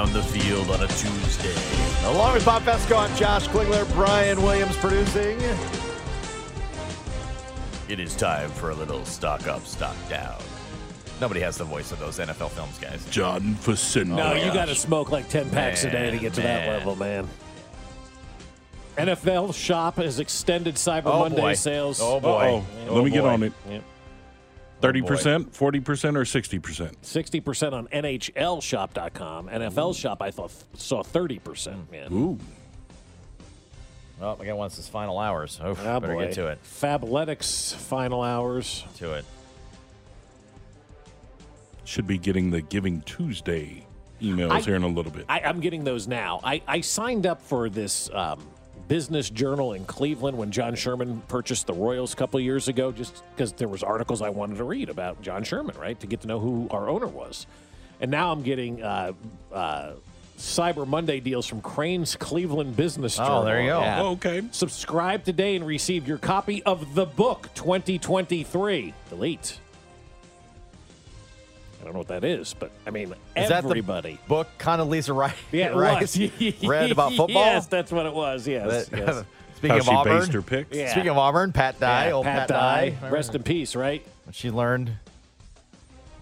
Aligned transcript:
Rumbling 0.00 0.22
down 0.22 0.32
the 0.32 0.40
field 0.40 0.70
on 0.70 0.82
a 0.82 0.86
Tuesday. 0.88 2.08
Along 2.08 2.32
with 2.32 2.44
Bob 2.44 2.62
Fescoe, 2.62 2.96
I'm 2.96 3.14
Josh 3.16 3.48
Klingler, 3.48 3.90
Brian 3.92 4.42
Williams 4.42 4.76
producing. 4.76 5.38
It 7.88 8.00
is 8.00 8.14
time 8.14 8.50
for 8.50 8.70
a 8.70 8.74
little 8.74 9.04
stock 9.04 9.46
up, 9.46 9.66
stock 9.66 9.96
down. 10.08 10.40
Nobody 11.20 11.40
has 11.40 11.58
the 11.58 11.64
voice 11.64 11.92
of 11.92 11.98
those 11.98 12.18
NFL 12.18 12.50
films, 12.50 12.78
guys. 12.78 13.04
John 13.10 13.54
Facenda. 13.56 14.16
No, 14.16 14.32
you 14.34 14.52
got 14.54 14.66
to 14.66 14.74
smoke 14.74 15.10
like 15.10 15.28
10 15.28 15.50
packs 15.50 15.84
a 15.84 15.90
day 15.90 16.10
to 16.10 16.18
get 16.18 16.32
to 16.34 16.40
that 16.40 16.68
level, 16.68 16.96
man. 16.96 17.28
NFL 18.96 19.54
Shop 19.54 19.96
has 19.96 20.18
extended 20.18 20.76
Cyber 20.76 21.06
Oh, 21.06 21.20
Monday 21.20 21.40
boy. 21.40 21.54
sales. 21.54 22.00
Oh, 22.00 22.20
boy. 22.20 22.62
Uh-oh. 22.88 22.94
Let 22.94 23.04
me 23.04 23.10
oh, 23.10 23.14
get 23.14 23.24
on 23.24 23.42
it. 23.42 23.52
Yep. 23.68 23.82
Thirty 24.80 25.02
percent, 25.02 25.54
forty 25.54 25.80
percent, 25.80 26.16
or 26.16 26.24
sixty 26.24 26.58
percent. 26.58 27.00
60% 27.02 27.72
on 27.72 27.86
NHLShop.com. 27.88 29.48
NFL 29.48 29.94
Shop, 29.96 30.22
I 30.22 30.30
thought 30.30 30.52
saw 30.74 31.02
30%. 31.02 31.90
Man. 31.90 32.12
Ooh, 32.12 32.38
Well, 34.20 34.36
we 34.40 34.46
got 34.46 34.56
one 34.56 34.68
this 34.68 34.88
final 34.88 35.18
hours. 35.18 35.60
Oh, 35.62 35.76
Ah, 35.84 36.00
better 36.00 36.14
boy. 36.14 36.24
get 36.26 36.34
to 36.34 36.46
it. 36.48 36.58
Fabletics 36.64 37.74
final 37.74 38.22
hours. 38.22 38.84
To 38.98 39.12
it. 39.14 39.24
should 41.84 42.06
be 42.06 42.18
getting 42.18 42.50
the 42.50 42.60
Giving 42.62 43.00
Tuesday 43.02 43.84
emails 44.22 44.50
I- 44.50 44.60
here 44.60 44.76
in 44.76 44.82
a 44.82 44.88
little 44.88 45.10
bit. 45.12 45.24
I, 45.28 45.40
I'm 45.40 45.60
getting 45.60 45.82
those 45.84 46.06
now. 46.06 46.40
I, 46.44 46.62
I 46.68 46.80
signed 46.82 47.26
up 47.26 47.42
for 47.42 47.68
this 47.68 48.08
um, 48.12 48.46
business 48.90 49.30
journal 49.30 49.74
in 49.74 49.84
Cleveland 49.84 50.36
when 50.36 50.50
John 50.50 50.74
Sherman 50.74 51.22
purchased 51.28 51.68
the 51.68 51.72
Royals 51.72 52.12
a 52.12 52.16
couple 52.16 52.40
years 52.40 52.66
ago, 52.66 52.90
just 52.90 53.22
because 53.30 53.52
there 53.52 53.68
was 53.68 53.84
articles 53.84 54.20
I 54.20 54.30
wanted 54.30 54.58
to 54.58 54.64
read 54.64 54.88
about 54.88 55.22
John 55.22 55.44
Sherman, 55.44 55.76
right, 55.78 55.98
to 56.00 56.08
get 56.08 56.22
to 56.22 56.26
know 56.26 56.40
who 56.40 56.66
our 56.72 56.88
owner 56.88 57.06
was. 57.06 57.46
And 58.00 58.10
now 58.10 58.32
I'm 58.32 58.42
getting 58.42 58.82
uh, 58.82 59.12
uh, 59.52 59.92
Cyber 60.36 60.88
Monday 60.88 61.20
deals 61.20 61.46
from 61.46 61.60
Crain's 61.60 62.16
Cleveland 62.16 62.76
Business 62.76 63.16
Journal. 63.16 63.42
Oh, 63.42 63.44
there 63.44 63.60
you 63.60 63.68
go. 63.68 63.80
Yeah. 63.80 64.02
Oh, 64.02 64.10
okay. 64.14 64.42
Subscribe 64.50 65.22
today 65.22 65.54
and 65.54 65.64
receive 65.64 66.08
your 66.08 66.18
copy 66.18 66.60
of 66.64 66.96
the 66.96 67.06
book 67.06 67.48
2023. 67.54 68.92
Delete. 69.08 69.60
I 71.80 71.84
don't 71.84 71.92
know 71.94 71.98
what 72.00 72.08
that 72.08 72.24
is, 72.24 72.54
but 72.54 72.70
I 72.86 72.90
mean, 72.90 73.14
Is 73.36 73.48
that 73.48 73.62
the 73.62 73.68
everybody. 73.70 74.18
book 74.28 74.48
Condoleezza 74.58 75.14
Rice, 75.16 75.34
Yeah, 75.52 75.68
it 75.70 75.74
Rice 75.76 76.18
was. 76.18 76.62
read 76.62 76.90
about 76.92 77.12
football? 77.14 77.42
Yes, 77.44 77.66
that's 77.66 77.90
what 77.90 78.06
it 78.06 78.12
was. 78.12 78.46
Yes. 78.46 78.88
That- 78.88 78.98
yes. 78.98 79.08
Uh, 79.08 79.24
speaking 79.54 79.70
How 79.70 79.76
of 79.78 79.84
she 79.84 79.90
Auburn, 79.90 80.18
based 80.20 80.32
her 80.32 80.42
picks. 80.42 80.76
Yeah. 80.76 80.90
speaking 80.90 81.10
of 81.10 81.18
Auburn, 81.18 81.52
Pat 81.52 81.78
Dye, 81.80 82.06
Yeah, 82.08 82.12
old 82.12 82.24
Pat, 82.26 82.38
Pat, 82.40 82.48
Dye. 82.48 82.90
Dye. 83.00 83.10
Rest 83.10 83.34
in 83.34 83.42
peace, 83.42 83.74
right? 83.76 84.06
She 84.32 84.50
learned. 84.50 84.92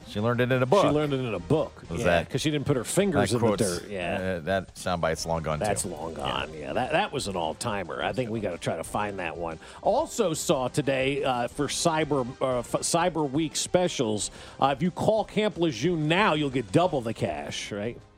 She 0.09 0.21
learned 0.21 0.41
it 0.41 0.51
in 0.51 0.63
a 0.63 0.67
book. 0.67 0.85
She 0.85 0.89
learned 0.91 1.13
it 1.13 1.21
in 1.21 1.35
a 1.35 1.39
book. 1.39 1.83
Was 1.91 2.01
yeah, 2.01 2.07
that- 2.07 2.27
because 2.29 2.41
she 2.41 2.51
didn't 2.51 2.67
put 2.67 2.77
her 2.77 2.85
fingers 2.85 3.33
in 3.33 3.41
the 3.41 3.57
dirt. 3.57 3.89
Yeah. 3.89 4.39
uh, 4.39 4.41
that 4.45 4.75
soundbite's 4.75 5.27
long 5.27 5.43
gone 5.43 5.59
That's 5.59 5.83
too. 5.83 5.91
long 5.91 6.15
gone. 6.15 6.51
Yeah, 6.55 6.73
that, 6.73 6.93
that 6.93 7.13
was 7.13 7.29
an 7.29 7.37
all 7.37 7.55
timer. 7.55 8.03
I 8.03 8.13
think 8.13 8.31
we 8.31 8.41
got 8.41 8.53
to 8.53 8.59
try 8.59 8.77
to 8.77 8.85
find 8.85 9.19
that 9.19 9.37
one. 9.37 9.59
Also 9.83 10.33
saw 10.35 10.69
today 10.69 11.23
uh, 11.25 11.49
for 11.49 11.67
Cyber 11.69 12.27
uh, 12.41 12.61
f- 12.61 12.73
Cyber 12.81 13.31
Week 13.31 13.55
specials. 13.55 14.31
Uh, 14.61 14.75
if 14.77 14.83
you 14.83 14.91
call 14.91 15.25
Camp 15.25 15.59
Lejeune 15.59 16.09
now, 16.09 16.35
you'll 16.35 16.49
get 16.51 16.73
double 16.73 17.01
the 17.01 17.15
cash. 17.15 17.71
Right? 17.73 17.99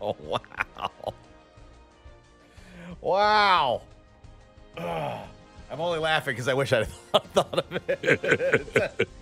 Oh 0.00 0.16
wow! 0.26 0.90
Wow! 3.00 3.82
Ugh. 4.78 5.20
I'm 5.70 5.80
only 5.80 5.98
laughing 5.98 6.32
because 6.34 6.46
I 6.48 6.54
wish 6.54 6.72
I'd 6.72 6.86
thought 7.32 7.58
of 7.58 7.80
it. 7.88 9.08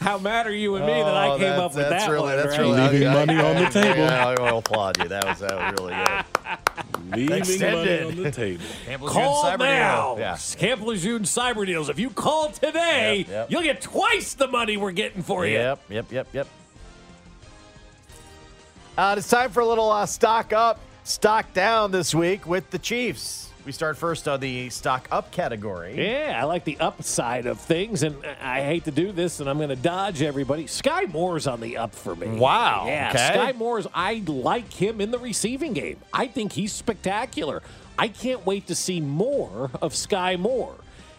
How 0.00 0.18
mad 0.18 0.46
are 0.46 0.54
you 0.54 0.76
and 0.76 0.86
me 0.86 0.92
that 0.92 1.14
I 1.16 1.28
Oh, 1.28 1.30
came 1.32 1.40
that's- 1.40 1.60
up 1.60 1.74
with 1.74 1.88
that's 1.88 2.04
that 2.04 2.10
really, 2.10 2.22
one? 2.24 2.36
That's 2.36 2.48
right? 2.50 2.58
really 2.60 2.80
Leaving 2.82 3.08
I- 3.08 3.12
money 3.14 3.40
on 3.40 3.56
the 3.64 3.70
table. 3.70 3.98
Yeah, 4.04 4.26
I 4.28 4.34
will 4.40 4.58
applaud 4.58 4.98
you. 5.02 5.08
That 5.08 5.24
was 5.24 5.38
that 5.40 5.54
was 5.54 5.80
really 5.80 5.94
good. 5.94 7.16
Leaving 7.16 7.72
money 7.72 8.02
on 8.04 8.22
the 8.22 8.30
table. 8.30 9.08
Call 9.08 9.44
Cyber 9.44 9.58
deal. 9.58 9.66
now. 9.66 10.16
Yeah. 10.18 10.38
Camp 10.56 10.82
Lejeune 10.82 11.22
Cyber 11.22 11.66
Deals. 11.66 11.88
If 11.88 11.98
you 11.98 12.10
call 12.10 12.50
today, 12.50 13.18
Yep, 13.20 13.28
yep. 13.28 13.50
you'll 13.50 13.62
get 13.62 13.80
twice 13.80 14.34
the 14.34 14.46
money 14.48 14.76
we're 14.76 14.92
getting 14.92 15.22
for 15.22 15.46
you. 15.46 15.54
Yep, 15.54 15.80
yep, 15.88 16.12
yep, 16.12 16.26
yep. 16.32 16.46
Uh, 18.96 19.14
it's 19.18 19.28
time 19.28 19.50
for 19.50 19.60
a 19.60 19.66
little 19.66 19.90
uh, 19.90 20.06
stock 20.06 20.52
up, 20.52 20.80
stock 21.04 21.52
down 21.52 21.90
this 21.92 22.14
week 22.14 22.46
with 22.46 22.70
the 22.70 22.78
Chiefs. 22.78 23.45
We 23.66 23.72
start 23.72 23.96
first 23.96 24.28
on 24.28 24.38
the 24.38 24.70
stock 24.70 25.08
up 25.10 25.32
category. 25.32 25.96
Yeah, 25.96 26.38
I 26.40 26.44
like 26.44 26.62
the 26.62 26.78
upside 26.78 27.46
of 27.46 27.58
things, 27.58 28.04
and 28.04 28.14
I 28.40 28.60
hate 28.62 28.84
to 28.84 28.92
do 28.92 29.10
this, 29.10 29.40
and 29.40 29.50
I'm 29.50 29.56
going 29.56 29.70
to 29.70 29.74
dodge 29.74 30.22
everybody. 30.22 30.68
Sky 30.68 31.06
Moore's 31.06 31.48
on 31.48 31.60
the 31.60 31.76
up 31.76 31.92
for 31.92 32.14
me. 32.14 32.28
Wow, 32.28 32.84
Yeah, 32.86 33.10
okay. 33.10 33.32
Sky 33.34 33.52
Moore's, 33.58 33.88
I 33.92 34.22
like 34.24 34.72
him 34.72 35.00
in 35.00 35.10
the 35.10 35.18
receiving 35.18 35.72
game. 35.72 35.96
I 36.12 36.28
think 36.28 36.52
he's 36.52 36.72
spectacular. 36.72 37.60
I 37.98 38.06
can't 38.06 38.46
wait 38.46 38.68
to 38.68 38.76
see 38.76 39.00
more 39.00 39.72
of 39.82 39.96
Sky 39.96 40.36
Moore. 40.36 40.76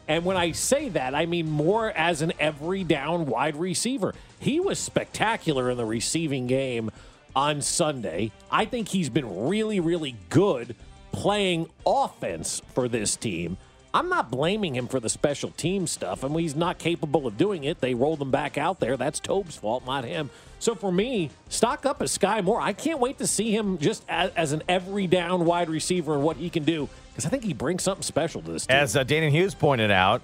And 0.07 0.23
when 0.23 0.37
I 0.37 0.53
say 0.53 0.87
that, 0.87 1.13
I 1.13 1.25
mean 1.25 1.51
more 1.51 1.91
as 1.91 2.21
an 2.21 2.31
every 2.39 2.85
down 2.85 3.25
wide 3.25 3.57
receiver. 3.57 4.15
He 4.39 4.61
was 4.61 4.79
spectacular 4.79 5.69
in 5.69 5.75
the 5.75 5.83
receiving 5.83 6.47
game 6.47 6.91
on 7.35 7.61
Sunday. 7.61 8.31
I 8.49 8.63
think 8.63 8.87
he's 8.87 9.09
been 9.09 9.49
really, 9.49 9.81
really 9.81 10.15
good 10.29 10.77
playing 11.11 11.69
offense 11.85 12.61
for 12.73 12.87
this 12.87 13.15
team. 13.15 13.57
I'm 13.93 14.09
not 14.09 14.29
blaming 14.29 14.75
him 14.75 14.87
for 14.87 14.99
the 14.99 15.09
special 15.09 15.49
team 15.51 15.87
stuff. 15.87 16.23
I 16.23 16.27
mean, 16.27 16.39
he's 16.39 16.55
not 16.55 16.77
capable 16.77 17.25
of 17.25 17.37
doing 17.37 17.63
it. 17.63 17.81
They 17.81 17.95
rolled 17.95 18.21
him 18.21 18.29
back 18.31 18.57
out 18.57 18.79
there. 18.79 18.97
That's 18.97 19.19
Toub's 19.19 19.55
fault, 19.55 19.85
not 19.85 20.03
him. 20.03 20.29
So 20.59 20.75
for 20.75 20.91
me, 20.91 21.31
stock 21.49 21.85
up 21.85 22.01
as 22.01 22.11
Sky 22.11 22.41
Moore. 22.41 22.59
I 22.59 22.73
can't 22.73 22.99
wait 22.99 23.17
to 23.19 23.27
see 23.27 23.55
him 23.55 23.77
just 23.77 24.03
as, 24.09 24.31
as 24.35 24.51
an 24.51 24.63
every 24.67 25.07
down 25.07 25.45
wide 25.45 25.69
receiver 25.69 26.13
and 26.13 26.23
what 26.23 26.37
he 26.37 26.49
can 26.49 26.63
do 26.63 26.89
because 27.09 27.25
I 27.25 27.29
think 27.29 27.43
he 27.43 27.53
brings 27.53 27.81
something 27.81 28.03
special 28.03 28.41
to 28.43 28.51
this 28.51 28.67
team. 28.67 28.75
As 28.75 28.95
uh, 28.95 29.03
Danan 29.03 29.31
Hughes 29.31 29.55
pointed 29.55 29.89
out, 29.89 30.21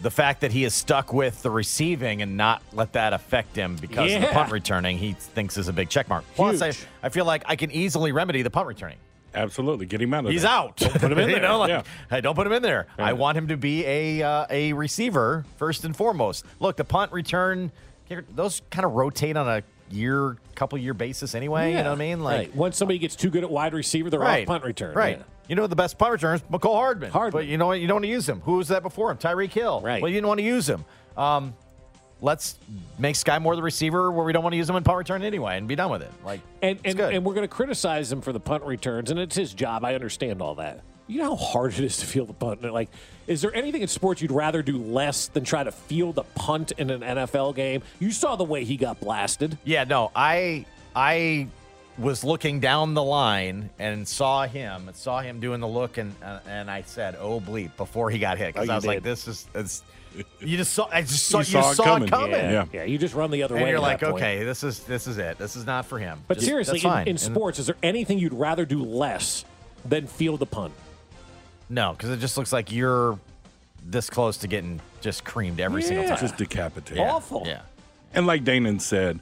the 0.00 0.10
fact 0.10 0.40
that 0.40 0.52
he 0.52 0.64
is 0.64 0.74
stuck 0.74 1.12
with 1.12 1.42
the 1.42 1.50
receiving 1.50 2.22
and 2.22 2.36
not 2.36 2.62
let 2.72 2.92
that 2.92 3.12
affect 3.12 3.56
him 3.56 3.76
because 3.76 4.12
of 4.12 4.20
the 4.20 4.28
punt 4.28 4.52
returning, 4.52 4.98
he 4.98 5.12
thinks 5.12 5.56
is 5.56 5.68
a 5.68 5.72
big 5.72 5.88
check 5.88 6.08
mark. 6.08 6.24
Plus, 6.34 6.60
I, 6.60 6.72
I 7.02 7.08
feel 7.08 7.24
like 7.24 7.44
I 7.46 7.56
can 7.56 7.70
easily 7.70 8.12
remedy 8.12 8.42
the 8.42 8.50
punt 8.50 8.66
returning. 8.66 8.98
Absolutely. 9.34 9.86
Get 9.86 10.00
him 10.02 10.12
out 10.14 10.24
of 10.26 10.30
He's 10.32 10.42
there. 10.42 10.50
out. 10.50 10.76
put 10.76 11.02
him 11.02 11.12
in 11.18 11.28
You 11.28 11.34
there. 11.36 11.42
know, 11.42 11.58
like, 11.58 11.68
Yeah. 11.68 11.82
hey, 12.10 12.20
don't 12.20 12.34
put 12.34 12.46
him 12.46 12.52
in 12.52 12.62
there. 12.62 12.86
I 12.98 13.12
want 13.14 13.38
him 13.38 13.48
to 13.48 13.56
be 13.56 13.84
a 13.86 14.22
uh, 14.22 14.46
a 14.50 14.72
receiver 14.72 15.44
first 15.56 15.84
and 15.84 15.96
foremost. 15.96 16.44
Look, 16.60 16.76
the 16.76 16.84
punt 16.84 17.12
return, 17.12 17.72
those 18.34 18.62
kind 18.70 18.84
of 18.84 18.92
rotate 18.92 19.36
on 19.36 19.48
a 19.48 19.62
year, 19.90 20.36
couple 20.54 20.78
year 20.78 20.94
basis 20.94 21.34
anyway. 21.34 21.70
You 21.72 21.78
know 21.78 21.84
what 21.90 21.92
I 21.92 21.96
mean? 21.96 22.20
Like, 22.20 22.38
Right. 22.38 22.56
once 22.56 22.76
somebody 22.76 22.98
gets 22.98 23.16
too 23.16 23.30
good 23.30 23.44
at 23.44 23.50
wide 23.50 23.74
receiver, 23.74 24.10
they're 24.10 24.20
right, 24.20 24.42
off 24.42 24.46
punt 24.48 24.64
return. 24.64 24.94
Right. 24.94 25.18
Yeah. 25.18 25.24
You 25.48 25.56
know 25.56 25.66
the 25.66 25.76
best 25.76 25.98
punt 25.98 26.12
return 26.12 26.36
is 26.36 26.42
Mecole 26.42 26.74
Hardman. 26.76 27.10
Hardman. 27.10 27.32
But 27.42 27.46
you 27.46 27.58
know 27.58 27.66
what? 27.66 27.80
You 27.80 27.86
don't 27.86 27.96
want 27.96 28.04
to 28.04 28.10
use 28.10 28.28
him. 28.28 28.40
Who 28.42 28.54
was 28.58 28.68
that 28.68 28.82
before 28.82 29.10
him? 29.10 29.18
Tyreek 29.18 29.52
Hill. 29.52 29.80
Right. 29.82 30.00
Well, 30.00 30.08
you 30.08 30.14
didn't 30.16 30.28
want 30.28 30.38
to 30.38 30.44
use 30.46 30.68
him. 30.68 30.84
Um, 31.16 31.54
let's 32.22 32.58
make 32.98 33.16
Sky 33.16 33.38
Moore 33.38 33.56
the 33.56 33.62
receiver 33.62 34.10
where 34.10 34.24
we 34.24 34.32
don't 34.32 34.42
want 34.42 34.54
to 34.54 34.56
use 34.56 34.70
him 34.70 34.76
in 34.76 34.84
punt 34.84 34.96
return 34.96 35.22
anyway 35.22 35.58
and 35.58 35.68
be 35.68 35.74
done 35.74 35.90
with 35.90 36.02
it. 36.02 36.10
Like, 36.24 36.40
And 36.62 36.78
and, 36.84 36.98
and 36.98 37.24
we're 37.24 37.34
going 37.34 37.46
to 37.46 37.54
criticize 37.54 38.10
him 38.10 38.22
for 38.22 38.32
the 38.32 38.40
punt 38.40 38.62
returns, 38.64 39.10
and 39.10 39.20
it's 39.20 39.36
his 39.36 39.52
job. 39.52 39.84
I 39.84 39.94
understand 39.94 40.40
all 40.40 40.54
that. 40.54 40.80
You 41.08 41.18
know 41.18 41.36
how 41.36 41.44
hard 41.44 41.72
it 41.74 41.80
is 41.80 41.98
to 41.98 42.06
field 42.06 42.28
the 42.28 42.32
punt. 42.32 42.62
Like, 42.62 42.88
is 43.26 43.42
there 43.42 43.54
anything 43.54 43.82
in 43.82 43.88
sports 43.88 44.22
you'd 44.22 44.30
rather 44.30 44.62
do 44.62 44.78
less 44.78 45.26
than 45.26 45.44
try 45.44 45.62
to 45.64 45.72
field 45.72 46.16
a 46.16 46.22
punt 46.22 46.72
in 46.78 46.90
an 46.90 47.00
NFL 47.00 47.54
game? 47.56 47.82
You 47.98 48.12
saw 48.12 48.36
the 48.36 48.44
way 48.44 48.64
he 48.64 48.76
got 48.76 49.00
blasted. 49.00 49.58
Yeah, 49.64 49.84
no, 49.84 50.10
I 50.14 50.64
I 50.94 51.48
was 51.98 52.24
looking 52.24 52.60
down 52.60 52.94
the 52.94 53.02
line 53.02 53.68
and 53.78 54.06
saw 54.08 54.46
him, 54.46 54.88
and 54.88 54.96
saw 54.96 55.20
him 55.20 55.40
doing 55.40 55.60
the 55.60 55.68
look, 55.68 55.98
and 55.98 56.14
uh, 56.24 56.38
and 56.46 56.70
I 56.70 56.82
said, 56.82 57.16
"Oh 57.20 57.40
bleep!" 57.40 57.76
before 57.76 58.08
he 58.10 58.18
got 58.18 58.38
hit 58.38 58.54
because 58.54 58.68
Oh, 58.68 58.72
I 58.72 58.76
was 58.76 58.86
like, 58.86 59.02
"This 59.02 59.26
is." 59.28 59.46
It's, 59.54 59.82
you 60.40 60.56
just 60.56 60.72
saw. 60.74 60.88
I 60.92 61.02
just 61.02 61.26
saw. 61.26 61.38
You 61.38 61.44
You, 61.44 61.44
saw 61.44 61.70
it 61.72 61.76
coming. 61.78 62.08
it 62.08 62.10
coming. 62.10 62.30
Yeah, 62.32 62.50
Yeah. 62.50 62.64
yeah. 62.72 62.84
You 62.84 62.98
just 62.98 63.14
run 63.14 63.30
the 63.30 63.42
other 63.42 63.54
And 63.56 63.64
way. 63.64 63.70
you're 63.70 63.80
like, 63.80 64.02
okay, 64.02 64.44
this 64.44 64.62
is 64.62 64.80
this 64.84 65.06
is 65.06 65.18
it. 65.18 65.38
This 65.38 65.56
is 65.56 65.66
not 65.66 65.86
for 65.86 65.98
him. 65.98 66.20
But 66.28 66.34
Just- 66.38 66.46
seriously, 66.46 66.74
that's 66.78 66.84
in, 66.84 66.90
fine. 66.90 67.02
in 67.06 67.10
And- 67.10 67.20
sports, 67.20 67.58
is 67.58 67.66
there 67.66 67.76
anything 67.82 68.18
you'd 68.18 68.34
rather 68.34 68.64
do 68.64 68.82
less 68.82 69.44
than 69.84 70.06
field 70.06 70.40
the 70.40 70.46
punt? 70.46 70.72
no, 71.68 71.92
because 71.92 72.10
it 72.10 72.18
just 72.18 72.36
looks 72.36 72.52
like 72.52 72.70
you're 72.70 73.18
this 73.84 74.10
close 74.10 74.36
to 74.38 74.46
getting 74.46 74.80
just 75.00 75.24
creamed 75.24 75.58
every 75.58 75.82
single 75.82 76.04
Yeah. 76.04 76.10
time. 76.10 76.20
Just 76.20 76.36
decapitated. 76.36 76.98
Awful. 77.02 77.44
Yeah. 77.46 77.62
And 78.14 78.26
like 78.26 78.44
Danan 78.44 78.80
said, 78.80 79.20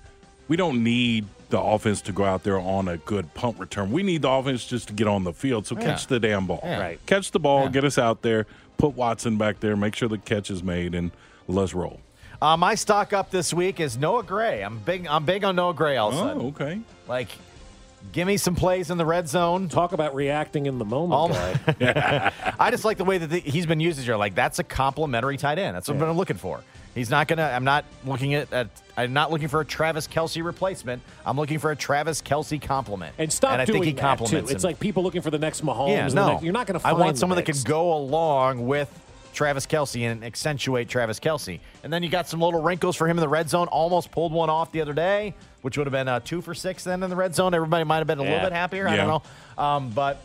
we 0.49 0.57
don't 0.57 0.83
need 0.83 1.27
the 1.51 1.61
offense 1.61 2.01
to 2.03 2.13
go 2.13 2.25
out 2.25 2.43
there 2.43 2.59
on 2.59 2.89
a 2.89 2.97
good 2.99 3.33
punt 3.35 3.59
return. 3.59 3.91
We 3.91 4.03
need 4.03 4.23
the 4.23 4.29
offense 4.31 4.65
just 4.67 4.89
to 4.89 4.95
get 4.95 5.07
on 5.07 5.25
the 5.25 5.33
field. 5.33 5.67
So 5.67 5.77
catch 5.77 6.09
the 6.09 6.19
damn 6.21 6.47
ball. 6.47 6.61
Yeah. 6.63 6.81
Right. 6.81 7.07
Catch 7.07 7.31
the 7.31 7.39
ball, 7.41 7.69
get 7.69 7.85
us 7.85 7.99
out 7.99 8.23
there, 8.23 8.47
put 8.81 8.95
Watson 8.97 9.37
back 9.37 9.61
there, 9.61 9.77
make 9.77 9.95
sure 9.95 10.09
the 10.09 10.19
catch 10.19 10.51
is 10.51 10.63
made, 10.63 10.95
and 10.95 11.11
let's 11.47 11.75
roll. 11.75 12.01
Uh, 12.43 12.57
my 12.57 12.75
stock 12.75 13.13
up 13.13 13.31
this 13.31 13.53
week 13.53 13.79
is 13.81 13.99
Noah 13.99 14.23
Gray. 14.23 14.63
I'm 14.63 14.79
big. 14.79 15.07
I'm 15.07 15.27
big 15.27 15.45
on 15.45 15.57
Noah 15.57 15.75
Gray. 15.75 15.99
All 15.99 16.09
of 16.09 16.15
a 16.15 16.19
sudden, 16.19 16.43
Oh, 16.43 16.47
okay. 16.49 16.81
like, 17.07 17.29
give 18.13 18.27
me 18.27 18.37
some 18.37 18.55
plays 18.55 18.91
in 18.91 18.99
the 18.99 19.07
red 19.07 19.29
zone. 19.29 19.69
Talk 19.69 19.93
about 19.93 20.15
reacting 20.15 20.67
in 20.67 20.79
the 20.79 20.85
moment. 20.85 21.59
I 21.81 22.71
just 22.71 22.85
like 22.85 22.99
the 22.99 23.05
way 23.05 23.19
that 23.19 23.29
the, 23.29 23.41
he's 23.41 23.67
been 23.67 23.81
used 23.81 23.99
this 23.99 24.07
year. 24.07 24.17
Like 24.17 24.35
that's 24.35 24.59
a 24.59 24.65
complimentary 24.65 25.37
tight 25.37 25.59
end. 25.59 25.77
That's 25.77 25.89
what 25.89 26.01
I'm 26.01 26.17
looking 26.17 26.37
for. 26.37 26.63
He's 26.95 27.09
not 27.09 27.29
gonna. 27.29 27.45
I'm 27.45 27.65
not 27.65 27.85
looking 28.05 28.35
at. 28.35 28.53
at 28.53 28.69
I'm 28.97 29.13
not 29.13 29.31
looking 29.31 29.49
for 29.49 29.61
a 29.61 29.65
Travis 29.65 30.09
Kelce 30.09 30.45
replacement. 30.45 31.03
I'm 31.25 31.37
looking 31.37 31.59
for 31.59 31.71
a 31.71 31.77
Travis 31.77 32.21
Kelce 32.21 32.61
compliment. 32.61 33.15
And 33.17 33.33
stop 33.33 33.53
and 33.53 33.63
I 33.63 33.65
doing 33.65 33.83
think 33.83 33.85
he 33.85 33.93
that, 33.93 34.01
compliments 34.01 34.51
too. 34.51 34.55
It's 34.55 34.65
him. 34.65 34.69
like 34.69 34.81
people 34.81 35.03
looking 35.03 35.23
for 35.23 35.31
the 35.31 35.39
next 35.39 35.65
Mahomes. 35.65 35.91
yeah, 35.91 36.09
no, 36.09 36.33
next- 36.33 36.43
you're 36.43 36.53
not 36.53 36.67
going 36.67 36.79
to 36.79 36.87
I 36.87 36.91
find 36.91 37.01
want 37.01 37.19
someone 37.19 37.37
that 37.37 37.47
can 37.47 37.57
go 37.65 37.95
along 37.95 38.67
with 38.67 38.91
Travis 39.33 39.67
Kelce 39.67 40.03
and 40.11 40.25
accentuate 40.25 40.89
Travis 40.89 41.21
Kelce. 41.21 41.61
And 41.85 41.93
then 41.93 42.03
you 42.03 42.09
got 42.09 42.29
some 42.29 42.41
little 42.41 42.61
wrinkles 42.63 42.97
for 42.97 43.07
him 43.09 43.17
in 43.17 43.21
the 43.23 43.29
red 43.29 43.49
zone. 43.49 43.69
Almost 43.69 44.11
pulled 44.11 44.33
one 44.33 44.51
off 44.51 44.73
the 44.73 44.81
other 44.81 44.93
day, 44.93 45.35
which 45.63 45.79
would 45.79 45.87
have 45.87 45.93
been 45.93 46.09
uh, 46.09 46.21
two 46.21 46.41
for 46.41 46.55
six 46.55 46.85
then 46.85 47.03
in 47.03 47.11
the 47.11 47.17
red 47.17 47.35
zone. 47.35 47.55
Everybody 47.55 47.85
might 47.85 47.99
have 47.99 48.07
been 48.07 48.19
a 48.19 48.25
Yeah. 48.25 48.31
little 48.31 48.47
bit 48.51 48.53
happier. 48.53 48.89
I 48.89 48.97
don't 48.97 49.09
know. 49.09 49.63
Um, 49.63 49.91
but 49.91 50.23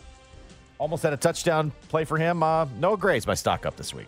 almost 0.78 1.04
had 1.04 1.14
a 1.14 1.18
touchdown 1.18 1.72
play 1.90 2.04
for 2.06 2.18
him. 2.18 2.44
Uh, 2.44 2.66
Noah 2.80 2.98
Gray's 2.98 3.26
my 3.28 3.34
stock 3.36 3.66
up 3.66 3.78
this 3.78 3.94
week. 3.94 4.08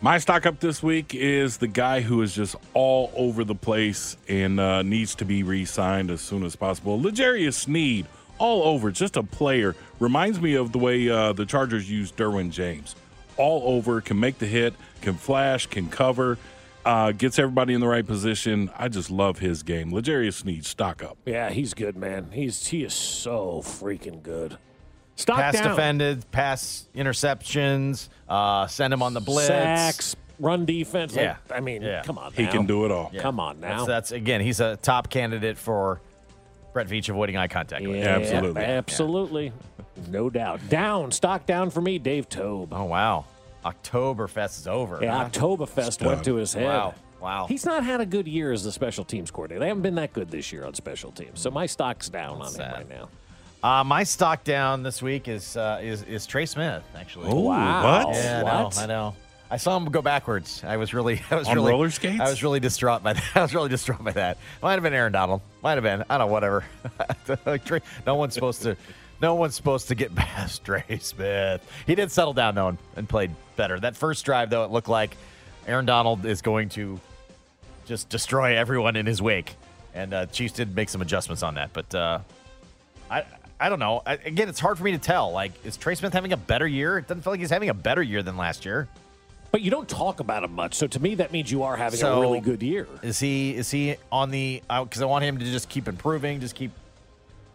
My 0.00 0.18
stock 0.18 0.46
up 0.46 0.60
this 0.60 0.80
week 0.82 1.12
is 1.14 1.56
the 1.56 1.66
guy 1.66 2.02
who 2.02 2.22
is 2.22 2.32
just 2.34 2.54
all 2.72 3.10
over 3.16 3.42
the 3.42 3.54
place 3.56 4.16
and 4.28 4.60
uh, 4.60 4.82
needs 4.82 5.16
to 5.16 5.24
be 5.24 5.42
re 5.42 5.64
signed 5.64 6.10
as 6.12 6.20
soon 6.20 6.44
as 6.44 6.54
possible. 6.54 7.00
L'Jarius 7.00 7.54
Sneed, 7.54 8.06
all 8.38 8.62
over, 8.62 8.92
just 8.92 9.16
a 9.16 9.24
player. 9.24 9.74
Reminds 9.98 10.40
me 10.40 10.54
of 10.54 10.70
the 10.70 10.78
way 10.78 11.08
uh, 11.08 11.32
the 11.32 11.44
Chargers 11.44 11.90
used 11.90 12.16
Derwin 12.16 12.50
James. 12.52 12.94
All 13.38 13.62
over, 13.76 14.00
can 14.00 14.18
make 14.20 14.38
the 14.38 14.46
hit, 14.46 14.74
can 15.00 15.14
flash, 15.14 15.66
can 15.66 15.88
cover, 15.88 16.38
uh, 16.84 17.12
gets 17.12 17.38
everybody 17.38 17.72
in 17.74 17.80
the 17.80 17.86
right 17.86 18.06
position. 18.06 18.70
I 18.76 18.88
just 18.88 19.10
love 19.10 19.38
his 19.38 19.62
game. 19.62 19.94
L'Jarius 19.94 20.34
Sneed, 20.34 20.64
stock 20.64 21.02
up. 21.02 21.16
Yeah, 21.24 21.50
he's 21.50 21.72
good, 21.74 21.96
man. 21.96 22.30
He's 22.32 22.66
he 22.66 22.82
is 22.84 22.94
so 22.94 23.62
freaking 23.64 24.22
good. 24.22 24.58
Stock 25.16 25.36
pass 25.38 25.54
down. 25.54 25.70
defended, 25.70 26.30
pass 26.30 26.88
interceptions, 26.94 28.08
uh, 28.28 28.66
send 28.66 28.92
him 28.92 29.02
on 29.02 29.14
the 29.14 29.20
blitz. 29.20 29.48
sacks, 29.48 30.16
run 30.38 30.64
defense. 30.64 31.14
Like, 31.16 31.24
Yeah. 31.24 31.36
I 31.50 31.60
mean, 31.60 31.82
Yeah. 31.82 32.02
come 32.04 32.18
on. 32.18 32.32
He 32.32 32.46
can 32.46 32.66
do 32.66 32.84
it 32.84 32.90
all. 32.92 33.10
Yeah. 33.12 33.22
Come 33.22 33.40
on 33.40 33.60
That's, 33.60 33.78
now. 33.80 33.84
that's 33.84 34.12
again, 34.12 34.40
he's 34.40 34.60
a 34.60 34.76
top 34.76 35.10
candidate 35.10 35.58
for 35.58 36.00
Brett 36.72 36.86
Veach 36.88 37.08
avoiding 37.08 37.36
eye 37.36 37.48
contact. 37.48 37.84
with. 37.86 37.96
Yeah, 37.96 38.16
Absolutely. 38.16 38.62
absolutely, 38.62 39.52
no 40.08 40.30
doubt. 40.30 40.60
Down, 40.68 41.10
stock 41.12 41.46
down 41.46 41.70
for 41.70 41.80
me, 41.80 41.98
Dave 41.98 42.28
Toub. 42.28 42.72
Oh 42.72 42.84
wow, 42.84 43.24
Oktoberfest 43.64 44.60
is 44.60 44.66
over. 44.68 44.98
Yeah, 45.02 45.16
huh? 45.24 45.28
Oktoberfest 45.30 46.04
went 46.04 46.24
to 46.24 46.36
his 46.36 46.52
head. 46.54 46.64
Wow, 46.64 46.94
wow. 47.20 47.46
He's 47.48 47.64
not 47.64 47.84
had 47.84 48.00
a 48.00 48.06
good 48.06 48.26
year 48.28 48.52
as 48.52 48.64
the 48.64 48.72
special 48.72 49.04
teams 49.04 49.30
coordinator. 49.30 49.60
They 49.60 49.68
haven't 49.68 49.82
been 49.82 49.96
that 49.96 50.12
good 50.12 50.30
this 50.30 50.52
year 50.52 50.64
on 50.64 50.74
special 50.74 51.10
teams. 51.12 51.40
So 51.40 51.50
my 51.50 51.66
stock's 51.66 52.08
down 52.08 52.38
That's 52.38 52.58
on 52.58 52.64
him 52.64 52.72
right 52.72 52.88
now. 52.88 53.08
Uh, 53.60 53.82
my 53.82 54.04
stock 54.04 54.44
down 54.44 54.82
this 54.84 55.02
week 55.02 55.26
is 55.28 55.56
uh, 55.56 55.80
is 55.82 56.02
is 56.04 56.26
Trey 56.26 56.46
Smith 56.46 56.82
actually. 56.96 57.28
Oh, 57.28 57.40
Wow. 57.40 58.04
what? 58.04 58.14
Yeah, 58.14 58.42
What? 58.44 58.78
I 58.78 58.86
know, 58.86 58.94
I 58.94 59.10
know. 59.10 59.16
I 59.50 59.56
saw 59.56 59.78
him 59.78 59.86
go 59.86 60.02
backwards. 60.02 60.62
I 60.62 60.76
was 60.76 60.92
really, 60.92 61.22
I 61.30 61.36
was 61.36 61.48
On 61.48 61.54
really, 61.56 61.70
roller 61.72 61.90
skates? 61.90 62.20
I 62.20 62.28
was 62.28 62.42
really 62.42 62.60
distraught 62.60 63.02
by 63.02 63.14
that. 63.14 63.24
I 63.34 63.40
was 63.40 63.54
really 63.54 63.70
distraught 63.70 64.04
by 64.04 64.12
that. 64.12 64.36
Might 64.62 64.74
have 64.74 64.82
been 64.82 64.92
Aaron 64.92 65.10
Donald. 65.12 65.40
Might 65.62 65.74
have 65.74 65.82
been. 65.82 66.04
I 66.10 66.18
don't 66.18 66.28
know. 66.28 66.32
Whatever. 66.32 66.64
No 68.06 68.14
one's 68.14 68.34
supposed 68.34 68.62
to. 68.62 68.76
No 69.20 69.34
one's 69.34 69.54
supposed 69.54 69.88
to 69.88 69.94
get 69.94 70.14
past 70.14 70.64
Trey 70.64 70.98
Smith. 71.00 71.66
He 71.86 71.94
did 71.94 72.10
settle 72.10 72.32
down 72.34 72.54
though 72.54 72.76
and, 72.96 73.08
played 73.08 73.30
better. 73.56 73.78
That 73.80 73.96
first 73.96 74.24
drive 74.24 74.50
though, 74.50 74.64
it 74.64 74.70
looked 74.70 74.88
like 74.88 75.16
Aaron 75.66 75.86
Donald 75.86 76.24
is 76.24 76.42
going 76.42 76.68
to 76.70 77.00
just 77.86 78.08
destroy 78.08 78.56
everyone 78.56 78.96
in 78.96 79.06
his 79.06 79.20
wake. 79.20 79.54
And 79.94 80.14
uh, 80.14 80.26
Chiefs 80.26 80.54
did 80.54 80.76
make 80.76 80.88
some 80.88 81.00
adjustments 81.02 81.42
on 81.42 81.54
that, 81.54 81.72
but 81.72 81.92
uh, 81.94 82.20
I 83.10 83.24
I 83.60 83.68
don't 83.68 83.80
know. 83.80 84.02
I, 84.06 84.12
again, 84.14 84.48
it's 84.48 84.60
hard 84.60 84.78
for 84.78 84.84
me 84.84 84.92
to 84.92 84.98
tell. 84.98 85.32
Like, 85.32 85.52
is 85.64 85.76
Trey 85.76 85.96
Smith 85.96 86.12
having 86.12 86.32
a 86.32 86.36
better 86.36 86.66
year? 86.66 86.98
It 86.98 87.08
doesn't 87.08 87.22
feel 87.22 87.32
like 87.32 87.40
he's 87.40 87.50
having 87.50 87.70
a 87.70 87.74
better 87.74 88.02
year 88.02 88.22
than 88.22 88.36
last 88.36 88.64
year. 88.64 88.86
But 89.50 89.62
you 89.62 89.70
don't 89.70 89.88
talk 89.88 90.20
about 90.20 90.44
him 90.44 90.52
much. 90.52 90.74
So 90.74 90.86
to 90.86 91.00
me, 91.00 91.14
that 91.16 91.32
means 91.32 91.50
you 91.50 91.62
are 91.62 91.76
having 91.76 91.98
So- 91.98 92.18
a 92.18 92.20
really 92.20 92.40
good 92.40 92.62
year. 92.62 92.86
Is 93.02 93.18
he 93.18 93.56
is 93.56 93.70
he 93.70 93.96
on 94.12 94.30
the? 94.30 94.62
Because 94.68 95.02
I 95.02 95.06
want 95.06 95.24
him 95.24 95.38
to 95.38 95.44
just 95.44 95.68
keep 95.68 95.88
improving, 95.88 96.38
just 96.40 96.54
keep. 96.54 96.70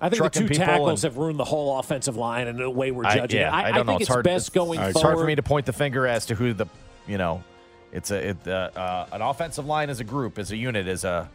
I 0.06 0.10
think 0.10 0.22
the 0.24 0.30
two 0.30 0.48
tackles 0.50 1.04
and- 1.04 1.14
have 1.14 1.18
ruined 1.20 1.40
the 1.40 1.44
whole 1.46 1.80
offensive 1.80 2.16
line 2.18 2.48
and 2.48 2.60
the 2.60 2.70
way 2.70 2.92
we're 2.92 3.06
I- 3.06 3.16
judging 3.16 3.40
yeah, 3.40 3.48
it. 3.50 3.54
I, 3.54 3.70
I 3.70 3.72
don't 3.72 3.86
know. 3.86 3.94
think 3.94 4.02
It's 4.02 4.10
it's, 4.10 4.14
hard- 4.14 4.24
best 4.26 4.50
it's- 4.50 4.54
going 4.56 4.80
It's 4.80 4.94
forward. 4.94 5.08
hard 5.08 5.20
for 5.20 5.26
me 5.28 5.36
to 5.36 5.44
point 5.44 5.66
the 5.66 5.74
finger 5.74 6.06
as 6.08 6.26
to 6.28 6.36
who 6.36 6.54
the, 6.54 6.66
you 7.08 7.18
know, 7.18 7.44
it's 7.92 8.12
a 8.12 8.30
it, 8.30 8.38
uh, 8.48 8.70
uh, 8.76 9.08
an 9.12 9.22
offensive 9.22 9.66
line 9.66 9.90
as 9.90 10.00
a 10.00 10.04
group, 10.04 10.38
as 10.40 10.52
a 10.52 10.58
unit, 10.58 10.88
as 10.88 11.04
a 11.04 11.30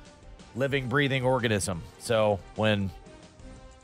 living, 0.57 0.89
breathing 0.89 1.25
organism. 1.25 1.83
So 2.01 2.41
when 2.57 2.91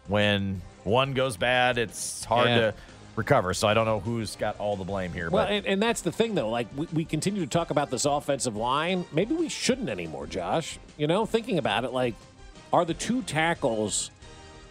when 0.09 0.61
one 0.85 1.15
goes 1.15 1.37
bad, 1.37 1.79
it's 1.79 2.25
hard 2.25 2.49
Yeah. 2.49 2.57
to 2.59 2.75
recover. 3.17 3.55
So 3.55 3.69
I 3.69 3.75
don't 3.75 3.87
know 3.87 4.01
who's 4.01 4.37
got 4.37 4.59
all 4.59 4.77
the 4.77 4.85
blame 4.85 5.13
here. 5.13 5.31
Well, 5.31 5.47
and, 5.47 5.65
and 5.67 5.83
that's 5.83 6.03
the 6.03 6.13
thing, 6.13 6.35
though. 6.35 6.51
Like, 6.51 6.67
we, 6.77 6.87
we 6.93 7.05
continue 7.05 7.41
to 7.43 7.47
talk 7.47 7.71
about 7.71 7.91
this 7.91 8.05
offensive 8.05 8.57
line. 8.57 9.05
Maybe 9.13 9.35
we 9.35 9.49
shouldn't 9.49 9.89
anymore, 9.89 10.27
Josh. 10.27 10.79
You 10.99 11.07
know, 11.07 11.25
thinking 11.25 11.59
about 11.59 11.85
it, 11.85 11.93
like, 11.93 12.15
are 12.73 12.85
the 12.85 12.93
two 12.95 13.23
tackles 13.23 14.11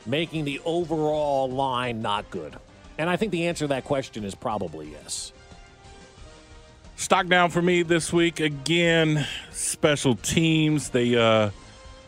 making 0.06 0.46
the 0.46 0.62
overall 0.66 1.50
line 1.50 2.02
not 2.02 2.30
good? 2.30 2.56
And 2.98 3.10
I 3.10 3.16
think 3.16 3.32
the 3.32 3.48
answer 3.48 3.66
to 3.66 3.70
that 3.70 3.86
question 3.86 4.24
is 4.24 4.36
probably 4.36 4.92
yes. 4.92 5.32
Stock 6.96 7.28
down 7.28 7.50
for 7.50 7.62
me 7.62 7.84
this 7.84 8.14
week 8.14 8.40
again. 8.40 9.28
Special 9.52 10.16
teams 10.16 10.90
they 10.90 11.16
uh, 11.16 11.50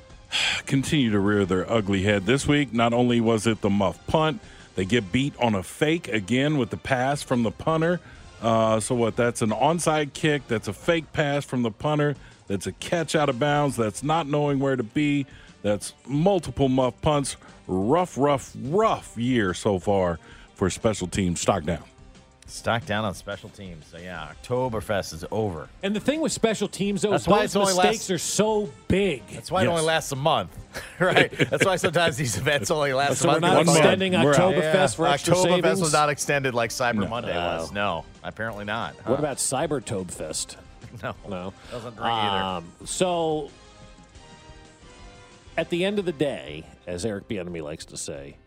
continue 0.66 1.12
to 1.12 1.20
rear 1.20 1.46
their 1.46 1.70
ugly 1.72 2.04
head 2.04 2.25
this 2.25 2.48
week. 2.48 2.74
Not 2.74 2.94
only 2.94 3.20
was 3.20 3.48
it 3.48 3.62
the 3.62 3.70
muff 3.70 4.06
punt, 4.08 4.42
they 4.75 4.86
get 4.86 5.12
beat 5.12 5.34
on 5.40 5.56
a 5.56 5.64
fake 5.64 6.08
again 6.08 6.58
with 6.58 6.70
the 6.70 6.78
pass 6.78 7.24
from 7.24 7.44
the 7.44 7.52
punter. 7.52 8.00
Uh, 8.42 8.80
so 8.80 8.94
what? 8.94 9.16
That's 9.16 9.42
an 9.42 9.50
onside 9.50 10.14
kick. 10.14 10.48
That's 10.48 10.68
a 10.68 10.74
fake 10.74 11.12
pass 11.14 11.46
from 11.46 11.64
the 11.64 11.72
punter. 11.72 12.16
That's 12.48 12.68
a 12.68 12.72
catch 12.74 13.16
out 13.16 13.30
of 13.30 13.40
bounds. 13.40 13.75
That's 13.75 14.04
not 14.04 14.28
knowing 14.28 14.60
where 14.60 14.75
to 14.75 14.84
be. 14.84 15.25
That's 15.64 15.94
multiple 16.06 16.70
muff 16.70 17.00
punts. 17.02 17.38
Rough, 17.68 18.18
rough, 18.18 18.56
rough 18.64 19.18
year 19.18 19.54
so 19.54 19.80
far 19.80 20.20
for 20.56 20.70
special 20.70 21.08
teams. 21.08 21.42
Stock 21.42 21.64
down. 21.64 21.84
Stock 22.48 22.86
down 22.86 23.06
on 23.06 23.16
special 23.16 23.50
teams. 23.50 23.88
So 23.88 23.98
yeah, 23.98 24.32
Oktoberfest 24.44 25.14
is 25.16 25.26
over. 25.32 25.68
And 25.82 25.96
the 25.96 26.00
thing 26.00 26.22
with 26.22 26.32
special 26.32 26.68
teams, 26.68 27.02
though, 27.02 27.10
That's 27.10 27.24
is 27.24 27.28
why 27.28 27.38
those 27.40 27.46
it's 27.46 27.56
only 27.56 27.74
mistakes 27.74 28.02
last- 28.04 28.12
are 28.12 28.18
so 28.20 28.70
big. 28.88 29.26
That's 29.34 29.50
why 29.50 29.64
it 29.64 29.68
only 29.68 29.82
lasts 29.82 30.12
a 30.12 30.16
month, 30.16 30.56
right? 31.00 31.32
That's 31.50 31.66
why 31.66 31.78
sometimes 31.78 32.18
these 32.18 32.38
events 32.38 32.70
only 32.70 32.94
last 32.94 33.18
So 33.18 33.30
a 33.30 33.34
we're 33.34 33.40
month. 33.40 33.66
not 33.68 33.76
extending 33.76 34.14
We're 34.14 34.36
out. 34.36 34.54
Oktoberfest 34.54 34.96
for 34.96 35.08
extra 35.08 35.34
Oktoberfest 35.34 35.42
savings. 35.44 35.82
was 35.82 35.94
not 35.94 36.10
extended 36.10 36.54
like 36.54 36.70
Cyber 36.70 36.96
No. 37.00 37.08
Monday 37.08 37.36
was. 37.36 37.72
No, 37.72 38.06
apparently 38.24 38.64
not. 38.66 38.94
What 38.98 39.06
Huh. 39.06 39.14
about 39.16 39.38
Cybertobefest? 39.38 40.58
no? 41.04 41.16
No. 41.28 41.54
Doesn't 41.72 41.96
bring 41.96 42.08
either. 42.08 42.44
Um, 42.44 42.72
so, 42.86 43.50
at 45.58 45.70
the 45.72 45.84
end 45.84 46.00
of 46.00 46.06
the 46.06 46.12
day, 46.12 46.64
as 46.88 47.06
Eric 47.06 47.27
Bieniemy 47.27 47.62
likes 47.63 47.86
to 47.86 47.98
say, 47.98 48.38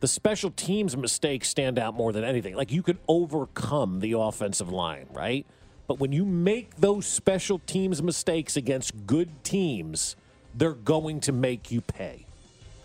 the 0.00 0.06
special 0.08 0.50
teams 0.50 0.96
mistakes 0.96 1.48
stand 1.48 1.78
out 1.78 1.94
more 1.94 2.12
than 2.12 2.24
anything. 2.24 2.54
Like 2.54 2.70
you 2.72 2.82
can 2.82 2.98
overcome 3.08 4.00
the 4.00 4.12
offensive 4.12 4.70
line, 4.70 5.06
right? 5.12 5.44
But 5.86 5.98
when 5.98 6.12
you 6.12 6.24
make 6.24 6.76
those 6.76 7.06
special 7.06 7.58
teams 7.60 8.02
mistakes 8.02 8.56
against 8.56 9.06
good 9.06 9.42
teams, 9.42 10.16
they're 10.54 10.74
going 10.74 11.20
to 11.20 11.32
make 11.32 11.70
you 11.70 11.80
pay. 11.80 12.26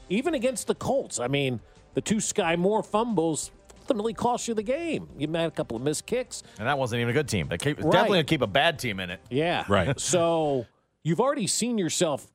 Even 0.10 0.34
against 0.34 0.68
the 0.68 0.76
Colts, 0.76 1.20
I 1.20 1.28
mean, 1.28 1.60
the 1.94 2.02
two 2.02 2.20
Sky 2.20 2.56
Moore 2.56 2.82
fumbles 2.82 3.52
ultimately 3.82 4.14
cost 4.14 4.48
you 4.48 4.54
the 4.54 4.64
game. 4.64 5.10
You 5.18 5.28
had 5.34 5.48
a 5.48 5.52
couple 5.52 5.76
of 5.76 5.84
missed 5.84 6.06
kicks. 6.06 6.42
and 6.58 6.68
that 6.68 6.78
wasn't 6.78 7.02
even 7.02 7.10
a 7.10 7.14
good 7.14 7.28
team. 7.28 7.48
They 7.50 7.58
keep, 7.58 7.78
Right. 7.80 7.92
definitely 7.92 8.18
gonna 8.20 8.24
keep 8.24 8.42
a 8.42 8.48
bad 8.48 8.80
team 8.80 9.00
in 9.02 9.10
it. 9.10 9.20
Yeah. 9.30 9.66
Right. 9.68 10.00
So 10.00 10.66
you've 11.04 11.20
already 11.20 11.48
seen 11.48 11.78
yourself 11.78 12.32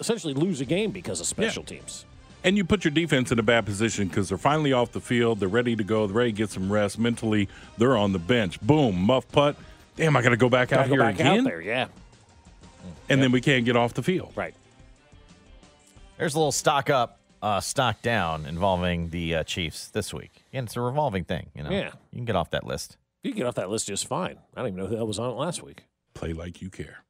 essentially 0.00 0.34
lose 0.34 0.60
a 0.60 0.64
game 0.64 0.90
because 0.90 1.20
of 1.20 1.26
special 1.26 1.62
teams. 1.62 2.04
And 2.44 2.56
you 2.56 2.64
put 2.64 2.84
your 2.84 2.90
defense 2.90 3.30
in 3.30 3.38
a 3.38 3.42
bad 3.42 3.64
position 3.64 4.08
because 4.08 4.28
they're 4.28 4.38
finally 4.38 4.72
off 4.72 4.90
the 4.92 5.00
field. 5.00 5.38
They're 5.38 5.48
ready 5.48 5.76
to 5.76 5.84
go. 5.84 6.06
They're 6.06 6.16
ready 6.16 6.32
to 6.32 6.36
get 6.36 6.50
some 6.50 6.72
rest. 6.72 6.98
Mentally, 6.98 7.48
they're 7.78 7.96
on 7.96 8.12
the 8.12 8.18
bench. 8.18 8.60
Boom, 8.60 8.96
muff 9.00 9.28
putt. 9.28 9.56
Damn, 9.94 10.16
I 10.16 10.22
got 10.22 10.30
to 10.30 10.36
go 10.36 10.48
back 10.48 10.72
out 10.72 10.78
Gotta 10.78 10.88
go 10.88 10.94
here 10.94 11.02
back 11.02 11.14
again. 11.14 11.38
out 11.40 11.44
there, 11.44 11.60
yeah. 11.60 11.86
And 13.08 13.22
then 13.22 13.30
we 13.30 13.40
can't 13.40 13.64
get 13.64 13.76
off 13.76 13.94
the 13.94 14.02
field. 14.02 14.32
Right. 14.34 14.54
There's 16.18 16.34
a 16.34 16.38
little 16.38 16.52
stock 16.52 16.90
up, 16.90 17.20
uh, 17.42 17.60
stock 17.60 18.02
down 18.02 18.46
involving 18.46 19.10
the 19.10 19.36
uh, 19.36 19.44
Chiefs 19.44 19.88
this 19.88 20.12
week. 20.12 20.44
And 20.52 20.66
it's 20.66 20.76
a 20.76 20.80
revolving 20.80 21.24
thing, 21.24 21.50
you 21.54 21.62
know. 21.62 21.70
Yeah. 21.70 21.90
You 22.10 22.16
can 22.18 22.24
get 22.24 22.36
off 22.36 22.50
that 22.50 22.66
list. 22.66 22.96
You 23.22 23.30
can 23.30 23.38
get 23.38 23.46
off 23.46 23.54
that 23.56 23.70
list 23.70 23.86
just 23.86 24.06
fine. 24.08 24.38
I 24.56 24.60
don't 24.60 24.68
even 24.68 24.80
know 24.80 24.86
who 24.86 24.96
that 24.96 25.04
was 25.04 25.18
on 25.18 25.30
it 25.30 25.34
last 25.34 25.62
week. 25.62 25.84
Play 26.14 26.32
like 26.32 26.60
you 26.60 26.70
care. 26.70 27.04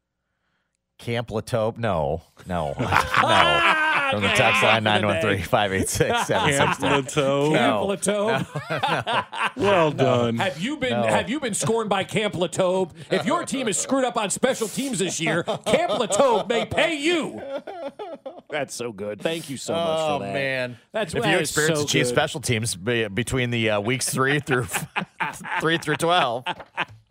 Camp 1.02 1.28
Latope? 1.28 1.76
No, 1.78 2.22
no, 2.46 2.74
no. 2.78 3.78
From 4.12 4.22
the 4.22 4.28
text 4.34 4.62
line 4.62 4.84
913 4.84 5.42
586 5.44 6.08
Camp 6.10 6.26
7610. 6.26 7.02
Plateau. 7.02 7.50
No. 7.52 7.96
Camp 7.96 8.46
Latobe. 8.46 9.26
Well 9.56 9.90
done. 9.90 10.36
Have 10.38 10.60
you 10.60 10.76
been 10.78 10.90
No. 10.92 11.02
have 11.06 11.28
you 11.28 11.38
been 11.40 11.54
scorned 11.54 11.88
by 11.90 12.04
Camp 12.04 12.34
Latobe? 12.34 12.92
If 13.10 13.26
your 13.26 13.44
team 13.44 13.68
is 13.68 13.76
screwed 13.76 14.04
up 14.04 14.16
on 14.16 14.30
special 14.30 14.66
teams 14.68 14.98
this 14.98 15.20
year, 15.20 15.42
Camp 15.42 15.92
Latobe 15.92 16.48
may 16.48 16.64
pay 16.64 16.94
you. 16.96 17.40
That's 18.50 18.74
so 18.74 18.92
good. 18.92 19.20
Thank 19.20 19.50
you 19.50 19.56
so 19.56 19.72
much 19.74 19.82
Oh, 20.00 20.18
for 20.18 20.24
that. 20.24 20.32
man. 20.34 20.78
That's 20.92 21.14
if 21.14 21.22
that 21.22 21.30
you 21.32 21.38
experience 21.38 21.78
so 21.80 21.84
the 21.84 21.88
Chiefs 21.88 22.10
good. 22.10 22.14
special 22.14 22.40
teams 22.40 22.74
be, 22.76 23.08
between 23.08 23.50
the 23.50 23.70
uh, 23.70 23.80
weeks 23.80 24.08
three 24.08 24.40
through 24.40 24.66
three 25.60 25.78
through 25.78 25.96
12, 25.96 26.44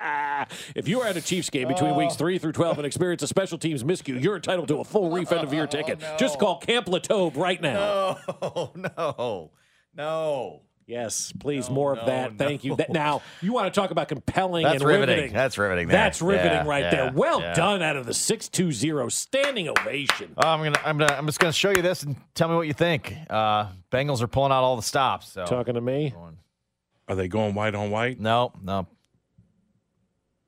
If 0.75 0.87
you 0.87 1.01
are 1.01 1.07
at 1.07 1.17
a 1.17 1.21
Chiefs 1.21 1.49
game 1.49 1.67
between 1.67 1.95
weeks 1.95 2.15
three 2.15 2.37
through 2.37 2.53
twelve 2.53 2.77
and 2.77 2.85
experience 2.85 3.21
a 3.21 3.27
special 3.27 3.57
teams 3.57 3.83
miscue, 3.83 4.21
you're 4.21 4.35
entitled 4.35 4.67
to 4.69 4.77
a 4.77 4.83
full 4.83 5.09
refund 5.15 5.43
of 5.43 5.53
your 5.53 5.67
ticket. 5.67 6.01
Just 6.17 6.39
call 6.39 6.57
Camp 6.57 6.87
Latobe 6.87 7.35
right 7.37 7.61
now. 7.61 8.17
No, 8.41 8.71
no, 8.97 9.51
no. 9.95 10.61
Yes, 10.87 11.31
please, 11.39 11.69
more 11.69 11.93
of 11.93 11.99
no, 11.99 12.05
that. 12.07 12.37
Thank 12.37 12.65
you. 12.65 12.75
That, 12.75 12.89
now, 12.89 13.21
you 13.41 13.53
want 13.53 13.73
to 13.73 13.79
talk 13.79 13.91
about 13.91 14.09
compelling 14.09 14.63
That's 14.63 14.81
and 14.81 14.83
riveting. 14.83 15.15
riveting. 15.15 15.33
That's 15.33 15.57
riveting 15.57 15.87
there. 15.87 15.97
That's 15.97 16.21
riveting 16.21 16.51
Yeah, 16.51 16.67
right 16.67 16.83
yeah, 16.83 16.89
there. 16.91 17.11
Well 17.13 17.39
yeah. 17.39 17.53
done 17.53 17.81
out 17.81 17.95
of 17.95 18.05
the 18.05 18.13
620 18.13 19.09
standing 19.09 19.69
ovation. 19.69 20.33
Oh, 20.35 20.49
I'm 20.49 20.61
gonna, 20.63 20.81
I'm 20.83 20.97
gonna, 20.97 21.13
I'm 21.13 21.25
just 21.27 21.39
gonna 21.39 21.53
show 21.53 21.69
you 21.69 21.81
this 21.81 22.03
and 22.03 22.17
tell 22.33 22.49
me 22.49 22.55
what 22.55 22.67
you 22.67 22.73
think. 22.73 23.15
Uh, 23.29 23.67
Bengals 23.89 24.21
are 24.21 24.27
pulling 24.27 24.51
out 24.51 24.63
all 24.63 24.75
the 24.75 24.81
stops. 24.81 25.29
So 25.31 25.45
Talking 25.45 25.75
to 25.75 25.81
me? 25.81 26.13
Are 27.07 27.15
they 27.15 27.29
going 27.29 27.53
white 27.55 27.75
on 27.75 27.89
white? 27.91 28.19
no, 28.19 28.51
no. 28.61 28.87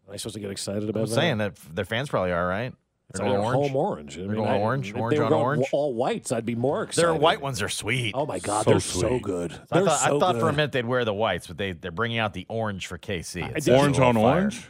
Am 0.07 0.13
I 0.13 0.17
supposed 0.17 0.35
to 0.35 0.41
get 0.41 0.51
excited 0.51 0.87
about 0.89 1.01
I'm 1.03 1.05
that? 1.09 1.15
saying 1.15 1.37
that 1.39 1.55
their 1.73 1.85
fans 1.85 2.09
probably 2.09 2.31
are 2.31 2.47
right. 2.47 2.73
It's 3.09 3.19
They're 3.19 3.29
like 3.29 3.37
going 3.37 3.47
they're 3.51 3.55
orange. 3.57 3.71
home 3.71 3.75
orange. 3.75 4.17
I 4.17 4.21
mean, 4.21 4.33
going 4.35 4.49
I- 4.49 4.57
orange, 4.57 4.89
if 4.89 4.95
orange 4.97 5.13
they 5.15 5.19
were 5.19 5.25
on 5.25 5.31
going 5.31 5.43
orange. 5.43 5.65
All 5.71 5.93
whites, 5.93 6.31
I'd 6.31 6.45
be 6.45 6.55
more 6.55 6.83
excited. 6.83 7.07
Their 7.07 7.13
white 7.15 7.41
ones 7.41 7.61
are 7.61 7.69
sweet. 7.69 8.13
Oh 8.15 8.25
my 8.25 8.39
God, 8.39 8.63
So 8.65 8.71
they're 8.71 8.79
so 8.79 9.19
good. 9.19 9.51
I 9.53 9.55
They're 9.79 9.85
thought, 9.85 9.99
so 9.99 10.15
I 10.17 10.19
thought 10.19 10.39
for 10.39 10.49
a 10.49 10.53
minute 10.53 10.71
they'd 10.71 10.85
wear 10.85 11.05
the 11.05 11.13
whites, 11.13 11.47
but 11.47 11.57
they 11.57 11.73
they're 11.73 11.91
bringing 11.91 12.17
out 12.17 12.33
the 12.33 12.45
orange 12.49 12.87
for 12.87 12.97
KC. 12.97 13.55
It's 13.55 13.67
Orange 13.67 13.99
on 13.99 14.15
fire. 14.15 14.23
orange? 14.23 14.67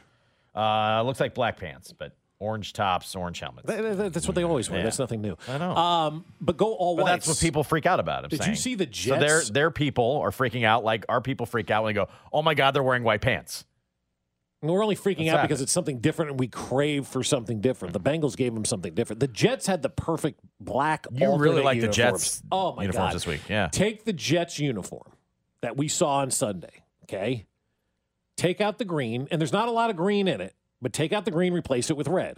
Uh, 0.55 1.01
looks 1.03 1.19
like 1.19 1.33
black 1.33 1.57
pants, 1.57 1.93
but 1.93 2.15
orange 2.39 2.73
tops, 2.73 3.15
orange 3.15 3.39
helmets. 3.39 3.67
Th- 3.67 3.79
th- 3.81 4.11
That's 4.11 4.27
what 4.27 4.35
they 4.35 4.43
always 4.43 4.69
wear. 4.69 4.79
Yeah. 4.79 4.83
That's 4.83 4.99
nothing 4.99 5.21
new. 5.21 5.37
I 5.47 5.57
know. 5.57 5.75
Um, 5.75 6.25
but 6.41 6.57
go 6.57 6.73
all 6.73 6.95
But 6.97 7.03
whites. 7.05 7.25
that's 7.25 7.39
what 7.39 7.45
people 7.45 7.63
freak 7.63 7.85
out 7.85 7.99
about. 8.01 8.25
I'm 8.25 8.29
Did 8.29 8.45
you 8.45 8.55
see 8.55 8.75
the 8.75 8.87
So 8.91 9.11
their 9.17 9.39
Jets? 9.39 9.49
their 9.51 9.71
people 9.71 10.19
are 10.21 10.31
freaking 10.31 10.65
out 10.65 10.83
like 10.83 11.05
our 11.07 11.21
people 11.21 11.45
freak 11.45 11.71
out 11.71 11.83
when 11.83 11.93
they 11.93 11.99
go, 11.99 12.09
"Oh 12.33 12.41
my 12.41 12.53
God, 12.55 12.71
they're 12.71 12.83
wearing 12.83 13.03
white 13.03 13.21
pants." 13.21 13.63
And 14.63 14.71
We're 14.71 14.81
only 14.81 14.95
freaking 14.95 15.27
out 15.27 15.41
because 15.41 15.59
it's 15.59 15.73
something 15.73 15.99
different 15.99 16.31
and 16.31 16.39
we 16.39 16.47
crave 16.47 17.05
for 17.05 17.21
something 17.21 17.59
different. 17.59 17.93
The 17.93 17.99
Bengals 17.99 18.37
gave 18.37 18.53
them 18.53 18.63
something 18.63 18.93
different. 18.93 19.19
The 19.19 19.27
Jets 19.27 19.67
had 19.67 19.81
the 19.81 19.89
perfect 19.89 20.39
black 20.61 21.05
You 21.11 21.35
really 21.35 21.61
like 21.61 21.81
the 21.81 21.87
uniforms. 21.87 22.23
Jets 22.23 22.43
oh 22.49 22.73
my 22.73 22.83
uniforms 22.83 23.09
God. 23.09 23.15
this 23.15 23.27
week, 23.27 23.41
yeah. 23.49 23.67
Take 23.73 24.05
the 24.05 24.13
Jets 24.13 24.59
uniform 24.59 25.11
that 25.61 25.75
we 25.75 25.89
saw 25.89 26.19
on 26.19 26.31
Sunday, 26.31 26.85
okay? 27.03 27.45
Take 28.37 28.61
out 28.61 28.77
the 28.77 28.85
green, 28.85 29.27
and 29.31 29.41
there's 29.41 29.51
not 29.51 29.67
a 29.67 29.71
lot 29.71 29.89
of 29.89 29.97
green 29.97 30.29
in 30.29 30.39
it, 30.39 30.55
but 30.81 30.93
take 30.93 31.11
out 31.11 31.25
the 31.25 31.31
green, 31.31 31.51
replace 31.51 31.89
it 31.89 31.97
with 31.97 32.07
red. 32.07 32.37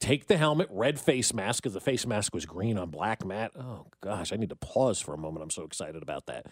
Take 0.00 0.26
the 0.26 0.38
helmet, 0.38 0.68
red 0.70 0.98
face 0.98 1.34
mask, 1.34 1.62
because 1.62 1.74
the 1.74 1.80
face 1.80 2.06
mask 2.06 2.32
was 2.32 2.46
green 2.46 2.78
on 2.78 2.88
black 2.88 3.26
mat. 3.26 3.50
Oh 3.58 3.88
gosh, 4.00 4.32
I 4.32 4.36
need 4.36 4.48
to 4.48 4.56
pause 4.56 5.00
for 5.00 5.12
a 5.12 5.18
moment. 5.18 5.42
I'm 5.42 5.50
so 5.50 5.64
excited 5.64 6.02
about 6.02 6.26
that. 6.26 6.46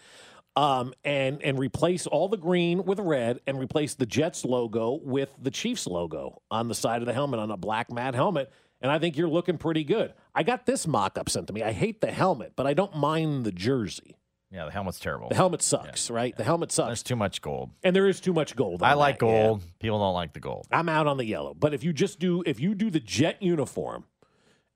Um, 0.57 0.95
and 1.03 1.39
and 1.43 1.59
replace 1.59 2.07
all 2.07 2.29
the 2.29 2.37
green 2.37 2.83
with 2.83 2.99
red, 2.99 3.41
and 3.45 3.59
replace 3.59 3.93
the 3.93 4.07
Jets 4.07 4.43
logo 4.43 4.99
with 5.03 5.29
the 5.39 5.51
Chiefs 5.51 5.85
logo 5.85 6.41
on 6.49 6.67
the 6.67 6.73
side 6.73 7.03
of 7.03 7.05
the 7.05 7.13
helmet 7.13 7.39
on 7.39 7.51
a 7.51 7.57
black 7.57 7.91
matte 7.91 8.15
helmet. 8.15 8.51
And 8.81 8.91
I 8.91 8.97
think 8.97 9.17
you're 9.17 9.27
looking 9.27 9.59
pretty 9.59 9.83
good. 9.83 10.13
I 10.33 10.41
got 10.41 10.65
this 10.65 10.87
mock 10.87 11.19
up 11.19 11.29
sent 11.29 11.45
to 11.47 11.53
me. 11.53 11.61
I 11.61 11.73
hate 11.73 12.01
the 12.01 12.11
helmet, 12.11 12.53
but 12.55 12.65
I 12.65 12.73
don't 12.73 12.95
mind 12.95 13.43
the 13.45 13.51
jersey. 13.51 14.17
Yeah, 14.49 14.65
the 14.65 14.71
helmet's 14.71 14.99
terrible. 14.99 15.29
The 15.29 15.35
helmet 15.35 15.61
sucks, 15.61 16.09
right? 16.09 16.35
The 16.35 16.43
helmet 16.43 16.71
sucks. 16.71 16.87
There's 16.87 17.03
too 17.03 17.15
much 17.15 17.41
gold. 17.41 17.69
and 17.83 17.95
there 17.95 18.07
is 18.07 18.19
too 18.19 18.33
much 18.33 18.55
gold. 18.55 18.81
I 18.81 18.93
like 18.93 19.19
that, 19.19 19.25
yeah. 19.25 19.43
gold. 19.47 19.63
People 19.79 19.99
don't 19.99 20.13
like 20.15 20.33
the 20.33 20.39
gold. 20.39 20.67
I'm 20.71 20.89
out 20.89 21.05
on 21.05 21.17
the 21.17 21.25
yellow. 21.25 21.53
But 21.53 21.73
if 21.75 21.83
you 21.83 21.93
just 21.93 22.17
do, 22.17 22.43
if 22.47 22.59
you 22.59 22.73
do 22.73 22.89
the 22.89 22.99
Jet 22.99 23.43
uniform, 23.43 24.05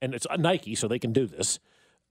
and 0.01 0.13
it's 0.13 0.27
a 0.29 0.37
Nike, 0.37 0.75
so 0.75 0.87
they 0.87 0.99
can 0.99 1.13
do 1.13 1.25
this. 1.25 1.59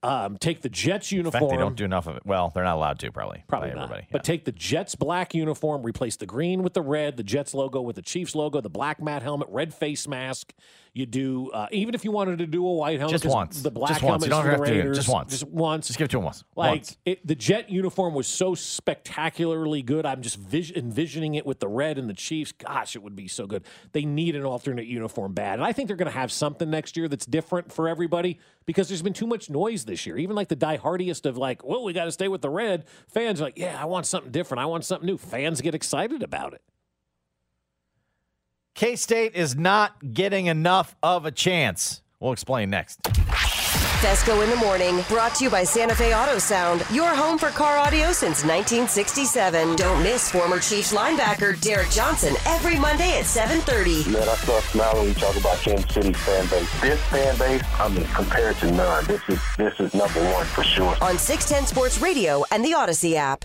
Um, 0.03 0.39
take 0.39 0.63
the 0.63 0.71
Jets 0.71 1.13
In 1.13 1.19
uniform. 1.19 1.43
fact, 1.43 1.51
they 1.51 1.57
don't 1.59 1.77
do 1.77 1.85
enough 1.85 2.07
of 2.07 2.17
it. 2.17 2.25
Well, 2.25 2.51
they're 2.55 2.65
not 2.65 2.77
allowed 2.77 2.99
to 3.01 3.13
probably. 3.13 3.45
Probably 3.49 3.69
not. 3.69 3.85
everybody. 3.85 4.07
But 4.11 4.25
take 4.25 4.47
the 4.47 4.53
Jets 4.53 4.95
black 4.95 5.35
uniform, 5.35 5.83
replace 5.83 6.17
the 6.17 6.25
green 6.27 6.63
with 6.63 6.73
the 6.73 6.81
red, 6.83 7.19
the 7.19 7.23
Jets 7.23 7.53
logo 7.53 7.83
with 7.83 7.97
the 7.97 8.03
Chiefs 8.03 8.35
logo, 8.35 8.63
the 8.63 8.71
black 8.71 9.03
matte 9.03 9.23
helmet, 9.23 9.49
red 9.51 9.75
face 9.75 10.09
mask. 10.09 10.55
You 10.93 11.07
do 11.07 11.51
uh, 11.51 11.69
even 11.71 11.95
if 11.95 12.05
you 12.05 12.11
wanted 12.11 12.39
to 12.39 12.47
do 12.47 12.67
a 12.67 12.73
white 12.73 12.99
helmet, 12.99 13.23
just 13.23 13.33
once. 13.33 13.63
The 13.63 13.71
black 13.71 13.93
Just 13.93 14.03
once. 14.03 14.25
You 14.25 14.31
don't 14.31 14.45
have 14.45 14.61
the 14.61 14.67
to 14.67 14.83
do 14.83 14.91
it. 14.91 14.95
Just 14.95 15.09
once. 15.09 15.31
Just 15.31 15.47
once. 15.47 15.87
Just 15.87 15.99
give 15.99 16.07
it 16.07 16.11
to 16.11 16.19
him 16.19 16.25
once. 16.25 16.43
Like 16.57 16.71
Once. 16.71 16.97
it, 17.07 17.25
the 17.27 17.37
jet 17.37 17.71
uniform 17.71 18.13
was 18.13 18.27
so 18.27 18.55
spectacularly 18.57 19.83
good. 19.83 20.05
I'm 20.05 20.21
just 20.21 20.37
vis- 20.37 20.73
envisioning 20.73 21.37
it 21.37 21.47
with 21.47 21.61
the 21.61 21.69
red 21.69 21.97
and 21.97 22.09
the 22.11 22.15
Chiefs. 22.15 22.53
Gosh, 22.53 22.97
it 22.97 23.03
would 23.03 23.15
be 23.15 23.29
so 23.29 23.47
good. 23.47 23.65
They 23.93 24.05
need 24.05 24.35
an 24.35 24.45
alternate 24.45 24.87
uniform 24.87 25.33
bad, 25.33 25.55
and 25.61 25.65
I 25.65 25.73
think 25.73 25.87
they're 25.87 25.97
going 25.97 26.11
to 26.11 26.19
have 26.19 26.33
something 26.33 26.69
next 26.69 26.97
year 26.97 27.07
that's 27.09 27.27
different 27.27 27.73
for 27.73 27.89
everybody 27.89 28.41
because 28.67 28.89
there's 28.89 29.03
been 29.03 29.13
too 29.13 29.27
much 29.27 29.49
noise 29.49 29.85
this 29.85 30.07
year. 30.07 30.19
Even 30.19 30.35
like 30.35 30.49
the 30.49 30.57
diehardiest 30.57 31.25
of 31.27 31.37
like, 31.37 31.65
well, 31.65 31.85
we 31.85 31.93
got 31.93 32.07
to 32.07 32.13
stay 32.13 32.29
with 32.29 32.43
the 32.43 32.51
red. 32.51 32.85
Fans 33.09 33.41
are 33.41 33.45
like, 33.45 33.59
yeah, 33.59 33.81
I 33.81 33.85
want 33.85 34.07
something 34.07 34.33
different. 34.33 34.61
I 34.61 34.67
want 34.67 34.85
something 34.85 35.07
new. 35.07 35.19
Fans 35.19 35.61
get 35.61 35.75
excited 35.75 36.23
about 36.23 36.53
it. 36.53 36.63
K 38.81 38.97
State 38.97 39.35
is 39.35 39.57
not 39.57 40.15
getting 40.15 40.47
enough 40.47 40.97
of 41.03 41.27
a 41.27 41.31
chance. 41.31 42.01
We'll 42.19 42.33
explain 42.33 42.71
next. 42.71 43.03
Fescoe 44.01 44.41
in 44.41 44.49
the 44.49 44.57
morning, 44.57 45.05
brought 45.07 45.35
to 45.35 45.45
you 45.45 45.51
by 45.51 45.65
Santa 45.65 45.95
Fe 45.95 46.15
Auto 46.15 46.39
Sound, 46.39 46.87
your 46.91 47.15
home 47.15 47.37
for 47.37 47.51
car 47.51 47.77
audio 47.77 48.11
since 48.13 48.43
1967. 48.43 49.77
Don't 49.77 50.03
miss 50.03 50.31
former 50.31 50.59
Chiefs 50.59 50.95
linebacker 50.95 51.61
Derrick 51.61 51.91
Johnson 51.91 52.35
every 52.47 52.79
Monday 52.79 53.19
at 53.19 53.27
7:30 53.27 54.11
Man, 54.11 54.27
I 54.27 54.35
start 54.37 54.63
smiling 54.63 54.99
when 55.01 55.09
you 55.09 55.15
talk 55.15 55.37
about 55.37 55.59
Kansas 55.59 55.93
City's 55.93 56.17
fan 56.17 56.47
base. 56.47 56.81
This 56.81 57.01
fan 57.11 57.37
base, 57.37 57.63
I 57.79 57.89
mean, 57.91 58.07
compared 58.15 58.57
to 58.61 58.71
none. 58.71 59.05
This 59.05 59.21
is 59.29 59.41
this 59.59 59.79
is 59.79 59.93
number 59.93 60.25
one 60.33 60.47
for 60.47 60.65
sure. 60.65 60.97
on 61.03 61.19
610 61.19 61.67
Sports 61.67 62.01
Radio 62.01 62.45
and 62.51 62.65
the 62.65 62.71
Audacy 62.71 63.17
app. 63.17 63.45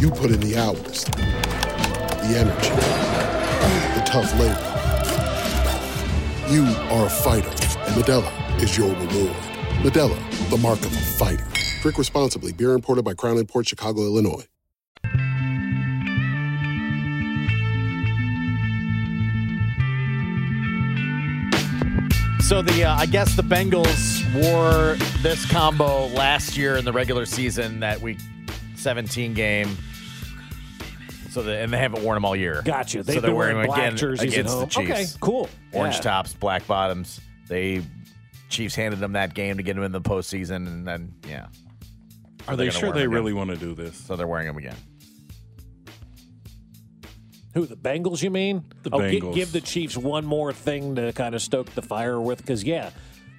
You 0.00 0.10
put 0.10 0.30
in 0.30 0.40
the 0.40 0.56
hours, 0.56 1.04
the 1.04 2.34
energy, 2.34 2.70
the 3.94 4.02
tough 4.06 4.32
labor. 4.40 4.56
You 6.50 6.64
are 6.88 7.04
a 7.04 7.10
fighter, 7.10 7.50
and 7.50 8.02
Modelo 8.02 8.62
is 8.62 8.78
your 8.78 8.88
reward. 8.88 9.36
Modelo, 9.82 10.48
the 10.48 10.56
mark 10.56 10.78
of 10.78 10.86
a 10.86 11.00
fighter. 11.18 11.44
Drink 11.82 11.98
responsibly. 11.98 12.50
Beer 12.54 12.72
imported 12.72 13.04
by 13.04 13.12
Crown 13.12 13.44
Port 13.44 13.68
Chicago, 13.68 14.00
Illinois. 14.00 14.46
So 22.40 22.62
the 22.62 22.84
uh, 22.84 22.96
I 22.96 23.04
guess 23.04 23.36
the 23.36 23.42
Bengals 23.42 24.24
wore 24.32 24.96
this 25.22 25.44
combo 25.50 26.06
last 26.06 26.56
year 26.56 26.78
in 26.78 26.86
the 26.86 26.92
regular 26.94 27.26
season, 27.26 27.80
that 27.80 28.00
week 28.00 28.16
17 28.76 29.34
game. 29.34 29.76
So 31.30 31.42
the, 31.42 31.56
and 31.58 31.72
they 31.72 31.78
haven't 31.78 32.02
worn 32.02 32.16
them 32.16 32.24
all 32.24 32.34
year. 32.34 32.60
Gotcha. 32.64 33.02
They've 33.02 33.14
so 33.16 33.20
they're 33.20 33.34
wearing 33.34 33.56
wearing 33.56 33.68
them 33.70 33.76
black 33.76 33.86
again 33.86 33.96
jerseys 33.96 34.20
at 34.20 34.28
against 34.40 34.52
the 34.52 34.58
home. 34.58 34.68
Chiefs. 34.68 34.90
Okay, 34.90 35.06
cool. 35.20 35.48
Orange 35.72 35.94
Yeah. 35.96 36.00
tops, 36.00 36.32
black 36.34 36.66
bottoms. 36.66 37.20
They 37.48 37.82
Chiefs 38.48 38.74
handed 38.74 38.98
them 39.00 39.12
that 39.12 39.32
game 39.34 39.56
to 39.58 39.62
get 39.62 39.74
them 39.76 39.84
in 39.84 39.92
the 39.92 40.00
postseason, 40.00 40.66
and 40.66 40.86
then 40.86 41.14
yeah. 41.28 41.46
Are 42.48 42.56
they're 42.56 42.66
they 42.66 42.70
sure 42.70 42.88
wear 42.90 42.98
again. 42.98 43.10
really 43.10 43.32
want 43.32 43.50
to 43.50 43.56
do 43.56 43.74
this? 43.74 43.94
So 43.96 44.16
they're 44.16 44.26
wearing 44.26 44.48
them 44.48 44.56
again. 44.56 44.74
Who 47.54 47.66
the 47.66 47.76
Bengals? 47.76 48.22
You 48.22 48.30
mean? 48.30 48.64
The 48.82 48.90
oh, 48.92 49.00
gi- 49.08 49.20
Bengals. 49.20 49.34
give 49.34 49.52
the 49.52 49.60
Chiefs 49.60 49.96
one 49.96 50.24
more 50.24 50.52
thing 50.52 50.94
to 50.96 51.12
kind 51.12 51.34
of 51.34 51.42
stoke 51.42 51.70
the 51.74 51.82
fire 51.82 52.20
with, 52.20 52.38
because 52.38 52.62
yeah, 52.64 52.90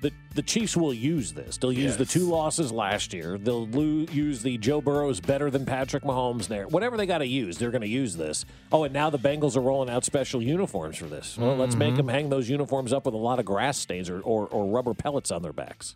the 0.01 0.11
the 0.33 0.41
Chiefs 0.41 0.75
will 0.75 0.93
use 0.93 1.33
this. 1.33 1.57
They'll 1.57 1.71
use 1.71 1.95
the 1.97 2.05
two 2.05 2.25
losses 2.25 2.71
last 2.71 3.13
year. 3.13 3.37
They'll 3.37 3.67
use 4.11 4.41
the 4.41 4.57
Joe 4.57 4.81
Burrow's 4.81 5.19
better 5.19 5.51
than 5.51 5.65
Patrick 5.65 6.03
Mahomes 6.03 6.47
there. 6.47 6.67
Whatever 6.67 6.97
they 6.97 7.05
got 7.05 7.19
to 7.19 7.27
use, 7.27 7.57
they're 7.57 7.69
going 7.71 7.81
to 7.81 7.87
use 7.87 8.15
this. 8.15 8.45
Oh, 8.71 8.83
and 8.83 8.93
now 8.93 9.09
the 9.09 9.19
Bengals 9.19 9.55
are 9.55 9.61
rolling 9.61 9.89
out 9.89 10.03
special 10.03 10.41
uniforms 10.41 10.97
for 10.97 11.05
this. 11.05 11.37
Well, 11.37 11.55
let's 11.55 11.71
Mm-hmm. 11.75 11.79
make 11.79 11.95
them 11.97 12.07
hang 12.07 12.29
those 12.29 12.49
uniforms 12.49 12.93
up 12.93 13.05
with 13.05 13.13
a 13.13 13.17
lot 13.17 13.39
of 13.39 13.45
grass 13.45 13.77
stains 13.77 14.09
or 14.09 14.21
or, 14.21 14.47
or 14.47 14.65
rubber 14.67 14.93
pellets 14.93 15.31
on 15.31 15.41
their 15.43 15.53
backs. 15.53 15.95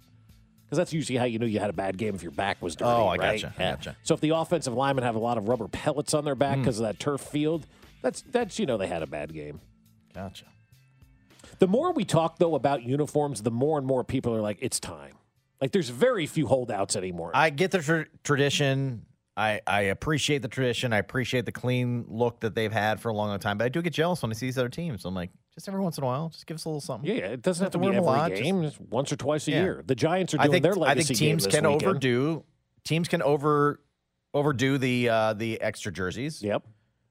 Because 0.66 0.78
that's 0.78 0.94
usually 0.94 1.18
how 1.18 1.26
you 1.26 1.38
knew 1.40 1.46
you 1.46 1.60
had 1.60 1.70
a 1.70 1.74
bad 1.74 1.98
game 1.98 2.16
if 2.16 2.24
your 2.24 2.32
back 2.32 2.62
was 2.62 2.76
dirty. 2.76 2.90
Oh, 2.90 3.06
I 3.06 3.18
right? 3.18 3.42
gotcha, 3.42 3.54
I 3.58 3.62
Yeah. 3.64 3.72
gotcha. 3.72 3.96
So 4.04 4.14
if 4.16 4.20
the 4.22 4.32
offensive 4.32 4.74
linemen 4.74 5.04
have 5.04 5.16
a 5.16 5.20
lot 5.20 5.38
of 5.38 5.48
rubber 5.48 5.68
pellets 5.68 6.14
on 6.14 6.26
their 6.26 6.34
back 6.36 6.58
because 6.58 6.80
of 6.80 6.86
that 6.86 7.00
turf 7.00 7.22
field, 7.22 7.66
that's 8.02 8.22
that's 8.32 8.60
you 8.60 8.66
know 8.66 8.78
they 8.78 8.88
had 8.88 9.02
a 9.04 9.08
bad 9.08 9.34
game. 9.34 9.62
Gotcha. 10.14 10.46
The 11.60 11.68
more 11.68 11.92
we 11.94 12.06
talk 12.06 12.40
though 12.40 12.56
about 12.56 12.84
uniforms, 12.84 13.42
the 13.42 13.52
more 13.52 13.78
and 13.78 13.88
more 13.88 14.04
people 14.04 14.34
are 14.36 14.42
like, 14.42 14.58
it's 14.62 14.80
time. 14.80 15.14
Like 15.62 15.72
there's 15.72 15.90
very 15.90 16.26
few 16.28 16.48
holdouts 16.48 16.96
anymore. 16.96 17.32
I 17.34 17.50
get 17.50 17.72
the 17.72 17.80
tr- 17.80 18.10
tradition. 18.24 19.06
I, 19.38 19.60
I 19.68 19.82
appreciate 19.82 20.42
the 20.42 20.48
tradition. 20.48 20.94
I 20.94 20.98
appreciate 20.98 21.46
the 21.46 21.52
clean 21.52 22.06
look 22.08 22.40
that 22.42 22.56
they've 22.56 22.72
had 22.72 23.00
for 23.02 23.10
a 23.10 23.14
long, 23.14 23.30
long 23.30 23.40
time. 23.40 23.58
But 23.58 23.66
I 23.66 23.70
do 23.70 23.82
get 23.82 23.92
jealous 23.94 24.22
when 24.22 24.32
I 24.32 24.34
see 24.34 24.46
these 24.48 24.58
other 24.58 24.70
teams. 24.70 25.04
I'm 25.06 25.14
like, 25.16 25.30
just 25.54 25.68
every 25.68 25.82
once 25.82 25.98
in 25.98 26.04
a 26.04 26.08
while, 26.08 26.30
just 26.30 26.46
give 26.46 26.56
us 26.56 26.66
a 26.66 26.70
little 26.70 26.80
something. 26.82 27.10
yeah, 27.10 27.24
it 27.26 27.42
doesn't 27.42 27.64
have 27.64 27.72
to 27.74 27.78
be 27.78 27.86
have 27.88 27.96
to 27.96 28.02
wear 28.02 28.18
every 28.18 28.36
lot, 28.38 28.44
game, 28.44 28.62
just 28.64 28.80
once 28.80 29.12
or 29.12 29.16
twice 29.18 29.48
a 29.48 29.52
Yeah. 29.52 29.62
year. 29.64 29.84
The 29.86 29.96
Giants 29.96 30.34
are 30.34 30.38
doing 30.38 30.50
I 30.50 30.52
think 30.52 30.64
their 30.64 30.74
I 30.74 30.76
legacy 30.76 31.08
think 31.16 31.20
game 31.20 31.30
teams 31.38 31.48
can 31.48 31.64
weekend. 31.68 31.84
overdo 31.84 32.44
teams 32.86 33.08
can 33.10 33.22
over 33.22 33.82
overdo 34.34 34.78
the 34.78 35.10
uh, 35.10 35.34
the 35.34 35.60
extra 35.62 35.92
jerseys. 35.92 36.42
Yep. 36.42 36.64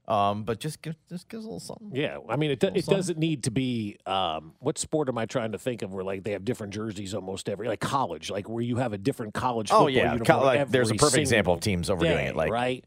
Um, 0.06 0.44
but 0.44 0.60
just 0.60 0.82
give 0.82 0.96
just 1.08 1.28
give 1.28 1.38
us 1.38 1.44
a 1.44 1.48
little 1.48 1.60
something. 1.60 1.90
Yeah, 1.94 2.18
I 2.28 2.36
mean, 2.36 2.50
it, 2.50 2.60
do- 2.60 2.66
it 2.66 2.84
something. 2.84 2.94
doesn't 2.96 3.18
need 3.18 3.44
to 3.44 3.50
be. 3.50 3.96
Um, 4.04 4.52
what 4.58 4.76
sport 4.76 5.08
am 5.08 5.16
I 5.16 5.24
trying 5.26 5.52
to 5.52 5.58
think 5.58 5.80
of 5.82 5.94
where 5.94 6.04
like 6.04 6.24
they 6.24 6.32
have 6.32 6.44
different 6.44 6.74
jerseys 6.74 7.14
almost 7.14 7.48
every 7.48 7.68
like 7.68 7.80
college, 7.80 8.30
like 8.30 8.48
where 8.48 8.62
you 8.62 8.76
have 8.76 8.92
a 8.92 8.98
different 8.98 9.32
college. 9.32 9.70
Oh 9.72 9.86
yeah, 9.86 10.16
Co- 10.18 10.42
like, 10.42 10.68
there's 10.68 10.90
a 10.90 10.94
perfect 10.94 11.20
example 11.20 11.54
of 11.54 11.60
teams 11.60 11.88
overdoing 11.88 12.16
day, 12.18 12.26
it. 12.28 12.36
Like 12.36 12.52
right, 12.52 12.84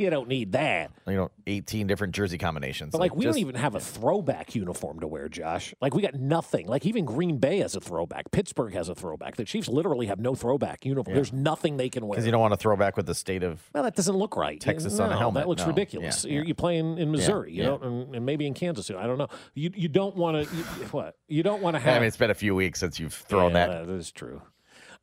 you 0.00 0.10
don't 0.10 0.28
need 0.28 0.52
that. 0.52 0.90
you 1.06 1.14
know, 1.14 1.30
18 1.46 1.86
different 1.86 2.14
jersey 2.14 2.38
combinations. 2.38 2.92
But 2.92 3.00
like, 3.00 3.14
we 3.14 3.24
just- 3.24 3.34
don't 3.36 3.40
even 3.40 3.54
have 3.54 3.74
a 3.74 3.80
throwback 3.80 4.54
uniform 4.54 5.00
to 5.00 5.06
wear, 5.06 5.28
Josh. 5.28 5.74
Like 5.80 5.94
we 5.94 6.02
got 6.02 6.14
nothing. 6.14 6.66
Like 6.66 6.86
even 6.86 7.04
Green 7.04 7.38
Bay 7.38 7.58
has 7.58 7.76
a 7.76 7.80
throwback. 7.80 8.30
Pittsburgh 8.30 8.72
has 8.74 8.88
a 8.88 8.94
throwback. 8.94 9.36
The 9.36 9.44
Chiefs 9.44 9.68
literally 9.68 10.06
have 10.06 10.18
no 10.18 10.34
throwback 10.34 10.84
uniform. 10.84 11.14
There's 11.14 11.32
nothing 11.32 11.76
they 11.76 11.88
can 11.88 12.06
wear. 12.06 12.16
because 12.16 12.26
you 12.26 12.32
don't 12.32 12.40
want 12.40 12.52
to 12.52 12.56
throw 12.58 12.76
back 12.76 12.96
with 12.96 13.06
the 13.06 13.14
state 13.14 13.42
of 13.42 13.60
well, 13.74 13.82
that 13.84 13.94
doesn't 13.96 14.16
look 14.16 14.36
right. 14.36 14.60
Texas 14.60 14.98
no, 14.98 15.04
on 15.04 15.12
a 15.12 15.16
helmet. 15.18 15.42
That 15.42 15.48
looks 15.48 15.62
No. 15.62 15.68
ridiculous. 15.68 16.24
Yeah, 16.24 16.32
You're, 16.32 16.42
yeah. 16.42 16.46
you're 16.48 16.54
playing 16.54 16.98
in 16.98 17.10
Missouri, 17.10 17.52
you 17.52 17.62
yeah. 17.62 17.68
know, 17.70 17.78
and, 17.82 18.14
and 18.16 18.26
maybe 18.26 18.46
in 18.46 18.54
Kansas. 18.54 18.90
I 18.90 19.06
don't 19.06 19.18
know. 19.18 19.28
You 19.54 19.70
you 19.74 19.88
don't 19.88 20.16
want 20.16 20.48
to. 20.48 20.54
What 20.90 21.16
you 21.28 21.42
don't 21.42 21.62
want 21.62 21.74
to 21.76 21.80
have. 21.80 21.96
I 21.96 21.98
mean, 22.00 22.08
it's 22.08 22.16
been 22.16 22.30
a 22.30 22.34
few 22.34 22.54
weeks 22.54 22.80
since 22.80 22.98
you've 22.98 23.14
thrown 23.14 23.52
Yeah, 23.52 23.66
that. 23.66 23.86
That 23.86 23.92
is 23.94 24.10
true. 24.10 24.40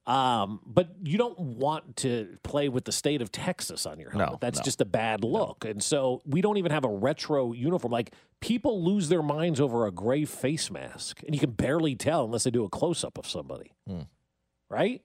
Um, 0.08 0.62
but 0.66 0.88
you 1.04 1.18
don't 1.18 1.38
want 1.38 1.98
to 1.98 2.38
play 2.42 2.70
with 2.70 2.86
the 2.86 2.94
state 2.94 3.22
of 3.22 3.30
Texas 3.30 3.86
on 3.86 4.00
your 4.00 4.12
helmet. 4.12 4.30
No, 4.32 4.38
That's 4.40 4.60
no. 4.60 4.64
just 4.64 4.80
a 4.80 4.86
bad 4.86 5.22
look. 5.22 5.66
And 5.66 5.84
so 5.84 6.22
we 6.26 6.40
don't 6.40 6.56
even 6.56 6.72
have 6.72 6.86
a 6.86 6.90
retro 6.90 7.52
uniform. 7.52 7.92
Like 7.92 8.14
people 8.40 8.82
lose 8.84 9.10
their 9.10 9.22
minds 9.22 9.60
over 9.60 9.86
a 9.86 9.92
gray 9.92 10.24
face 10.24 10.72
mask, 10.72 11.22
and 11.26 11.36
you 11.36 11.42
can 11.42 11.52
barely 11.52 11.94
tell 11.96 12.24
unless 12.24 12.46
they 12.46 12.52
do 12.52 12.64
a 12.64 12.70
close 12.70 13.04
up 13.04 13.18
of 13.18 13.28
somebody. 13.28 13.74
Hmm. 13.86 14.04
Right? 14.70 15.02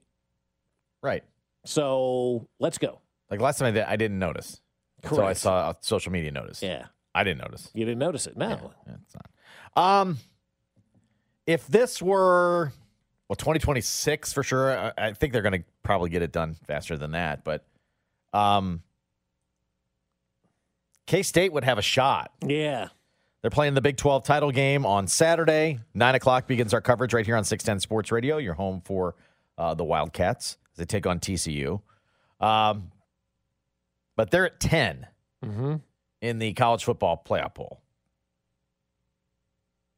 Right. 1.02 1.24
So 1.64 2.48
let's 2.60 2.78
go. 2.78 3.00
Like 3.28 3.40
last 3.40 3.58
time 3.58 3.68
I 3.68 3.70
did, 3.72 3.84
I 3.84 3.96
didn't 3.96 4.20
notice. 4.20 4.60
So 5.08 5.24
I 5.26 5.32
saw 5.32 5.70
a 5.70 5.76
social 5.80 6.12
media 6.12 6.30
notice. 6.30 6.62
Yeah. 6.62 6.86
I 7.12 7.24
didn't 7.24 7.40
notice. 7.40 7.68
You 7.74 7.84
didn't 7.84 7.98
notice 7.98 8.28
it. 8.28 8.36
No. 8.36 8.72
Yeah, 8.86 8.94
it's 9.04 9.14
not. 9.14 10.00
Um, 10.00 10.18
if 11.46 11.66
this 11.66 12.00
were 12.00 12.72
well, 13.28 13.36
2026 13.36 14.32
for 14.32 14.42
sure. 14.42 14.76
I, 14.78 14.92
I 14.98 15.12
think 15.12 15.32
they're 15.32 15.42
going 15.42 15.60
to 15.62 15.64
probably 15.82 16.10
get 16.10 16.22
it 16.22 16.32
done 16.32 16.54
faster 16.66 16.96
than 16.96 17.12
that. 17.12 17.44
But 17.44 17.64
um, 18.32 18.82
K 21.06 21.22
State 21.22 21.52
would 21.52 21.64
have 21.64 21.78
a 21.78 21.82
shot. 21.82 22.32
Yeah. 22.46 22.88
They're 23.40 23.50
playing 23.50 23.74
the 23.74 23.80
Big 23.80 23.96
12 23.96 24.24
title 24.24 24.52
game 24.52 24.86
on 24.86 25.08
Saturday. 25.08 25.78
Nine 25.94 26.14
o'clock 26.14 26.46
begins 26.46 26.72
our 26.72 26.80
coverage 26.80 27.12
right 27.12 27.26
here 27.26 27.36
on 27.36 27.42
610 27.44 27.80
Sports 27.80 28.12
Radio. 28.12 28.36
Your 28.38 28.54
home 28.54 28.82
for 28.84 29.16
uh, 29.58 29.74
the 29.74 29.82
Wildcats 29.84 30.58
as 30.72 30.78
they 30.78 30.84
take 30.84 31.06
on 31.06 31.18
TCU. 31.18 31.80
Um, 32.40 32.92
but 34.16 34.30
they're 34.30 34.46
at 34.46 34.60
10 34.60 35.06
Mm-hmm. 35.44 35.74
in 36.20 36.38
the 36.38 36.52
college 36.52 36.84
football 36.84 37.20
playoff 37.28 37.54
poll. 37.54 37.80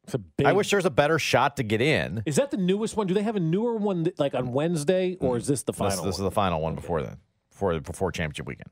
It's 0.05 0.15
a 0.15 0.19
big. 0.19 0.47
I 0.47 0.53
wish 0.53 0.71
there 0.71 0.77
was 0.79 0.85
a 0.87 0.91
better 0.91 1.19
shot 1.19 1.57
to 1.57 1.63
get 1.63 1.81
in. 1.81 2.23
Is 2.27 2.37
that 2.37 2.51
the 2.51 2.57
newest 2.57 2.97
one? 2.97 3.07
Do 3.07 3.15
they 3.15 3.23
have 3.23 3.37
a 3.37 3.41
newer 3.41 3.75
one 3.77 4.05
that, 4.05 4.19
like 4.19 4.35
on 4.35 4.53
Wednesday, 4.53 5.17
or 5.21 5.37
is 5.37 5.47
this 5.47 5.63
the 5.63 5.73
final? 5.73 5.97
This, 5.97 6.05
this 6.05 6.15
is 6.17 6.23
the 6.23 6.31
final 6.31 6.61
one 6.61 6.75
before 6.75 7.03
then, 7.03 7.17
before 7.51 7.79
before 7.81 8.13
championship 8.13 8.47
weekend. 8.47 8.71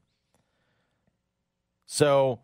So 1.86 2.40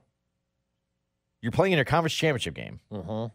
you're 1.43 1.53
playing 1.53 1.73
in 1.73 1.77
your 1.79 1.85
conference 1.85 2.15
championship 2.15 2.55
game, 2.55 2.81
Mhm. 2.91 3.31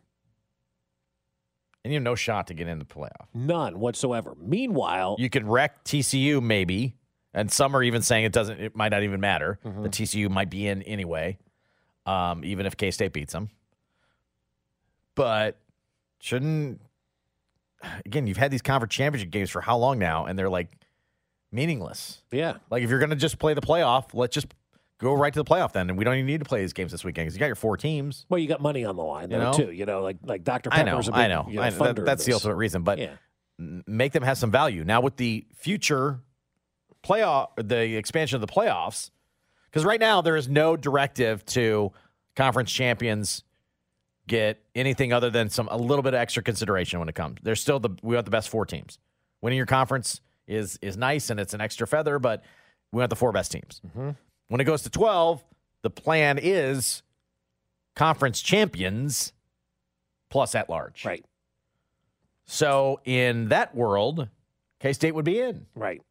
and 1.84 1.94
you 1.94 1.98
have 1.98 2.04
no 2.04 2.16
shot 2.16 2.48
to 2.48 2.54
get 2.54 2.68
in 2.68 2.80
the 2.80 2.86
playoff. 2.86 3.28
None 3.34 3.80
whatsoever. 3.80 4.36
Meanwhile, 4.40 5.16
You 5.20 5.30
could 5.30 5.46
wreck 5.48 5.84
TCU 5.84 6.42
maybe, 6.42 6.96
and 7.34 7.52
some 7.52 7.76
are 7.76 7.84
even 7.84 8.02
saying 8.02 8.26
it 8.26 8.32
doesn't. 8.34 8.60
It 8.60 8.76
might 8.76 8.90
not 8.90 9.04
even 9.04 9.20
matter. 9.20 9.60
Mm-hmm. 9.64 9.84
The 9.84 9.90
TCU 9.90 10.30
might 10.30 10.50
be 10.50 10.68
in 10.68 10.82
anyway, 10.84 11.38
um, 12.06 12.44
even 12.44 12.66
if 12.66 12.76
K 12.78 12.92
State 12.92 13.14
beats 13.14 13.34
them. 13.34 13.50
But 15.16 15.60
shouldn't 16.20 16.82
again? 18.06 18.28
You've 18.28 18.38
had 18.38 18.52
these 18.52 18.62
conference 18.62 18.94
championship 18.94 19.32
games 19.32 19.50
for 19.50 19.62
how 19.62 19.78
long 19.78 20.00
now, 20.00 20.26
and 20.26 20.38
they're 20.38 20.50
like 20.50 20.76
meaningless. 21.52 22.24
yeah, 22.32 22.56
Like 22.72 22.84
if 22.84 22.90
you're 22.90 23.00
going 23.00 23.12
to 23.12 23.16
just 23.16 23.38
play 23.38 23.54
the 23.54 23.62
playoff, 23.62 24.14
let's 24.14 24.34
just 24.34 24.48
go 25.00 25.14
right 25.14 25.32
to 25.34 25.40
the 25.40 25.46
playoff 25.46 25.72
then, 25.74 25.90
and 25.90 25.98
we 25.98 26.04
don't 26.04 26.16
even 26.16 26.26
need 26.26 26.40
to 26.40 26.46
play 26.46 26.62
these 26.62 26.74
games 26.74 26.92
this 26.92 27.04
weekend 27.04 27.26
because 27.26 27.36
you 27.36 27.40
got 27.40 27.46
your 27.48 27.56
four 27.56 27.78
teams. 27.78 28.26
well, 28.30 28.40
you 28.40 28.48
got 28.48 28.62
money 28.62 28.86
on 28.86 28.96
the 28.96 29.04
line 29.04 29.30
You 29.30 29.38
though 29.38 29.52
know? 29.52 29.58
too. 29.66 29.72
You 29.72 29.86
know, 29.86 30.02
like 30.02 30.18
like 30.24 30.44
Dr. 30.44 30.70
I 30.74 30.82
know, 30.84 30.98
a 30.98 31.04
big, 31.04 31.14
I 31.14 31.28
know, 31.28 31.46
you 31.50 31.62
I 31.62 31.70
know. 31.70 31.78
funder 31.78 31.96
That- 31.98 32.06
that's 32.06 32.26
the 32.26 32.34
ultimate 32.34 32.56
reason. 32.56 32.82
But 32.84 32.98
Yeah. 33.00 33.16
make 33.60 34.14
them 34.14 34.24
have 34.24 34.38
some 34.38 34.50
value 34.50 34.84
now 34.84 35.02
with 35.02 35.18
the 35.18 35.46
future 35.54 36.22
playoff, 37.04 37.50
the 37.58 37.96
expansion 37.98 38.36
of 38.36 38.42
the 38.42 38.52
playoffs. 38.52 39.12
Because 39.70 39.84
right 39.86 40.00
now 40.00 40.22
there 40.22 40.36
is 40.38 40.48
no 40.48 40.76
directive 40.78 41.44
to 41.48 41.92
conference 42.36 42.72
champions 42.72 43.44
get 44.28 44.62
anything 44.76 45.12
other 45.14 45.30
than 45.30 45.50
some 45.50 45.68
a 45.70 45.78
little 45.78 46.04
bit 46.04 46.14
of 46.14 46.20
extra 46.20 46.42
consideration 46.44 47.00
when 47.00 47.10
it 47.10 47.16
comes. 47.16 47.40
There's 47.44 47.60
still 47.62 47.80
the 47.80 47.90
we 48.02 48.16
want 48.16 48.26
the 48.26 48.32
best 48.32 48.50
four 48.50 48.66
teams. 48.66 48.98
Winning 49.42 49.58
your 49.58 49.66
conference 49.66 50.22
is 50.48 50.78
is 50.82 50.98
nice 50.98 51.30
and 51.30 51.40
it's 51.40 51.54
an 51.54 51.62
extra 51.62 51.86
feather, 51.88 52.20
but 52.20 52.44
we 52.92 53.00
want 53.00 53.10
the 53.10 53.16
four 53.16 53.32
best 53.32 53.52
teams. 53.52 53.82
Mm-hmm. 53.88 54.12
When 54.48 54.62
it 54.62 54.66
goes 54.66 54.84
to 54.84 54.90
12, 54.90 55.44
the 55.82 55.90
plan 55.90 56.40
is 56.42 57.02
conference 57.96 58.42
champions 58.42 59.34
plus 60.30 60.56
at 60.56 60.70
large. 60.70 61.06
Right, 61.06 61.26
So 62.46 63.00
in 63.06 63.50
that 63.50 63.76
world, 63.76 64.30
K 64.80 64.94
State 64.94 65.16
would 65.16 65.26
be 65.26 65.40
in, 65.40 65.66
right. 65.76 66.02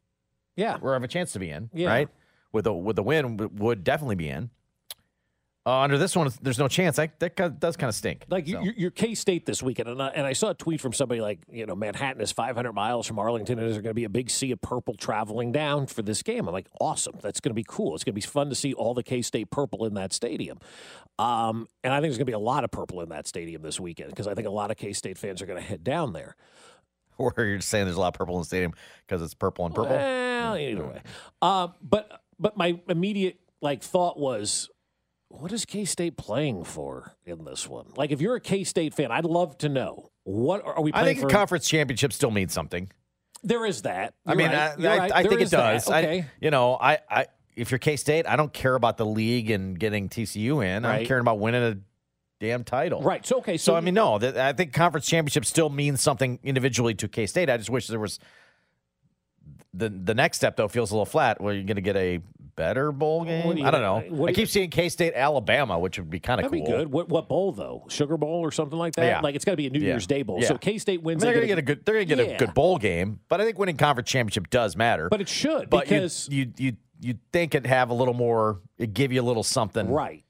Yeah, 0.57 0.79
or 0.83 0.93
have 0.93 1.03
a 1.03 1.09
chance 1.09 1.33
to 1.33 1.39
be 1.39 1.51
in, 1.51 1.71
Yeah. 1.73 1.89
right? 1.89 2.09
With 2.53 2.67
a 2.67 2.73
with 2.73 2.99
a 2.99 3.03
win, 3.03 3.37
would 3.57 3.85
definitely 3.85 4.17
be 4.17 4.29
in. 4.29 4.51
Uh, 5.65 5.79
under 5.79 5.97
this 5.97 6.17
one, 6.17 6.29
there's 6.43 6.59
no 6.59 6.67
chance. 6.67 6.97
That 6.97 7.21
that 7.21 7.37
kind 7.37 7.53
of- 7.53 7.61
does 7.61 7.77
kind 7.77 7.89
of 7.89 7.95
stink. 7.95 8.25
Like 8.29 8.49
So. 8.49 8.61
you're, 8.61 8.75
you're 8.75 8.91
K 8.91 9.15
State 9.15 9.47
this 9.47 9.63
weekend, 9.63 9.89
and 9.89 10.03
I, 10.03 10.09
and 10.09 10.27
I 10.27 10.33
saw 10.33 10.51
a 10.51 10.55
tweet 10.55 10.81
from 10.81 10.93
somebody 10.93 11.21
like, 11.21 11.39
you 11.49 11.67
know, 11.67 11.77
Manhattan 11.77 12.21
is 12.21 12.33
500 12.33 12.73
miles 12.73 13.07
from 13.07 13.19
Arlington, 13.21 13.59
and 13.59 13.69
there's 13.69 13.77
going 13.77 13.91
to 13.91 13.95
be 13.95 14.03
a 14.05 14.09
big 14.09 14.29
sea 14.29 14.51
of 14.51 14.61
purple 14.61 14.95
traveling 14.95 15.53
down 15.53 15.87
for 15.87 16.03
this 16.03 16.23
game. 16.23 16.49
I'm 16.49 16.53
like, 16.53 16.67
awesome. 16.81 17.15
That's 17.23 17.39
going 17.39 17.51
to 17.51 17.55
be 17.55 17.65
cool. 17.67 17.95
It's 17.95 18.03
going 18.03 18.13
to 18.15 18.21
be 18.21 18.27
fun 18.27 18.49
to 18.49 18.57
see 18.57 18.75
all 18.75 18.93
the 18.93 19.05
K 19.05 19.23
State 19.23 19.51
purple 19.51 19.85
in 19.85 19.95
that 19.95 20.13
stadium. 20.13 20.59
Um, 21.19 21.69
and 21.85 21.93
I 21.93 21.99
think 21.99 22.07
there's 22.11 22.19
going 22.19 22.27
to 22.27 22.31
be 22.31 22.33
a 22.33 22.39
lot 22.41 22.65
of 22.65 22.73
purple 22.73 23.01
in 23.01 23.11
that 23.11 23.29
stadium 23.29 23.63
this 23.63 23.79
weekend 23.79 24.11
because 24.11 24.27
I 24.27 24.35
think 24.35 24.49
a 24.49 24.51
lot 24.51 24.73
of 24.73 24.77
K 24.77 24.93
State 24.93 25.17
fans 25.17 25.41
are 25.43 25.47
going 25.47 25.61
to 25.61 25.65
head 25.67 25.85
down 25.85 26.13
there. 26.13 26.35
or 27.19 27.33
you're 27.37 27.59
just 27.59 27.69
saying 27.69 27.85
there's 27.85 27.97
a 27.97 28.01
lot 28.01 28.09
of 28.09 28.15
purple 28.15 28.35
in 28.35 28.41
the 28.41 28.47
stadium 28.47 28.73
because 29.07 29.23
it's 29.23 29.35
purple 29.35 29.65
and 29.67 29.75
purple. 29.75 29.95
Well, 29.95 30.57
either 30.57 30.85
way. 30.85 31.03
Uh, 31.41 31.69
but 31.83 32.23
but 32.41 32.57
my 32.57 32.81
immediate 32.89 33.39
like 33.61 33.83
thought 33.83 34.19
was, 34.19 34.69
what 35.33 35.53
is 35.53 35.65
K 35.65 35.85
State 35.85 36.17
playing 36.17 36.65
for 36.65 37.15
in 37.25 37.45
this 37.45 37.69
one? 37.69 37.87
Like, 37.97 38.11
if 38.11 38.21
you're 38.21 38.35
a 38.37 38.41
K 38.41 38.65
State 38.65 38.95
fan, 38.95 39.11
I'd 39.11 39.25
love 39.25 39.57
to 39.59 39.69
know 39.69 40.11
what 40.25 40.65
are, 40.65 40.81
we 40.83 40.93
I 40.95 41.05
think 41.05 41.21
for? 41.21 41.27
a 41.27 41.31
conference 41.31 41.67
championship 41.69 42.13
still 42.13 42.31
means 42.31 42.53
something. 42.53 42.91
there 43.43 43.65
is 43.67 43.83
that. 43.83 44.15
I 44.27 44.33
You're 44.33 44.37
mean, 44.39 44.47
right. 44.49 44.57
I, 44.79 44.95
I, 44.95 44.99
right. 44.99 45.13
I 45.13 45.23
think 45.25 45.41
it 45.41 45.51
does. 45.51 45.89
Okay. 45.89 46.21
I, 46.21 46.31
you 46.41 46.51
know, 46.51 46.75
I, 46.81 46.99
I 47.11 47.27
if 47.57 47.71
you're 47.71 47.79
K 47.79 47.97
State, 47.97 48.27
I 48.27 48.37
don't 48.37 48.53
care 48.53 48.75
about 48.75 48.97
the 48.99 49.07
league 49.07 49.51
and 49.51 49.79
getting 49.79 50.09
TCU 50.09 50.65
in. 50.65 50.85
I'm 50.85 51.05
caring 51.07 51.23
about 51.23 51.39
winning 51.41 51.63
a 51.63 51.77
damn 52.39 52.63
title. 52.65 53.03
right. 53.03 53.27
So 53.27 53.39
okay. 53.39 53.57
So, 53.57 53.73
So, 53.73 53.77
I 53.77 53.81
mean, 53.81 53.95
no, 53.95 54.19
th- 54.19 54.35
I 54.37 54.53
think 54.53 54.73
conference 54.73 55.07
championship 55.07 55.45
still 55.45 55.71
means 55.71 56.01
something 56.01 56.39
individually 56.43 56.95
to 56.95 57.09
K 57.09 57.27
State. 57.27 57.51
I 57.51 57.57
just 57.57 57.71
wish 57.71 57.89
there 57.89 57.99
was 57.99 58.19
the 59.75 59.89
the 59.89 60.15
next 60.15 60.37
step 60.37 60.57
though 60.57 60.69
feels 60.69 60.91
a 60.91 60.95
little 60.95 61.07
flat. 61.07 61.41
Where 61.41 61.55
you're 61.55 61.65
going 61.65 61.77
to 61.77 61.83
get 61.83 61.97
a 61.97 62.21
better 62.57 62.93
bowl 62.93 63.23
oh, 63.23 63.25
game. 63.25 63.55
do 63.55 63.61
you- 63.61 63.67
I 63.67 63.71
don't 63.71 63.81
know. 63.83 63.99
Uh, 63.99 64.15
what 64.15 64.31
I 64.31 64.33
do 64.33 64.41
you- 64.41 64.47
keep 64.47 64.53
seeing 64.53 64.71
K 64.71 64.89
State 64.89 65.15
Alabama, 65.15 65.79
which 65.79 65.99
would 65.99 66.11
be 66.11 66.21
kind 66.21 66.41
of 66.41 66.51
cool. 66.51 66.61
be 66.61 66.67
good. 66.67 66.91
What 66.91 67.09
what 67.09 67.29
bowl 67.29 67.53
though? 67.53 67.85
Sugar 67.89 68.17
Bowl 68.17 68.41
or 68.41 68.51
something 68.51 68.79
like 68.79 68.95
that? 68.97 69.05
Yeah. 69.07 69.21
Like 69.21 69.35
it's 69.35 69.45
got 69.45 69.53
to 69.53 69.57
be 69.57 69.67
a 69.67 69.71
New 69.71 69.81
Yeah. 69.81 69.89
Year's 69.89 70.07
Day 70.07 70.23
bowl. 70.23 70.39
Yeah. 70.41 70.49
So 70.49 70.59
K 70.59 70.79
State 70.79 71.01
I 71.01 71.03
wins. 71.03 71.23
mean, 71.23 71.33
they're 71.33 71.41
they 71.41 71.47
going 71.47 71.57
to 71.57 71.63
get 71.63 71.73
a 71.73 71.77
good. 71.77 71.85
They're 71.87 71.99
to 71.99 72.05
get 72.05 72.19
a 72.19 72.37
good 72.47 72.55
bowl 72.55 72.79
game, 72.79 73.21
but 73.29 73.41
I 73.41 73.45
think 73.45 73.59
winning 73.59 73.77
conference 73.77 74.11
championship 74.11 74.51
does 74.51 74.77
matter. 74.77 75.09
But 75.09 75.21
it 75.21 75.29
should 75.29 75.71
but 75.71 75.85
because 75.85 76.29
you 76.31 76.53
you 76.57 76.73
you 77.01 77.15
think 77.33 77.55
it'd 77.55 77.67
have 77.67 77.91
a 77.91 77.95
little 77.95 78.15
more, 78.15 78.61
it 78.79 78.95
give 78.95 79.13
you 79.13 79.21
a 79.21 79.25
little 79.25 79.43
something 79.43 79.91
right. 79.91 80.25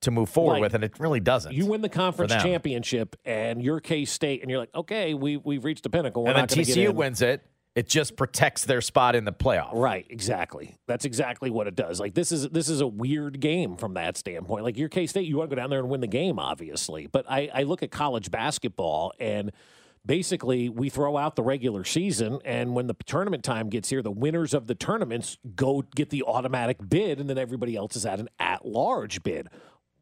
to 0.00 0.10
move 0.10 0.30
forward 0.30 0.54
Like, 0.54 0.62
with, 0.62 0.74
and 0.74 0.82
it 0.84 0.98
really 0.98 1.20
doesn't. 1.20 1.52
You 1.52 1.66
win 1.66 1.82
the 1.82 1.90
conference 1.90 2.32
championship, 2.32 3.16
and 3.26 3.62
you're 3.62 3.80
K 3.80 4.06
State, 4.06 4.40
and 4.40 4.50
you're 4.50 4.60
like, 4.60 4.74
okay, 4.74 5.12
we 5.14 5.36
we've 5.36 5.64
reached 5.64 5.82
the 5.82 5.90
pinnacle. 5.90 6.22
We're 6.22 6.30
and 6.30 6.36
then 6.36 6.42
not 6.44 6.48
going 6.48 6.64
get 6.64 6.76
TCU 6.76 6.94
wins 6.94 7.20
it. 7.20 7.44
It 7.76 7.88
just 7.88 8.16
protects 8.16 8.64
their 8.64 8.80
spot 8.80 9.14
in 9.14 9.24
the 9.24 9.32
playoff. 9.32 9.70
Right, 9.72 10.04
exactly. 10.10 10.76
That's 10.88 11.04
exactly 11.04 11.50
what 11.50 11.68
it 11.68 11.76
does. 11.76 12.00
Like 12.00 12.14
this 12.14 12.32
is 12.32 12.48
this 12.48 12.68
is 12.68 12.80
a 12.80 12.86
weird 12.86 13.38
game 13.38 13.76
from 13.76 13.94
that 13.94 14.16
standpoint. 14.16 14.64
Like 14.64 14.76
your 14.76 14.88
K 14.88 15.06
State, 15.06 15.26
you 15.26 15.36
want 15.36 15.50
to 15.50 15.56
go 15.56 15.62
down 15.62 15.70
there 15.70 15.78
and 15.78 15.88
win 15.88 16.00
the 16.00 16.08
game, 16.08 16.40
obviously. 16.40 17.06
But 17.06 17.26
I, 17.30 17.48
I 17.54 17.62
look 17.62 17.82
at 17.84 17.92
college 17.92 18.30
basketball 18.32 19.12
and 19.20 19.52
basically 20.04 20.68
we 20.68 20.88
throw 20.88 21.16
out 21.16 21.36
the 21.36 21.42
regular 21.44 21.84
season 21.84 22.40
and 22.44 22.74
when 22.74 22.88
the 22.88 22.96
tournament 23.06 23.44
time 23.44 23.68
gets 23.68 23.88
here, 23.90 24.02
the 24.02 24.10
winners 24.10 24.52
of 24.52 24.66
the 24.66 24.74
tournaments 24.74 25.38
go 25.54 25.84
get 25.94 26.10
the 26.10 26.24
automatic 26.24 26.78
bid 26.88 27.20
and 27.20 27.30
then 27.30 27.38
everybody 27.38 27.76
else 27.76 27.94
is 27.94 28.04
at 28.04 28.18
an 28.18 28.28
at 28.40 28.66
large 28.66 29.22
bid. 29.22 29.48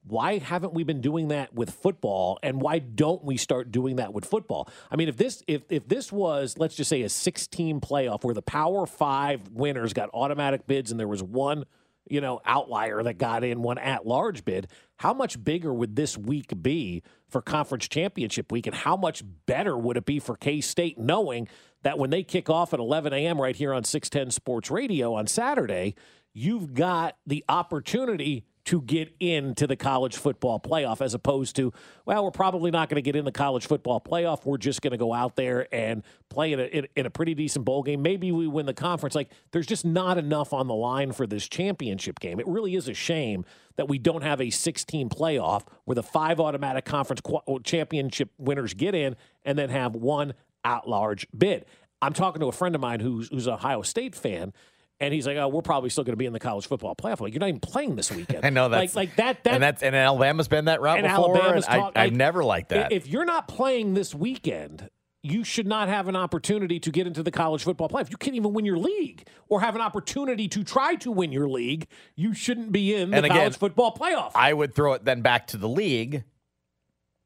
Why 0.08 0.38
haven't 0.38 0.74
we 0.74 0.84
been 0.84 1.00
doing 1.00 1.28
that 1.28 1.54
with 1.54 1.70
football 1.70 2.38
and 2.42 2.60
why 2.60 2.78
don't 2.78 3.22
we 3.24 3.36
start 3.36 3.70
doing 3.70 3.96
that 3.96 4.12
with 4.12 4.24
football? 4.24 4.68
I 4.90 4.96
mean, 4.96 5.08
if 5.08 5.16
this 5.16 5.42
if 5.46 5.62
if 5.68 5.88
this 5.88 6.10
was 6.10 6.56
let's 6.58 6.74
just 6.74 6.88
say 6.88 7.02
a 7.02 7.08
16 7.08 7.80
playoff 7.80 8.24
where 8.24 8.34
the 8.34 8.42
Power 8.42 8.86
5 8.86 9.50
winners 9.52 9.92
got 9.92 10.10
automatic 10.14 10.66
bids 10.66 10.90
and 10.90 10.98
there 10.98 11.08
was 11.08 11.22
one, 11.22 11.64
you 12.08 12.20
know, 12.20 12.40
outlier 12.44 13.02
that 13.02 13.18
got 13.18 13.44
in 13.44 13.62
one 13.62 13.78
at 13.78 14.06
large 14.06 14.44
bid, 14.44 14.68
how 14.96 15.12
much 15.12 15.42
bigger 15.42 15.72
would 15.72 15.94
this 15.94 16.16
week 16.16 16.52
be 16.62 17.02
for 17.28 17.42
conference 17.42 17.86
championship 17.88 18.50
week 18.50 18.66
and 18.66 18.74
how 18.74 18.96
much 18.96 19.22
better 19.46 19.76
would 19.76 19.96
it 19.96 20.06
be 20.06 20.18
for 20.18 20.36
K-State 20.36 20.98
knowing 20.98 21.48
that 21.82 21.98
when 21.98 22.10
they 22.10 22.22
kick 22.22 22.50
off 22.50 22.72
at 22.72 22.80
11 22.80 23.12
a.m. 23.12 23.40
right 23.40 23.54
here 23.54 23.72
on 23.72 23.84
610 23.84 24.30
Sports 24.32 24.70
Radio 24.70 25.14
on 25.14 25.26
Saturday, 25.26 25.94
you've 26.32 26.74
got 26.74 27.16
the 27.26 27.44
opportunity 27.48 28.44
to 28.68 28.82
get 28.82 29.14
into 29.18 29.66
the 29.66 29.76
college 29.76 30.14
football 30.14 30.60
playoff 30.60 31.00
as 31.00 31.14
opposed 31.14 31.56
to, 31.56 31.72
well, 32.04 32.22
we're 32.22 32.30
probably 32.30 32.70
not 32.70 32.90
going 32.90 32.96
to 32.96 33.02
get 33.02 33.16
in 33.16 33.24
the 33.24 33.32
college 33.32 33.66
football 33.66 33.98
playoff. 33.98 34.44
We're 34.44 34.58
just 34.58 34.82
going 34.82 34.90
to 34.90 34.98
go 34.98 35.14
out 35.14 35.36
there 35.36 35.66
and 35.74 36.02
play 36.28 36.52
in 36.52 36.60
a, 36.60 36.64
in, 36.64 36.86
in 36.94 37.06
a 37.06 37.10
pretty 37.10 37.34
decent 37.34 37.64
bowl 37.64 37.82
game. 37.82 38.02
Maybe 38.02 38.30
we 38.30 38.46
win 38.46 38.66
the 38.66 38.74
conference. 38.74 39.14
Like, 39.14 39.30
there's 39.52 39.66
just 39.66 39.86
not 39.86 40.18
enough 40.18 40.52
on 40.52 40.66
the 40.66 40.74
line 40.74 41.12
for 41.12 41.26
this 41.26 41.48
championship 41.48 42.20
game. 42.20 42.38
It 42.38 42.46
really 42.46 42.74
is 42.74 42.90
a 42.90 42.94
shame 42.94 43.46
that 43.76 43.88
we 43.88 43.98
don't 43.98 44.22
have 44.22 44.38
a 44.38 44.50
16 44.50 45.08
playoff 45.08 45.62
where 45.86 45.94
the 45.94 46.02
five 46.02 46.38
automatic 46.38 46.84
conference 46.84 47.22
championship 47.64 48.28
winners 48.36 48.74
get 48.74 48.94
in 48.94 49.16
and 49.46 49.56
then 49.56 49.70
have 49.70 49.94
one 49.94 50.34
at 50.62 50.86
large 50.86 51.26
bid. 51.36 51.64
I'm 52.02 52.12
talking 52.12 52.40
to 52.40 52.48
a 52.48 52.52
friend 52.52 52.74
of 52.74 52.82
mine 52.82 53.00
who's, 53.00 53.30
who's 53.30 53.46
an 53.46 53.54
Ohio 53.54 53.80
State 53.80 54.14
fan. 54.14 54.52
And 55.00 55.14
he's 55.14 55.26
like, 55.26 55.36
"Oh, 55.36 55.46
we're 55.48 55.62
probably 55.62 55.90
still 55.90 56.02
going 56.02 56.14
to 56.14 56.18
be 56.18 56.26
in 56.26 56.32
the 56.32 56.40
college 56.40 56.66
football 56.66 56.94
playoff." 56.96 57.20
Like, 57.20 57.32
you're 57.32 57.40
not 57.40 57.48
even 57.48 57.60
playing 57.60 57.94
this 57.94 58.10
weekend. 58.10 58.40
I 58.44 58.50
know 58.50 58.68
that's 58.68 58.96
like, 58.96 59.10
like 59.10 59.16
that. 59.16 59.44
That 59.44 59.54
and 59.54 59.62
that's 59.62 59.82
and 59.82 59.94
Alabama's 59.94 60.48
been 60.48 60.64
that 60.64 60.80
route 60.80 60.98
and 60.98 61.06
before. 61.06 61.36
Alabama's 61.36 61.66
and 61.66 61.80
talk- 61.80 61.92
I 61.94 62.04
like, 62.06 62.12
never 62.12 62.42
liked 62.42 62.70
that. 62.70 62.90
If 62.90 63.06
you're 63.06 63.24
not 63.24 63.46
playing 63.46 63.94
this 63.94 64.12
weekend, 64.14 64.90
you 65.22 65.44
should 65.44 65.66
not 65.66 65.88
have 65.88 66.08
an 66.08 66.16
opportunity 66.16 66.80
to 66.80 66.90
get 66.90 67.06
into 67.06 67.22
the 67.22 67.30
college 67.30 67.62
football 67.62 67.88
playoff. 67.88 68.10
You 68.10 68.16
can't 68.16 68.36
even 68.36 68.52
win 68.52 68.64
your 68.64 68.78
league 68.78 69.26
or 69.48 69.60
have 69.60 69.74
an 69.74 69.80
opportunity 69.80 70.48
to 70.48 70.64
try 70.64 70.94
to 70.96 71.10
win 71.10 71.32
your 71.32 71.48
league. 71.48 71.86
You 72.16 72.34
shouldn't 72.34 72.72
be 72.72 72.94
in 72.94 73.10
the 73.10 73.18
And 73.18 73.26
again, 73.26 73.38
college 73.38 73.56
football 73.56 73.94
playoff. 73.94 74.32
I 74.34 74.52
would 74.52 74.74
throw 74.74 74.94
it 74.94 75.04
then 75.04 75.22
back 75.22 75.48
to 75.48 75.56
the 75.56 75.68
league 75.68 76.24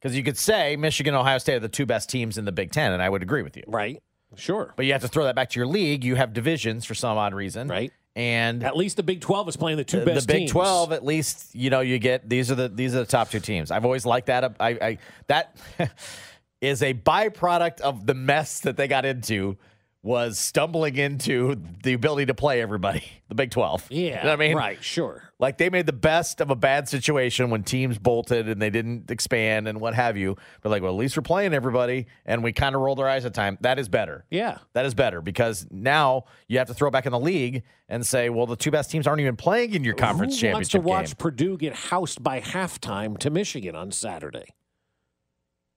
because 0.00 0.16
you 0.16 0.22
could 0.24 0.36
say 0.38 0.76
Michigan, 0.76 1.14
Ohio 1.14 1.38
State 1.38 1.54
are 1.54 1.60
the 1.60 1.68
two 1.68 1.86
best 1.86 2.08
teams 2.08 2.36
in 2.36 2.44
the 2.44 2.52
Big 2.52 2.72
Ten, 2.72 2.92
and 2.92 3.02
I 3.02 3.08
would 3.08 3.22
agree 3.22 3.42
with 3.42 3.56
you. 3.56 3.62
right? 3.66 4.02
Sure. 4.36 4.72
But 4.76 4.86
you 4.86 4.92
have 4.92 5.02
to 5.02 5.08
throw 5.08 5.24
that 5.24 5.34
back 5.34 5.50
to 5.50 5.60
your 5.60 5.66
league. 5.66 6.04
You 6.04 6.14
have 6.16 6.32
divisions 6.32 6.84
for 6.84 6.94
some 6.94 7.18
odd 7.18 7.34
reason, 7.34 7.68
Right. 7.68 7.92
And 8.14 8.62
At 8.62 8.76
least 8.76 8.98
the 8.98 9.02
Big 9.02 9.22
12 9.22 9.48
is 9.48 9.56
playing 9.56 9.78
the 9.78 9.84
two 9.84 10.00
the, 10.00 10.04
best 10.06 10.26
the 10.26 10.32
Big 10.32 10.40
teams. 10.40 10.50
Twelve, 10.50 10.92
at 10.92 11.02
least 11.02 11.54
you 11.54 11.70
know 11.70 11.80
you 11.80 11.98
get 11.98 12.28
these 12.28 12.50
are 12.50 12.54
the 12.54 12.68
these 12.68 12.94
are 12.94 12.98
the 12.98 13.06
top 13.06 13.30
two 13.30 13.40
teams. 13.40 13.70
I've 13.70 13.86
always 13.86 14.04
liked 14.04 14.26
that. 14.26 14.54
I, 14.60 14.68
I 14.68 14.98
that 15.28 15.56
is 16.60 16.82
a 16.82 16.92
byproduct 16.92 17.80
of 17.80 18.06
the 18.06 18.12
mess 18.12 18.60
that 18.60 18.76
they 18.76 18.86
got 18.86 19.06
into 19.06 19.56
was 20.04 20.36
stumbling 20.36 20.96
into 20.96 21.54
the 21.84 21.92
ability 21.92 22.26
to 22.26 22.34
play 22.34 22.60
everybody, 22.60 23.04
the 23.28 23.36
Big 23.36 23.52
12. 23.52 23.86
Yeah. 23.90 24.00
You 24.00 24.10
know 24.10 24.20
what 24.22 24.28
I 24.30 24.36
mean? 24.36 24.56
Right, 24.56 24.82
sure. 24.82 25.22
Like 25.38 25.58
they 25.58 25.70
made 25.70 25.86
the 25.86 25.92
best 25.92 26.40
of 26.40 26.50
a 26.50 26.56
bad 26.56 26.88
situation 26.88 27.50
when 27.50 27.62
teams 27.62 27.98
bolted 27.98 28.48
and 28.48 28.60
they 28.60 28.70
didn't 28.70 29.12
expand 29.12 29.68
and 29.68 29.80
what 29.80 29.94
have 29.94 30.16
you. 30.16 30.36
But 30.60 30.70
like, 30.70 30.82
well, 30.82 30.90
at 30.92 30.98
least 30.98 31.16
we're 31.16 31.22
playing 31.22 31.54
everybody, 31.54 32.06
and 32.26 32.42
we 32.42 32.52
kind 32.52 32.74
of 32.74 32.80
rolled 32.80 32.98
our 32.98 33.08
eyes 33.08 33.24
at 33.24 33.32
time. 33.34 33.58
That 33.60 33.78
is 33.78 33.88
better. 33.88 34.24
Yeah. 34.28 34.58
That 34.72 34.86
is 34.86 34.94
better 34.94 35.20
because 35.22 35.66
now 35.70 36.24
you 36.48 36.58
have 36.58 36.66
to 36.68 36.74
throw 36.74 36.90
back 36.90 37.06
in 37.06 37.12
the 37.12 37.20
league 37.20 37.62
and 37.88 38.04
say, 38.04 38.28
well, 38.28 38.46
the 38.46 38.56
two 38.56 38.72
best 38.72 38.90
teams 38.90 39.06
aren't 39.06 39.20
even 39.20 39.36
playing 39.36 39.74
in 39.74 39.84
your 39.84 39.94
conference 39.94 40.40
Who 40.40 40.50
wants 40.50 40.70
to 40.70 40.80
watch 40.80 41.06
game. 41.10 41.16
Purdue 41.18 41.56
get 41.56 41.74
housed 41.74 42.22
by 42.24 42.40
halftime 42.40 43.18
to 43.18 43.30
Michigan 43.30 43.76
on 43.76 43.92
Saturday? 43.92 44.46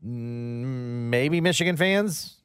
Mm, 0.03 1.09
Maybe 1.09 1.41
Michigan 1.41 1.77
fans, 1.77 2.37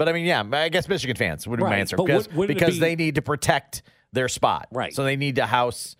but 0.00 0.08
I 0.08 0.12
mean, 0.12 0.24
yeah, 0.24 0.42
I 0.52 0.70
guess 0.70 0.88
Michigan 0.88 1.14
fans 1.14 1.46
would 1.46 1.58
be 1.58 1.62
my 1.64 1.76
answer 1.76 1.94
because 1.98 2.26
would- 2.32 2.48
because 2.48 2.74
be- 2.76 2.80
they 2.80 2.96
need 2.96 3.16
to 3.16 3.22
protect 3.22 3.82
their 4.14 4.28
spot, 4.28 4.66
Right. 4.72 4.94
So 4.94 5.04
they 5.04 5.14
need 5.16 5.36
to 5.36 5.44
house 5.44 5.94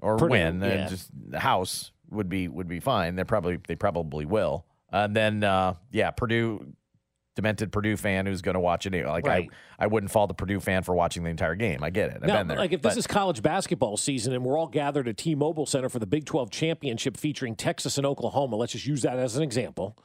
or 0.00 0.16
Purdue, 0.16 0.30
win. 0.32 0.60
yeah. 0.60 0.66
And 0.68 0.90
just 0.90 1.08
the 1.30 1.38
house 1.38 1.92
would 2.10 2.28
be 2.28 2.48
would 2.48 2.66
be 2.68 2.80
fine. 2.80 3.14
They 3.14 3.22
probably 3.24 3.58
they 3.68 3.76
probably 3.76 4.24
will. 4.26 4.66
And 4.92 5.14
then 5.14 5.44
uh, 5.44 5.74
yeah, 5.92 6.10
Purdue, 6.10 6.74
demented 7.36 7.72
Purdue 7.72 7.96
fan 7.96 8.26
who's 8.26 8.42
going 8.42 8.54
to 8.54 8.60
watch 8.60 8.84
it. 8.86 9.06
Like 9.06 9.24
Right. 9.26 9.48
I 9.78 9.84
I 9.84 9.86
wouldn't 9.86 10.10
fault 10.12 10.28
the 10.28 10.34
Purdue 10.34 10.60
fan 10.60 10.82
for 10.82 10.94
watching 10.94 11.22
the 11.24 11.30
entire 11.30 11.54
game. 11.54 11.82
I 11.82 11.90
get 11.90 12.10
it. 12.10 12.16
I've 12.22 12.28
Now, 12.28 12.38
been 12.38 12.48
there. 12.48 12.58
like 12.58 12.72
if 12.72 12.82
But- 12.82 12.90
this 12.90 12.98
is 12.98 13.06
college 13.06 13.40
basketball 13.40 13.96
season 13.96 14.34
and 14.34 14.44
we're 14.44 14.58
all 14.58 14.66
gathered 14.66 15.08
at 15.08 15.16
T-Mobile 15.16 15.64
Center 15.64 15.88
for 15.88 15.98
the 16.00 16.06
Big 16.06 16.26
12 16.26 16.50
championship 16.50 17.16
featuring 17.16 17.54
Texas 17.56 17.96
and 17.96 18.04
Oklahoma, 18.06 18.56
let's 18.56 18.72
just 18.72 18.86
use 18.86 19.00
that 19.02 19.18
as 19.18 19.36
an 19.36 19.42
example. 19.42 19.96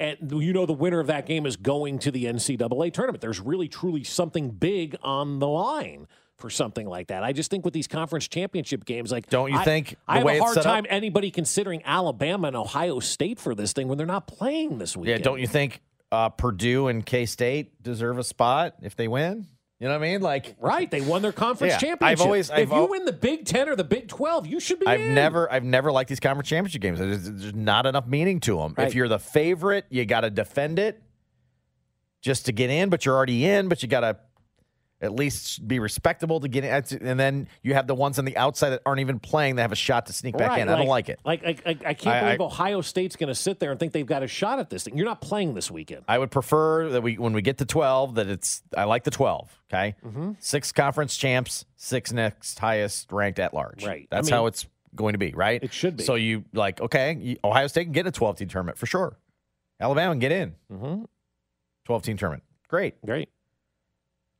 And 0.00 0.16
you 0.30 0.52
know 0.52 0.64
the 0.64 0.72
winner 0.72 1.00
of 1.00 1.08
that 1.08 1.26
game 1.26 1.44
is 1.44 1.56
going 1.56 1.98
to 2.00 2.10
the 2.10 2.26
NCAA 2.26 2.92
tournament. 2.92 3.20
There's 3.20 3.40
really 3.40 3.68
truly 3.68 4.04
something 4.04 4.50
big 4.50 4.96
on 5.02 5.38
the 5.40 5.48
line 5.48 6.06
for 6.36 6.50
something 6.50 6.86
like 6.86 7.08
that. 7.08 7.24
I 7.24 7.32
just 7.32 7.50
think 7.50 7.64
with 7.64 7.74
these 7.74 7.88
conference 7.88 8.28
championship 8.28 8.84
games, 8.84 9.10
like 9.10 9.28
Don't 9.28 9.50
you 9.50 9.58
I- 9.58 9.64
think 9.64 9.96
I 10.06 10.18
have 10.18 10.24
way 10.24 10.38
a 10.38 10.40
hard 10.42 10.54
set 10.54 10.66
up- 10.66 10.72
time 10.72 10.86
anybody 10.88 11.32
considering 11.32 11.82
Alabama 11.84 12.46
and 12.46 12.56
Ohio 12.56 13.00
State 13.00 13.40
for 13.40 13.56
this 13.56 13.72
thing 13.72 13.88
when 13.88 13.98
they're 13.98 14.06
not 14.06 14.28
playing 14.28 14.78
this 14.78 14.96
week. 14.96 15.08
yeah, 15.08 15.18
don't 15.18 15.40
you 15.40 15.48
think 15.48 15.80
uh, 16.12 16.28
Purdue 16.28 16.86
and 16.86 17.04
K 17.04 17.26
State 17.26 17.82
deserve 17.82 18.18
a 18.18 18.24
spot 18.24 18.76
if 18.82 18.94
they 18.94 19.08
win? 19.08 19.46
You 19.80 19.86
know 19.86 19.94
what 19.96 20.04
I 20.04 20.10
mean? 20.10 20.20
Like 20.22 20.56
Right, 20.60 20.90
they 20.90 21.00
won 21.00 21.22
their 21.22 21.30
conference 21.32 21.70
Yeah, 21.70 21.76
I've 21.76 21.80
championship. 21.80 22.20
always- 22.26 22.50
if 22.50 22.56
I've 22.56 22.68
you 22.70 22.74
al- 22.74 22.88
win 22.88 23.04
the 23.04 23.12
Big 23.12 23.44
Ten 23.44 23.68
or 23.68 23.76
the 23.76 23.84
Big 23.84 24.08
Twelve, 24.08 24.46
you 24.46 24.58
should 24.58 24.80
be. 24.80 24.86
I've 24.86 25.00
in. 25.00 25.14
never, 25.14 25.50
I've 25.52 25.62
never 25.62 25.92
liked 25.92 26.08
these 26.08 26.18
conference 26.20 26.48
championship 26.48 26.82
games. 26.82 26.98
There's, 26.98 27.30
there's 27.30 27.54
not 27.54 27.86
enough 27.86 28.06
meaning 28.06 28.40
to 28.40 28.56
them. 28.56 28.74
Right. 28.76 28.88
If 28.88 28.94
you're 28.96 29.06
the 29.08 29.20
favorite, 29.20 29.84
you 29.88 30.04
got 30.04 30.22
to 30.22 30.30
defend 30.30 30.78
it 30.80 31.00
just 32.22 32.46
to 32.46 32.52
get 32.52 32.70
in, 32.70 32.88
but 32.88 33.04
you're 33.06 33.14
already 33.14 33.44
in. 33.44 33.68
But 33.68 33.80
you 33.82 33.88
got 33.88 34.00
to 34.00 34.16
at 35.00 35.14
least 35.14 35.66
be 35.68 35.78
respectable 35.78 36.40
to 36.40 36.48
get 36.48 36.64
in. 36.64 37.06
And 37.06 37.20
then 37.20 37.48
you 37.62 37.74
have 37.74 37.86
the 37.86 37.94
ones 37.94 38.18
on 38.18 38.24
the 38.24 38.36
outside 38.36 38.70
that 38.70 38.82
aren't 38.84 39.00
even 39.00 39.20
playing 39.20 39.56
that 39.56 39.62
have 39.62 39.70
a 39.72 39.76
shot 39.76 40.06
to 40.06 40.12
sneak 40.12 40.36
back 40.36 40.50
Right, 40.50 40.60
in. 40.62 40.68
I 40.68 40.76
don't 40.76 40.86
like 40.88 41.08
it. 41.08 41.20
Like 41.24 41.44
I, 41.44 41.56
I, 41.64 41.70
I 41.86 41.94
can't 41.94 42.06
I- 42.08 42.20
believe 42.36 42.40
Ohio 42.40 42.80
State's 42.80 43.14
going 43.14 43.28
to 43.28 43.34
sit 43.34 43.60
there 43.60 43.70
and 43.70 43.78
think 43.78 43.92
they've 43.92 44.04
got 44.04 44.22
a 44.24 44.26
shot 44.26 44.58
at 44.58 44.70
this 44.70 44.82
thing. 44.84 44.96
You're 44.96 45.06
not 45.06 45.20
playing 45.20 45.54
this 45.54 45.70
weekend. 45.70 46.02
I 46.08 46.18
would 46.18 46.30
prefer 46.32 46.88
that 46.90 47.02
we, 47.02 47.16
when 47.16 47.32
we 47.32 47.42
get 47.42 47.58
to 47.58 47.64
12, 47.64 48.16
that 48.16 48.26
it's, 48.28 48.62
I 48.76 48.84
like 48.84 49.04
the 49.04 49.10
12. 49.12 49.56
Okay. 49.72 49.94
Mm-hmm. 50.04 50.32
Six 50.40 50.72
conference 50.72 51.16
champs, 51.16 51.64
six 51.76 52.12
next 52.12 52.58
highest 52.58 53.12
ranked 53.12 53.38
at 53.38 53.54
large. 53.54 53.86
Right. 53.86 54.08
That's 54.10 54.26
mean- 54.28 54.34
how 54.34 54.46
it's 54.46 54.66
going 54.96 55.12
to 55.12 55.18
be, 55.18 55.32
right? 55.32 55.62
It 55.62 55.72
should 55.72 55.96
be. 55.98 56.02
So 56.04 56.16
you 56.16 56.44
like, 56.52 56.80
okay, 56.80 57.36
Ohio 57.44 57.68
State 57.68 57.84
can 57.84 57.92
get 57.92 58.06
a 58.08 58.10
12 58.10 58.38
team 58.38 58.48
tournament 58.48 58.78
for 58.78 58.86
sure. 58.86 59.16
Alabama 59.80 60.12
can 60.12 60.18
get 60.18 60.32
in. 60.32 60.54
Mm-hmm. 60.72 61.04
12 61.84 62.02
team 62.02 62.16
tournament. 62.16 62.42
Great. 62.68 63.00
Great. 63.06 63.28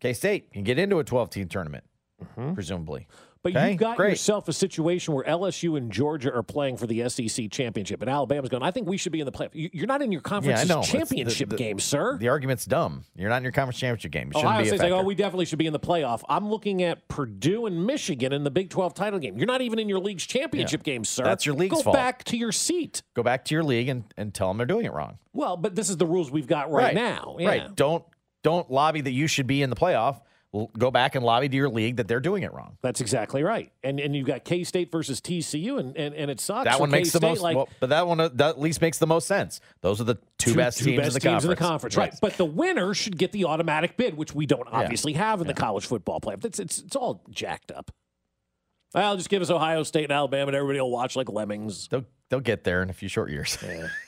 K 0.01 0.13
State 0.13 0.53
can 0.53 0.65
get 0.65 0.79
into 0.79 0.99
a 0.99 1.05
12 1.05 1.31
team 1.31 1.49
tournament, 1.49 1.85
mm-hmm. 2.23 2.55
presumably. 2.55 3.07
But 3.43 3.55
Okay, 3.55 3.71
you've 3.71 3.79
got 3.79 3.97
great. 3.97 4.11
yourself 4.11 4.49
a 4.49 4.53
situation 4.53 5.15
where 5.15 5.25
LSU 5.25 5.77
and 5.77 5.93
Georgia 5.93 6.35
are 6.35 6.43
playing 6.43 6.77
for 6.77 6.89
the 6.89 7.09
SEC 7.09 7.51
championship, 7.53 8.03
and 8.03 8.11
Alabama's 8.11 8.51
going. 8.51 8.65
I 8.65 8.73
think 8.73 8.89
we 8.89 8.97
should 8.97 9.13
be 9.13 9.21
in 9.21 9.27
the 9.27 9.33
playoff. 9.33 9.51
You- 9.53 9.71
You're 9.73 9.87
not 9.87 10.03
in 10.03 10.11
your 10.11 10.21
conference 10.21 10.69
know. 10.69 10.81
It's 10.81 10.91
the- 10.91 10.99
championship 10.99 11.51
the- 11.51 11.57
game, 11.57 11.79
sir. 11.79 12.19
The 12.19 12.29
argument's 12.29 12.65
dumb. 12.65 13.05
You're 13.15 13.29
not 13.29 13.37
in 13.37 13.43
your 13.45 13.53
conference 13.53 13.79
championship 13.79 14.11
game. 14.11 14.29
It 14.29 14.33
shouldn't 14.35 14.47
Ohio 14.47 14.63
be 14.63 14.69
State's 14.69 14.83
like, 14.83 14.93
oh, 14.93 15.03
we 15.03 15.15
definitely 15.15 15.45
should 15.45 15.61
be 15.61 15.67
in 15.67 15.73
the 15.73 15.79
playoff. 15.79 16.23
I'm 16.29 16.51
looking 16.51 16.83
at 16.83 17.07
Purdue 17.07 17.67
and 17.67 17.87
Michigan 17.87 18.33
in 18.33 18.43
the 18.43 18.51
Big 18.51 18.71
12 18.71 18.93
title 18.95 19.21
game. 19.21 19.39
You're 19.39 19.47
not 19.47 19.61
even 19.61 19.79
in 19.79 19.89
your 19.89 20.01
league's 20.01 20.27
championship 20.27 20.83
game, 20.83 21.05
sir. 21.05 21.23
That's 21.23 21.47
your 21.47 21.55
league's 21.55 21.77
Go 21.77 21.83
fault. 21.83 21.95
back 21.95 22.25
to 22.25 22.37
your 22.37 22.51
seat. 22.51 23.03
Go 23.15 23.23
back 23.23 23.45
to 23.47 23.55
your 23.55 23.63
league 23.63 23.89
and, 23.89 24.03
and 24.17 24.35
tell 24.35 24.49
them 24.49 24.57
they're 24.57 24.67
doing 24.67 24.85
it 24.85 24.93
wrong. 24.93 25.19
Well, 25.33 25.57
but 25.57 25.77
this 25.77 25.89
is 25.91 25.97
the 25.97 26.07
rules 26.07 26.33
we've 26.33 26.49
got 26.49 26.73
right, 26.73 26.93
now. 26.95 27.37
Yeah. 27.39 27.49
Right. 27.49 27.77
Don't 27.77 28.05
don't 28.49 28.71
lobby 28.71 29.01
that 29.03 29.13
you 29.13 29.27
should 29.27 29.47
be 29.47 29.63
in 29.63 29.71
the 29.71 29.77
playoff. 29.77 30.21
L- 30.55 30.71
Go 30.79 30.91
back 30.91 31.15
and 31.15 31.23
lobby 31.23 31.47
to 31.51 31.55
your 31.57 31.69
league 31.69 31.97
that 31.97 32.09
they're 32.09 32.21
doing 32.21 32.43
it 32.43 32.55
wrong. 32.55 32.79
That's 32.81 33.03
exactly 33.03 33.43
right. 33.43 33.71
And 33.85 34.01
and 34.01 34.17
you've 34.17 34.27
got 34.27 34.45
K 34.45 34.65
State 34.65 34.91
versus 34.91 35.21
TCU, 35.21 35.79
and, 35.79 35.95
and, 35.95 36.15
and 36.15 36.31
it 36.31 36.41
sucks. 36.41 36.65
That 36.65 36.81
one 36.81 36.91
makes 36.91 37.13
the 37.13 37.19
K-State, 37.21 37.29
most. 37.29 37.43
Like, 37.43 37.57
well, 37.57 37.69
but 37.81 37.91
that 37.91 38.07
one 38.07 38.19
uh, 38.19 38.29
that 38.35 38.49
at 38.51 38.61
least 38.61 38.81
makes 38.81 38.99
the 38.99 39.07
most 39.07 39.27
sense. 39.27 39.61
Those 39.83 40.01
are 40.01 40.05
the 40.05 40.17
two, 40.39 40.55
best 40.55 40.79
teams, 40.79 40.97
best 40.97 41.09
in, 41.09 41.13
the 41.15 41.21
teams 41.21 41.45
in 41.45 41.51
the 41.51 41.57
conference. 41.57 41.99
right? 41.99 42.15
But 42.23 42.39
the 42.39 42.47
winner 42.47 42.95
should 42.95 43.19
get 43.19 43.33
the 43.33 43.45
automatic 43.45 43.99
bid, 43.99 44.17
which 44.17 44.35
we 44.35 44.47
don't 44.47 44.67
obviously 44.73 45.13
have 45.13 45.43
in 45.43 45.47
the 45.47 45.53
college 45.55 45.85
football 45.85 46.19
playoff. 46.19 46.43
It's, 46.47 46.59
it's 46.59 46.79
it's 46.79 46.97
all 46.97 47.23
jacked 47.29 47.71
up. 47.71 47.91
Well, 48.95 49.17
just 49.19 49.29
give 49.29 49.43
us 49.43 49.51
Ohio 49.51 49.83
State 49.83 50.05
and 50.05 50.13
Alabama, 50.13 50.47
and 50.47 50.57
everybody 50.57 50.81
will 50.81 50.91
watch 50.91 51.15
like 51.15 51.29
lemmings. 51.29 51.89
They'll 51.89 52.07
they'll 52.31 52.41
get 52.41 52.65
there 52.65 52.83
in 52.83 52.89
a 52.89 52.95
few 52.95 53.09
short 53.11 53.31
years. 53.31 53.59
But 53.61 53.91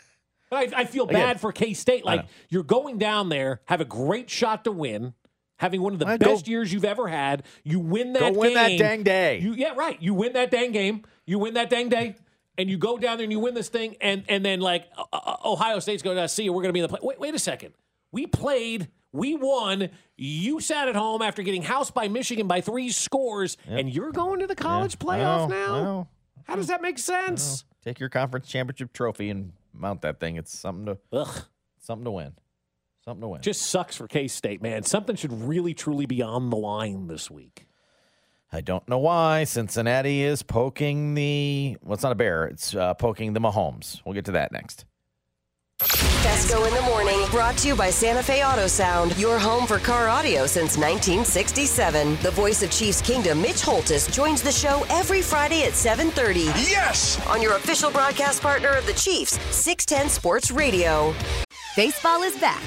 I, 0.52 0.68
I 0.74 0.84
feel 0.84 1.04
Again, 1.04 1.14
bad 1.14 1.40
for 1.40 1.52
K 1.52 1.74
State. 1.74 2.04
Like 2.04 2.24
you're 2.48 2.62
going 2.62 2.98
down 2.98 3.28
there, 3.28 3.60
have 3.66 3.80
a 3.80 3.84
great 3.84 4.28
shot 4.30 4.64
to 4.64 4.72
win, 4.72 5.14
having 5.58 5.80
one 5.82 5.92
of 5.92 5.98
the 5.98 6.06
Well, 6.06 6.18
go- 6.18 6.32
best 6.34 6.48
years 6.48 6.72
you've 6.72 6.84
ever 6.84 7.06
had. 7.08 7.44
You 7.64 7.78
win 7.80 8.12
Go 8.12 8.20
that. 8.20 8.34
win 8.34 8.54
that 8.54 8.68
game. 8.70 8.78
dang 8.78 9.02
day. 9.04 9.38
You, 9.38 9.52
yeah, 9.54 9.74
right. 9.74 10.00
You 10.02 10.14
win 10.14 10.32
that 10.32 10.50
dang 10.50 10.72
game. 10.72 11.04
You 11.26 11.38
win 11.38 11.54
that 11.54 11.70
dang 11.70 11.88
day. 11.88 12.16
And 12.58 12.68
you 12.68 12.76
go 12.78 12.98
down 12.98 13.16
there 13.16 13.24
and 13.24 13.32
you 13.32 13.38
win 13.38 13.54
this 13.54 13.68
thing, 13.70 13.96
and 14.02 14.22
and 14.28 14.44
then 14.44 14.60
like 14.60 14.86
uh, 15.12 15.36
Ohio 15.44 15.78
State's 15.78 16.02
going 16.02 16.16
to 16.18 16.28
see 16.28 16.42
you. 16.44 16.52
We're 16.52 16.62
going 16.62 16.70
to 16.70 16.72
be 16.74 16.80
in 16.80 16.82
the 16.82 16.88
play. 16.88 16.98
Wait, 17.02 17.18
wait 17.20 17.34
a 17.34 17.38
second. 17.38 17.72
We 18.12 18.26
played. 18.26 18.88
We 19.12 19.34
won. 19.34 19.88
You 20.16 20.60
sat 20.60 20.88
at 20.88 20.94
home 20.94 21.22
after 21.22 21.42
getting 21.42 21.62
housed 21.62 21.94
by 21.94 22.08
Michigan 22.08 22.46
by 22.48 22.60
three 22.60 22.90
scores, 22.90 23.56
and 23.66 23.88
you're 23.88 24.12
going 24.12 24.40
to 24.40 24.46
the 24.46 24.54
college 24.56 24.96
I 25.00 25.04
playoff 25.04 25.48
now. 25.48 26.08
How 26.44 26.56
does 26.56 26.66
that 26.66 26.82
make 26.82 26.98
sense? 26.98 27.64
Take 27.82 27.98
your 27.98 28.08
conference 28.10 28.46
championship 28.48 28.92
trophy 28.92 29.30
and 29.30 29.52
mount 29.72 30.02
that 30.02 30.20
thing. 30.20 30.36
It's 30.36 30.56
something 30.58 30.86
to 30.86 30.98
Ugh. 31.12 31.44
something 31.80 32.04
to 32.04 32.10
win. 32.10 32.32
Something 33.04 33.22
to 33.22 33.28
win. 33.28 33.42
Just 33.42 33.62
sucks 33.62 33.96
for 33.96 34.06
K 34.06 34.28
State, 34.28 34.62
man. 34.62 34.82
Something 34.82 35.16
should 35.16 35.32
really, 35.32 35.74
truly 35.74 36.06
be 36.06 36.22
on 36.22 36.50
the 36.50 36.56
line 36.56 37.06
this 37.06 37.30
week. 37.30 37.66
I 38.52 38.60
don't 38.60 38.86
know 38.88 38.98
why 38.98 39.44
Cincinnati 39.44 40.22
is 40.22 40.42
poking 40.42 41.14
the. 41.14 41.76
Well, 41.82 41.94
it's 41.94 42.02
not 42.02 42.12
a 42.12 42.16
bear. 42.16 42.46
It's 42.46 42.74
uh, 42.74 42.94
poking 42.94 43.32
the 43.32 43.40
Mahomes. 43.40 44.00
We'll 44.04 44.14
get 44.14 44.24
to 44.26 44.32
that 44.32 44.52
next. 44.52 44.84
Fescoe 45.80 46.66
in 46.66 46.74
the 46.74 46.82
morning, 46.82 47.18
brought 47.30 47.56
to 47.56 47.68
you 47.68 47.74
by 47.74 47.88
Santa 47.88 48.22
Fe 48.22 48.44
Auto 48.44 48.66
Sound, 48.66 49.16
your 49.16 49.38
home 49.38 49.66
for 49.66 49.78
car 49.78 50.10
audio 50.10 50.46
since 50.46 50.76
1967. 50.76 52.18
The 52.20 52.30
voice 52.32 52.62
of 52.62 52.70
Chiefs 52.70 53.00
Kingdom, 53.00 53.40
Mitch 53.40 53.62
Holthus, 53.62 54.12
joins 54.12 54.42
the 54.42 54.52
show 54.52 54.84
every 54.90 55.22
Friday 55.22 55.62
at 55.64 55.72
7:30. 55.72 56.44
Yes, 56.68 57.18
on 57.26 57.40
your 57.40 57.56
official 57.56 57.90
broadcast 57.90 58.42
partner 58.42 58.68
of 58.68 58.84
the 58.84 58.92
Chiefs, 58.92 59.38
610 59.56 60.10
Sports 60.10 60.50
Radio. 60.50 61.14
Baseball 61.76 62.22
is 62.24 62.36
back, 62.36 62.62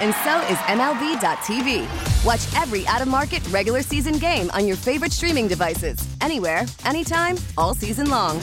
and 0.00 0.12
so 0.24 0.40
is 0.52 0.58
MLB.tv. 0.66 1.86
Watch 2.24 2.52
every 2.60 2.84
out 2.88 3.00
of 3.00 3.06
market 3.06 3.46
regular 3.52 3.82
season 3.82 4.18
game 4.18 4.50
on 4.50 4.66
your 4.66 4.76
favorite 4.76 5.12
streaming 5.12 5.46
devices, 5.46 5.98
anywhere, 6.20 6.66
anytime, 6.84 7.36
all 7.56 7.76
season 7.76 8.10
long. 8.10 8.40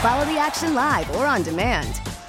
Follow 0.00 0.24
the 0.24 0.38
action 0.38 0.74
live 0.74 1.14
or 1.14 1.26
on 1.26 1.42
demand. 1.42 2.00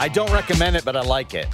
I 0.00 0.08
don't 0.08 0.32
recommend 0.32 0.76
it, 0.76 0.84
but 0.84 0.96
I 0.96 1.02
like 1.02 1.34
it. 1.34 1.46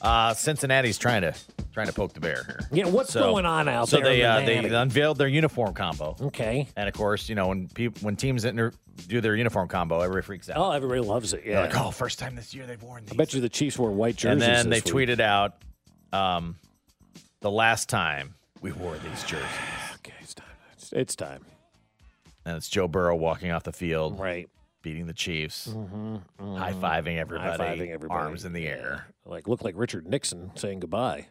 Uh, 0.00 0.34
Cincinnati's 0.34 0.98
trying 0.98 1.22
to 1.22 1.32
trying 1.72 1.86
to 1.86 1.92
poke 1.92 2.12
the 2.12 2.18
bear 2.20 2.42
here. 2.44 2.60
Yeah, 2.72 2.86
what's 2.86 3.14
going 3.14 3.46
on 3.46 3.68
out 3.68 3.88
so 3.88 3.96
there 3.98 4.06
they 4.06 4.22
uh, 4.24 4.40
they 4.40 4.56
unveiled 4.58 5.18
their 5.18 5.28
uniform 5.28 5.72
combo. 5.72 6.16
Okay. 6.20 6.66
And 6.76 6.88
of 6.88 6.94
course, 6.94 7.28
you 7.28 7.36
know 7.36 7.46
when 7.48 7.68
people 7.68 8.00
when 8.04 8.16
teams 8.16 8.44
inter- 8.44 8.72
do 9.06 9.20
their 9.20 9.36
uniform 9.36 9.68
combo, 9.68 10.00
everybody 10.00 10.26
freaks 10.26 10.50
out. 10.50 10.56
Oh, 10.58 10.72
everybody 10.72 11.00
loves 11.00 11.32
it. 11.32 11.44
They're 11.44 11.52
Yeah. 11.54 11.60
like, 11.60 11.76
oh, 11.78 11.92
first 11.92 12.18
time 12.18 12.34
this 12.34 12.52
year 12.52 12.66
they've 12.66 12.82
worn 12.82 13.04
I 13.10 13.14
bet 13.14 13.32
you 13.34 13.40
the 13.40 13.48
Chiefs 13.48 13.78
wore 13.78 13.92
white 13.92 14.16
jerseys. 14.16 14.42
and 14.42 14.42
then 14.42 14.68
they 14.70 14.80
week. 14.80 15.08
tweeted 15.08 15.20
out, 15.20 15.62
um, 16.12 16.56
the 17.40 17.50
last 17.52 17.88
time 17.88 18.34
we 18.60 18.72
wore 18.72 18.96
these 18.98 19.22
jerseys. 19.22 19.46
Okay, 19.94 20.12
it's 20.20 20.34
time. 20.34 20.46
It's, 20.72 20.92
it's 20.92 21.14
time. 21.16 21.44
And 22.44 22.56
it's 22.56 22.68
Joe 22.68 22.88
Burrow 22.88 23.14
walking 23.14 23.52
off 23.52 23.62
the 23.62 23.72
field, 23.72 24.18
Right. 24.18 24.48
Beating 24.82 25.06
the 25.06 25.12
Chiefs, 25.14 25.68
Mm-hmm, 25.68 26.54
high 26.56 26.72
fiving 26.72 27.16
everybody, 27.18 27.50
High-fiving 27.62 27.90
everybody. 27.90 28.20
arms 28.20 28.44
in 28.44 28.52
the 28.52 28.66
air 28.66 29.06
Like 29.24 29.48
looked 29.48 29.64
like 29.64 29.74
Richard 29.76 30.06
Nixon 30.06 30.50
saying 30.56 30.80
goodbye. 30.80 31.26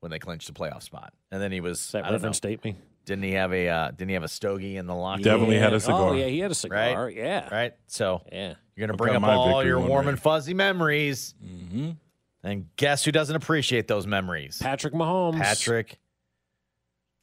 when 0.00 0.10
they 0.10 0.18
clinched 0.18 0.46
the 0.46 0.52
playoff 0.52 0.82
spot. 0.82 1.12
And 1.30 1.40
then 1.40 1.52
he 1.52 1.60
was 1.60 1.78
Does 1.80 1.92
that 1.92 1.98
I 1.98 2.00
don't 2.02 2.10
know, 2.12 2.16
reference 2.16 2.40
date 2.40 2.64
me? 2.64 2.76
didn't 3.04 3.22
he 3.24 3.32
have 3.32 3.52
a 3.52 3.68
uh, 3.68 3.90
didn't 3.92 4.08
he 4.08 4.14
have 4.14 4.24
a 4.24 4.28
stogie 4.28 4.76
in 4.76 4.86
the 4.86 4.94
locker? 4.94 5.22
Definitely 5.22 5.58
had 5.58 5.72
a 5.72 5.78
cigar. 5.80 6.10
Oh 6.10 6.12
yeah, 6.12 6.26
he 6.26 6.40
had 6.40 6.50
a 6.50 6.54
cigar. 6.56 7.06
Right? 7.06 7.16
Yeah. 7.16 7.48
Right. 7.54 7.74
So 7.86 8.22
Yeah. 8.32 8.54
you're 8.74 8.86
gonna 8.86 8.94
I've 8.94 8.98
bring 8.98 9.12
got 9.20 9.22
up 9.28 9.38
all 9.38 9.64
your 9.64 9.78
warm 9.78 10.06
ready. 10.06 10.08
and 10.14 10.20
fuzzy 10.20 10.54
memories. 10.54 11.34
Mm-hmm. 11.44 11.90
And 12.42 12.66
guess 12.76 13.04
who 13.04 13.12
doesn't 13.12 13.34
appreciate 13.36 13.86
those 13.88 14.06
memories? 14.06 14.58
Patrick 14.60 14.92
Mahomes. 14.94 15.40
Patrick 15.40 15.98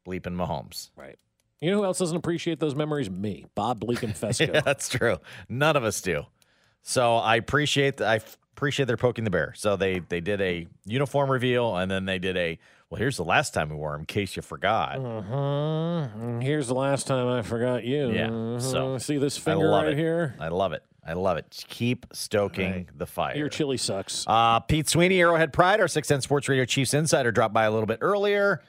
bleeping 0.07 0.35
Mahomes. 0.35 0.89
Right. 0.97 1.17
You 1.63 1.71
know 1.71 1.77
who 1.77 1.85
else 1.85 1.99
doesn't 1.99 2.17
appreciate 2.17 2.59
those 2.59 2.75
memories? 2.75 3.09
Me, 3.09 3.45
Bob 3.55 3.79
Bleak 3.79 4.03
and 4.03 4.13
Fescoe. 4.17 4.51
Yeah, 4.53 4.61
that's 4.61 4.89
true. 4.89 5.17
None 5.47 5.75
of 5.75 5.83
us 5.83 6.01
do. 6.01 6.23
So 6.81 7.15
I 7.15 7.37
appreciate 7.37 8.01
I 8.01 8.19
appreciate 8.55 8.85
their 8.85 8.97
poking 8.97 9.23
the 9.23 9.29
bear. 9.31 9.53
So 9.55 9.75
they 9.77 9.99
they 9.99 10.19
did 10.19 10.41
a 10.41 10.67
uniform 10.85 11.31
reveal 11.31 11.75
and 11.77 11.89
then 11.89 12.05
they 12.05 12.19
did 12.19 12.35
a 12.37 12.59
well. 12.89 12.99
Here's 12.99 13.15
the 13.17 13.23
last 13.23 13.53
time 13.53 13.69
we 13.69 13.75
wore 13.75 13.93
them, 13.93 14.01
in 14.01 14.05
case 14.05 14.35
you 14.35 14.41
forgot. 14.41 14.97
Uh-huh. 14.97 16.39
Here's 16.41 16.67
the 16.67 16.75
last 16.75 17.07
time 17.07 17.27
I 17.27 17.41
forgot 17.41 17.83
you. 17.83 18.11
Yeah, 18.11 18.27
Uh-huh. 18.29 18.59
so 18.59 18.97
see 18.97 19.17
this 19.17 19.37
I 19.37 19.41
finger 19.41 19.67
love 19.69 19.83
right 19.85 19.93
it. 19.93 19.97
here. 19.97 20.35
I 20.39 20.49
love 20.49 20.73
it. 20.73 20.83
I 21.05 21.13
love 21.13 21.37
it. 21.37 21.63
Keep 21.69 22.07
stoking 22.13 22.71
Right. 22.71 22.87
the 22.97 23.05
fire. 23.05 23.35
Your 23.35 23.49
chili 23.49 23.77
sucks. 23.77 24.25
Uh, 24.27 24.59
Pete 24.61 24.87
Sweeney, 24.87 25.19
Arrowhead 25.21 25.51
Pride, 25.51 25.81
our 25.81 25.87
610 25.87 26.21
Sports 26.21 26.47
Radio 26.47 26.63
Chiefs 26.65 26.93
insider, 26.93 27.31
dropped 27.31 27.53
by 27.53 27.63
a 27.65 27.71
little 27.71 27.87
bit 27.87 27.97
earlier. 28.01 28.61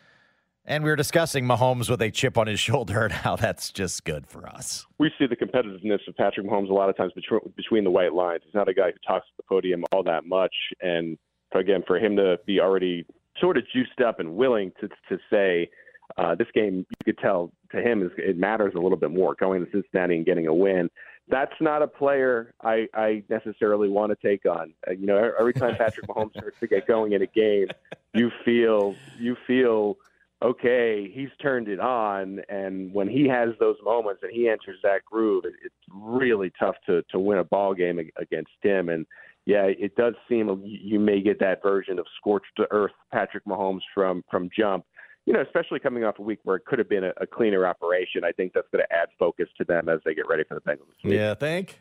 And 0.67 0.83
we 0.83 0.89
were 0.89 0.97
discussing 0.97 1.45
Mahomes 1.45 1.91
with 1.91 2.01
a 2.01 2.11
chip 2.11 2.39
on 2.39 2.47
his 2.47 2.59
shoulder 2.59 3.05
and 3.05 3.13
how 3.13 3.37
that's 3.37 3.71
just 3.71 4.05
good 4.05 4.27
for 4.27 4.49
us. 4.49 4.87
we 4.99 5.11
see 5.19 5.27
the 5.27 5.37
competitiveness 5.37 6.07
of 6.09 6.17
Patrick 6.17 6.47
Mahomes 6.47 6.71
a 6.71 6.73
lot 6.73 6.89
of 6.89 6.97
times 6.97 7.13
between, 7.13 7.85
the 7.85 7.91
white 7.91 8.15
lines. 8.15 8.43
He's 8.45 8.55
not 8.55 8.69
a 8.69 8.75
guy 8.75 8.87
who 8.93 8.99
talks 9.07 9.27
at 9.31 9.37
the 9.37 9.43
podium 9.43 9.85
all 9.93 10.03
that 10.05 10.25
much, 10.25 10.55
and 10.81 11.19
again, 11.55 11.83
for 11.87 11.99
him 11.99 12.17
to 12.17 12.39
be 12.47 12.61
already 12.61 13.05
sort 13.41 13.59
of 13.59 13.65
juiced 13.73 14.01
up 14.01 14.21
and 14.21 14.37
willing 14.37 14.73
to 14.81 14.89
to 15.09 15.19
say 15.31 15.69
uh, 16.17 16.35
this 16.35 16.49
game, 16.55 16.87
you 16.89 17.05
could 17.05 17.19
tell 17.19 17.53
to 17.73 17.81
him 17.81 18.03
is 18.03 18.11
it 18.17 18.37
matters 18.37 18.73
a 18.75 18.81
little 18.81 18.99
bit 18.99 19.11
more 19.11 19.35
going 19.35 19.65
to 19.65 19.71
Cincinnati 19.71 20.17
and 20.17 20.27
getting 20.27 20.47
a 20.47 20.55
win. 20.55 20.89
That's 21.29 21.55
not 21.61 21.83
a 21.83 21.87
player 21.87 22.55
I, 22.63 22.87
I 22.93 23.23
necessarily 23.31 23.89
want 23.89 24.13
to 24.13 24.27
take 24.27 24.45
on. 24.45 24.75
Uh, 24.87 24.93
you 24.93 25.07
know, 25.07 25.33
every 25.39 25.55
time 25.55 25.75
Patrick 25.77 26.07
Mahomes 26.07 26.33
starts 26.33 26.59
to 26.61 26.67
get 26.67 26.87
going 26.87 27.13
in 27.13 27.23
a 27.23 27.27
game, 27.27 27.69
you 28.13 28.31
feel 28.45 28.95
you 29.19 29.37
feel 29.47 29.97
okay, 30.43 31.11
he's 31.13 31.31
turned 31.41 31.69
it 31.69 31.81
on, 31.81 32.41
and 32.49 32.93
when 32.93 33.09
he 33.09 33.29
has 33.29 33.51
those 33.59 33.77
moments 33.85 34.23
and 34.23 34.33
he 34.33 34.49
enters 34.49 34.79
that 34.83 35.05
groove, 35.05 35.45
it, 35.45 35.55
it's 35.65 35.75
really 35.93 36.53
tough 36.59 36.77
to 36.87 37.03
to 37.11 37.19
win 37.19 37.39
a 37.39 37.45
ball 37.45 37.75
game 37.75 37.99
against 38.17 38.53
him. 38.63 38.89
And 38.89 39.07
yeah, 39.47 39.65
it 39.65 39.95
does 39.97 40.15
seem 40.29 40.63
you- 40.65 41.01
may 41.01 41.21
get 41.21 41.39
that 41.41 41.63
version 41.63 41.99
of 41.99 42.07
scorched 42.17 42.57
to 42.57 42.67
earth 42.71 42.93
Patrick 43.13 43.45
Mahomes 43.45 43.83
from 43.95 44.25
from 44.31 44.49
jump. 44.57 44.85
You 45.27 45.33
know, 45.33 45.41
especially 45.41 45.81
coming 45.81 46.05
off 46.05 46.19
a 46.19 46.23
week 46.23 46.41
where 46.45 46.57
it 46.57 46.67
could 46.67 46.79
have 46.79 46.89
been 46.89 47.05
a, 47.05 47.13
a 47.19 47.27
cleaner 47.27 47.67
operation. 47.67 48.25
I 48.25 48.33
think 48.33 48.53
that's 48.53 48.69
going 48.71 48.85
to 48.87 48.95
add 48.95 49.09
focus 49.19 49.49
to 49.57 49.65
them 49.65 49.89
as 49.89 50.01
they 50.05 50.15
get 50.15 50.29
ready 50.29 50.45
for 50.45 50.55
the 50.55 50.61
Bengals. 50.61 50.93
Yeah, 51.03 51.33
think? 51.35 51.81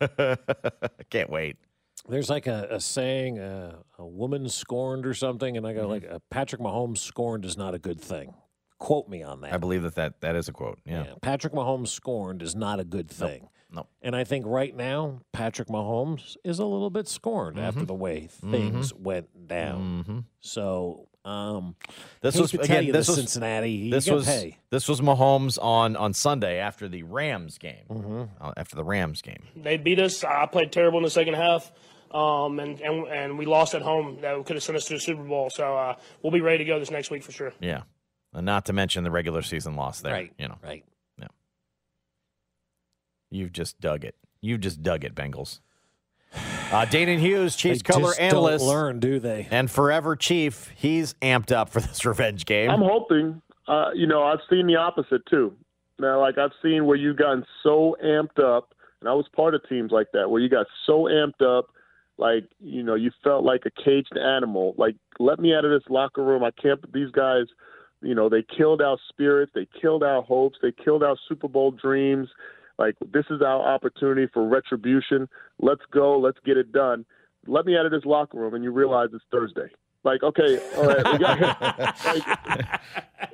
Can't 1.10 1.28
wait. 1.28 1.58
There's 2.08 2.30
like 2.30 2.46
a, 2.46 2.66
a 2.70 2.80
saying, 2.80 3.38
uh, 3.38 3.76
a 3.98 4.06
woman 4.06 4.48
scorned 4.48 5.06
or 5.06 5.14
something, 5.14 5.56
and 5.56 5.66
I 5.66 5.72
Mm-hmm. 5.74 5.86
like, 5.88 6.10
uh, 6.10 6.18
Patrick 6.30 6.60
Mahomes 6.60 6.98
scorned 6.98 7.44
is 7.44 7.56
not 7.56 7.74
a 7.74 7.78
good 7.78 8.00
thing. 8.00 8.34
Quote 8.78 9.08
me 9.08 9.22
on 9.22 9.40
that. 9.42 9.52
I 9.52 9.56
believe 9.56 9.82
that 9.82 9.96
that, 9.96 10.20
that 10.20 10.36
is 10.36 10.48
a 10.48 10.52
quote. 10.52 10.78
Yeah. 10.86 11.04
Yeah, 11.04 11.14
Patrick 11.20 11.52
Mahomes 11.52 11.88
scorned 11.88 12.42
is 12.42 12.54
not 12.54 12.78
a 12.80 12.84
good 12.84 13.10
thing. 13.10 13.48
Nope. 13.70 13.88
And 14.02 14.16
I 14.16 14.24
think 14.24 14.46
right 14.46 14.74
now, 14.74 15.20
Patrick 15.32 15.68
Mahomes 15.68 16.36
is 16.44 16.58
a 16.58 16.64
little 16.64 16.88
bit 16.90 17.06
scorned 17.08 17.58
after 17.58 17.84
the 17.84 17.92
way 17.94 18.28
things 18.28 18.94
went 18.94 19.46
down. 19.48 20.04
Mhm. 20.08 20.24
So, 20.40 21.08
um, 21.26 21.74
This 22.22 22.38
was 22.40 22.54
again. 22.54 22.90
This 22.92 23.08
was 23.08 23.16
Cincinnati. 23.18 23.70
You 23.72 23.90
This 23.90 24.08
was 24.08 24.24
pay. 24.26 24.56
this 24.70 24.88
was 24.88 25.02
Mahomes 25.02 25.58
on 25.60 25.96
on 25.96 26.14
Sunday 26.14 26.58
after 26.58 26.88
the 26.88 27.02
Rams 27.02 27.58
game. 27.58 27.84
Mm-hmm. 27.90 28.22
Uh, 28.40 28.52
after 28.56 28.74
the 28.76 28.84
Rams 28.84 29.20
game. 29.20 29.42
They 29.54 29.76
beat 29.76 29.98
us. 29.98 30.24
I 30.24 30.46
played 30.46 30.72
terrible 30.72 30.98
in 31.00 31.04
the 31.04 31.10
second 31.10 31.34
half, 31.34 31.70
um, 32.12 32.58
and, 32.60 32.80
and 32.80 33.06
and 33.08 33.38
we 33.38 33.46
lost 33.46 33.74
at 33.74 33.82
home. 33.82 34.18
That 34.20 34.44
could 34.46 34.56
have 34.56 34.62
sent 34.62 34.76
us 34.76 34.86
to 34.86 34.94
the 34.94 35.00
Super 35.00 35.22
Bowl. 35.22 35.50
So 35.50 35.76
uh, 35.76 35.94
we'll 36.22 36.32
be 36.32 36.40
ready 36.40 36.58
to 36.58 36.64
go 36.64 36.78
this 36.78 36.90
next 36.90 37.10
week 37.10 37.22
for 37.22 37.32
sure. 37.32 37.52
Yeah. 37.60 37.82
And 38.32 38.44
not 38.44 38.66
to 38.66 38.72
mention 38.72 39.04
the 39.04 39.10
regular 39.10 39.42
season 39.42 39.74
loss 39.74 40.00
there. 40.00 40.12
Right. 40.12 40.32
You 40.38 40.48
know. 40.48 40.58
Right. 40.62 40.84
Yeah. 41.18 41.28
You've 43.30 43.52
just 43.52 43.80
dug 43.80 44.04
it. 44.04 44.14
You've 44.40 44.60
just 44.60 44.82
dug 44.82 45.04
it, 45.04 45.14
Bengals. 45.14 45.60
Uh, 46.70 46.84
Danan 46.84 47.18
Hughes, 47.18 47.56
Chiefs 47.56 47.80
color 47.82 48.10
just 48.10 48.20
analyst, 48.20 48.62
Don't 48.64 48.68
learn, 48.74 49.00
do 49.00 49.18
they? 49.18 49.48
and 49.50 49.70
forever 49.70 50.14
Chief. 50.14 50.70
He's 50.76 51.14
amped 51.22 51.50
up 51.50 51.70
for 51.70 51.80
this 51.80 52.04
revenge 52.04 52.44
game. 52.44 52.70
I'm 52.70 52.82
hoping. 52.82 53.40
Uh, 53.66 53.90
you 53.94 54.06
know, 54.06 54.22
I've 54.22 54.40
seen 54.50 54.66
the 54.66 54.76
opposite 54.76 55.24
too. 55.30 55.54
Now, 55.98 56.20
like 56.20 56.36
I've 56.38 56.52
seen 56.62 56.84
where 56.86 56.96
you've 56.96 57.16
gotten 57.16 57.44
so 57.62 57.96
amped 58.04 58.38
up, 58.38 58.74
and 59.00 59.08
I 59.08 59.14
was 59.14 59.26
part 59.34 59.54
of 59.54 59.66
teams 59.68 59.90
like 59.90 60.08
that 60.12 60.30
where 60.30 60.40
you 60.40 60.48
got 60.50 60.66
so 60.86 61.04
amped 61.04 61.42
up, 61.42 61.70
like 62.18 62.44
you 62.62 62.82
know, 62.82 62.94
you 62.94 63.10
felt 63.24 63.44
like 63.44 63.62
a 63.64 63.70
caged 63.70 64.16
animal. 64.16 64.74
Like, 64.76 64.96
let 65.18 65.38
me 65.38 65.54
out 65.54 65.64
of 65.64 65.70
this 65.70 65.88
locker 65.88 66.22
room. 66.22 66.44
I 66.44 66.50
can't. 66.50 66.80
These 66.92 67.10
guys, 67.12 67.46
you 68.02 68.14
know, 68.14 68.28
they 68.28 68.42
killed 68.42 68.82
our 68.82 68.98
spirits. 69.08 69.52
They 69.54 69.66
killed 69.80 70.02
our 70.02 70.22
hopes. 70.22 70.58
They 70.60 70.72
killed 70.72 71.02
our 71.02 71.16
Super 71.28 71.48
Bowl 71.48 71.70
dreams. 71.70 72.28
Like, 72.78 72.96
this 73.12 73.24
is 73.30 73.40
our 73.42 73.60
opportunity 73.60 74.28
for 74.32 74.46
retribution. 74.46 75.28
Let's 75.58 75.82
go. 75.90 76.18
Let's 76.18 76.38
get 76.44 76.56
it 76.56 76.70
done. 76.72 77.04
Let 77.46 77.64
me 77.64 77.76
out 77.76 77.86
of 77.86 77.92
this 77.92 78.04
locker 78.04 78.38
room, 78.38 78.54
and 78.54 78.62
you 78.62 78.70
realize 78.70 79.08
it's 79.12 79.24
Thursday. 79.32 79.70
Like, 80.04 80.22
okay, 80.22 80.60
all 80.76 80.86
right, 80.86 81.12
we 81.12 81.18
got, 81.18 81.40
like, 82.04 82.22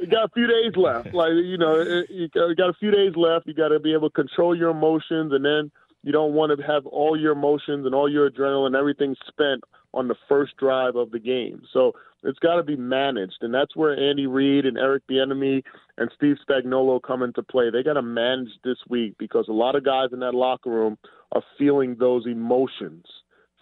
we 0.01 0.07
got 0.07 0.25
a 0.25 0.29
few 0.33 0.47
days 0.47 0.73
left. 0.77 1.13
Like, 1.13 1.33
you 1.33 1.59
know, 1.59 2.05
you 2.09 2.29
got 2.33 2.71
a 2.71 2.75
few 2.81 2.91
days 2.91 3.13
left. 3.17 3.47
You 3.47 3.53
got 3.55 3.69
to 3.69 3.79
be 3.79 3.93
able 3.93 4.09
to 4.09 4.15
control 4.15 4.57
your 4.57 4.71
emotions, 4.71 5.33
and 5.33 5.45
then 5.45 5.71
you 6.05 6.13
don't 6.13 6.35
want 6.35 6.57
to 6.57 6.67
have 6.67 6.87
all 6.87 7.19
your 7.19 7.33
emotions 7.33 7.87
and 7.87 7.95
all 7.95 8.11
your 8.11 8.31
adrenaline, 8.31 8.79
everything 8.79 9.17
spent 9.27 9.65
on 9.95 10.07
the 10.07 10.15
first 10.29 10.57
drive 10.59 10.97
of 10.97 11.11
the 11.11 11.19
game. 11.19 11.63
So 11.73 11.93
it's 12.23 12.39
got 12.39 12.57
to 12.57 12.63
be 12.63 12.77
managed, 12.77 13.39
and 13.41 13.55
that's 13.55 13.75
where 13.75 13.99
Andy 13.99 14.27
Reid 14.27 14.67
and 14.67 14.77
Eric 14.77 15.05
Bieniemy 15.11 15.63
and 15.97 16.11
Steve 16.15 16.37
Spagnuolo 16.47 17.01
come 17.03 17.23
into 17.23 17.43
play. 17.43 17.71
They 17.71 17.83
got 17.83 17.95
to 17.95 18.03
manage 18.03 18.51
this 18.65 18.77
week 18.89 19.15
because 19.19 19.47
a 19.49 19.53
lot 19.53 19.77
of 19.77 19.85
guys 19.85 20.09
in 20.13 20.21
that 20.21 20.35
locker 20.35 20.71
room 20.71 20.99
are 21.33 21.43
feeling 21.59 21.97
those 21.99 22.27
emotions 22.27 23.07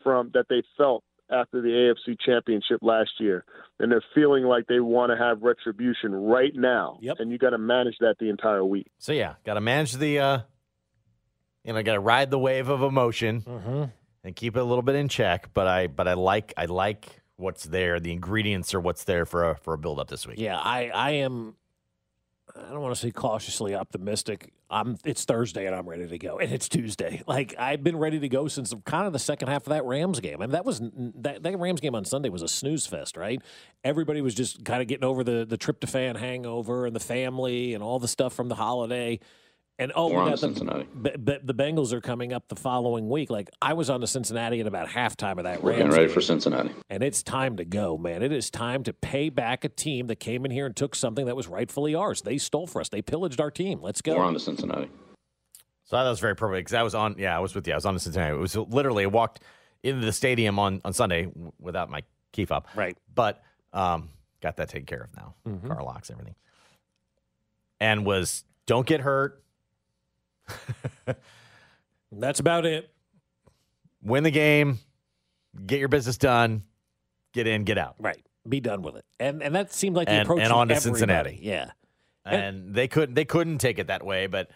from 0.02 0.30
that 0.34 0.46
they 0.48 0.62
felt 0.76 1.04
after 1.30 1.62
the 1.62 1.68
AFC 1.68 2.16
Championship 2.20 2.78
last 2.82 3.10
year, 3.20 3.44
and 3.78 3.90
they're 3.90 4.04
feeling 4.14 4.44
like 4.44 4.66
they 4.66 4.80
want 4.80 5.12
to 5.12 5.16
have 5.16 5.42
retribution 5.42 6.12
right 6.12 6.52
now. 6.54 6.98
Yep. 7.00 7.16
And 7.20 7.30
you 7.30 7.38
got 7.38 7.50
to 7.50 7.58
manage 7.58 7.94
that 8.00 8.16
the 8.18 8.28
entire 8.28 8.64
week. 8.64 8.90
So 8.98 9.12
yeah, 9.12 9.34
got 9.44 9.54
to 9.54 9.60
manage 9.60 9.94
the, 9.94 10.18
uh, 10.18 10.38
you 11.64 11.72
know, 11.72 11.78
I 11.78 11.82
got 11.82 11.94
to 11.94 12.00
ride 12.00 12.30
the 12.30 12.38
wave 12.38 12.68
of 12.68 12.82
emotion 12.82 13.42
Mm-hmm. 13.42 13.84
and 14.24 14.36
keep 14.36 14.56
it 14.56 14.60
a 14.60 14.64
little 14.64 14.82
bit 14.82 14.94
in 14.96 15.08
check. 15.08 15.50
But 15.54 15.66
I, 15.66 15.86
but 15.86 16.06
I 16.08 16.14
like, 16.14 16.52
I 16.56 16.66
like 16.66 17.20
what's 17.36 17.64
there. 17.64 18.00
The 18.00 18.12
ingredients 18.12 18.74
are 18.74 18.80
what's 18.80 19.04
there 19.04 19.24
for 19.26 19.50
a 19.50 19.56
for 19.56 19.74
a 19.74 19.78
build 19.78 19.98
up 20.00 20.08
this 20.08 20.26
week. 20.26 20.38
Yeah, 20.38 20.58
I, 20.58 20.90
I 20.94 21.10
am. 21.12 21.56
I 22.54 22.68
don't 22.70 22.82
want 22.82 22.94
to 22.94 23.00
say 23.00 23.10
cautiously 23.10 23.74
optimistic. 23.74 24.52
I'm. 24.68 24.98
It's 25.06 25.24
Thursday 25.24 25.64
and 25.66 25.74
I'm 25.74 25.88
ready 25.88 26.06
to 26.06 26.18
go, 26.18 26.38
and 26.38 26.52
it's 26.52 26.68
Tuesday. 26.68 27.22
Like 27.26 27.54
I've 27.58 27.82
been 27.82 27.96
ready 27.96 28.18
to 28.20 28.28
go 28.28 28.46
since 28.48 28.74
kind 28.84 29.06
of 29.06 29.12
the 29.14 29.18
second 29.18 29.48
half 29.48 29.62
of 29.62 29.70
that 29.70 29.84
Rams 29.86 30.20
game, 30.20 30.42
and 30.42 30.52
that 30.52 30.64
was 30.66 30.80
that 31.16 31.42
that 31.42 31.58
Rams 31.58 31.80
game 31.80 31.94
on 31.94 32.04
Sunday 32.04 32.28
was 32.28 32.42
a 32.42 32.48
snooze 32.48 32.86
fest, 32.86 33.16
right? 33.16 33.40
Everybody 33.84 34.20
was 34.20 34.34
just 34.34 34.64
kind 34.66 34.82
of 34.82 34.88
getting 34.88 35.04
over 35.04 35.24
the 35.24 35.46
the 35.48 35.56
tryptophan 35.56 36.16
hangover 36.18 36.84
and 36.84 36.94
the 36.94 37.00
family 37.00 37.72
and 37.72 37.82
all 37.82 37.98
the 37.98 38.08
stuff 38.08 38.34
from 38.34 38.48
the 38.48 38.56
holiday. 38.56 39.18
And 39.78 39.90
oh, 39.96 40.08
We're 40.08 40.14
we 40.14 40.20
on 40.20 40.24
got 40.26 40.30
to 40.32 40.36
Cincinnati. 40.38 40.86
The, 41.02 41.18
b- 41.18 41.38
the 41.42 41.54
Bengals 41.54 41.92
are 41.92 42.00
coming 42.00 42.32
up 42.32 42.46
the 42.48 42.54
following 42.56 43.08
week. 43.08 43.30
Like 43.30 43.50
I 43.60 43.72
was 43.72 43.90
on 43.90 44.00
the 44.00 44.06
Cincinnati 44.06 44.60
at 44.60 44.66
about 44.66 44.88
halftime 44.88 45.38
of 45.38 45.44
that 45.44 45.62
We're 45.62 45.70
Rams 45.70 45.78
getting 45.78 45.92
ready 45.92 46.06
game. 46.06 46.14
for 46.14 46.20
Cincinnati. 46.20 46.70
And 46.90 47.02
it's 47.02 47.22
time 47.22 47.56
to 47.56 47.64
go, 47.64 47.96
man. 47.96 48.22
It 48.22 48.32
is 48.32 48.50
time 48.50 48.84
to 48.84 48.92
pay 48.92 49.28
back 49.30 49.64
a 49.64 49.68
team 49.68 50.06
that 50.08 50.16
came 50.20 50.44
in 50.44 50.50
here 50.50 50.66
and 50.66 50.76
took 50.76 50.94
something 50.94 51.26
that 51.26 51.34
was 51.34 51.48
rightfully 51.48 51.94
ours. 51.94 52.22
They 52.22 52.38
stole 52.38 52.66
for 52.66 52.80
us. 52.80 52.90
They 52.90 53.02
pillaged 53.02 53.40
our 53.40 53.50
team. 53.50 53.80
Let's 53.80 54.02
go. 54.02 54.16
We're 54.16 54.24
on 54.24 54.34
to 54.34 54.40
Cincinnati. 54.40 54.90
So 55.84 55.96
that 55.96 56.08
was 56.08 56.20
very 56.20 56.36
perfect 56.36 56.66
because 56.66 56.74
I 56.74 56.82
was 56.82 56.94
on. 56.94 57.16
Yeah, 57.18 57.36
I 57.36 57.40
was 57.40 57.54
with 57.54 57.66
you. 57.66 57.72
I 57.72 57.76
was 57.76 57.86
on 57.86 57.94
the 57.94 58.00
Cincinnati. 58.00 58.34
It 58.34 58.38
was 58.38 58.54
literally 58.56 59.04
I 59.04 59.06
walked 59.08 59.40
into 59.82 60.04
the 60.04 60.12
stadium 60.12 60.58
on 60.58 60.80
on 60.84 60.92
Sunday 60.92 61.28
without 61.58 61.90
my 61.90 62.02
key 62.32 62.44
fob. 62.44 62.66
Right. 62.76 62.96
But 63.14 63.42
um, 63.72 64.10
got 64.42 64.56
that 64.58 64.68
taken 64.68 64.86
care 64.86 65.02
of 65.02 65.16
now. 65.16 65.34
Mhm. 65.48 65.66
Car 65.66 65.82
locks, 65.82 66.10
everything. 66.10 66.34
And 67.80 68.06
was 68.06 68.44
don't 68.66 68.86
get 68.86 69.00
hurt. 69.00 69.42
That's 72.12 72.40
about 72.40 72.66
it. 72.66 72.90
Win 74.02 74.24
the 74.24 74.30
game. 74.30 74.78
Get 75.66 75.78
your 75.78 75.88
business 75.88 76.18
done. 76.18 76.62
Get 77.32 77.46
in. 77.46 77.64
Get 77.64 77.78
out. 77.78 77.96
Right. 77.98 78.24
Be 78.48 78.60
done 78.60 78.82
with 78.82 78.96
it. 78.96 79.04
And 79.20 79.42
and 79.42 79.54
that 79.54 79.72
seemed 79.72 79.96
like 79.96 80.06
the 80.08 80.14
And- 80.14 80.22
approach 80.22 80.40
and 80.42 80.52
on 80.52 80.68
to 80.68 80.74
everybody. 80.74 80.98
Cincinnati. 80.98 81.38
Yeah. 81.42 81.70
and 82.24 82.74
they 82.74 82.88
couldn't 82.88 83.14
they 83.14 83.24
couldn't 83.24 83.58
take 83.58 83.78
it 83.78 83.86
that 83.86 84.04
way. 84.04 84.26
But 84.26 84.50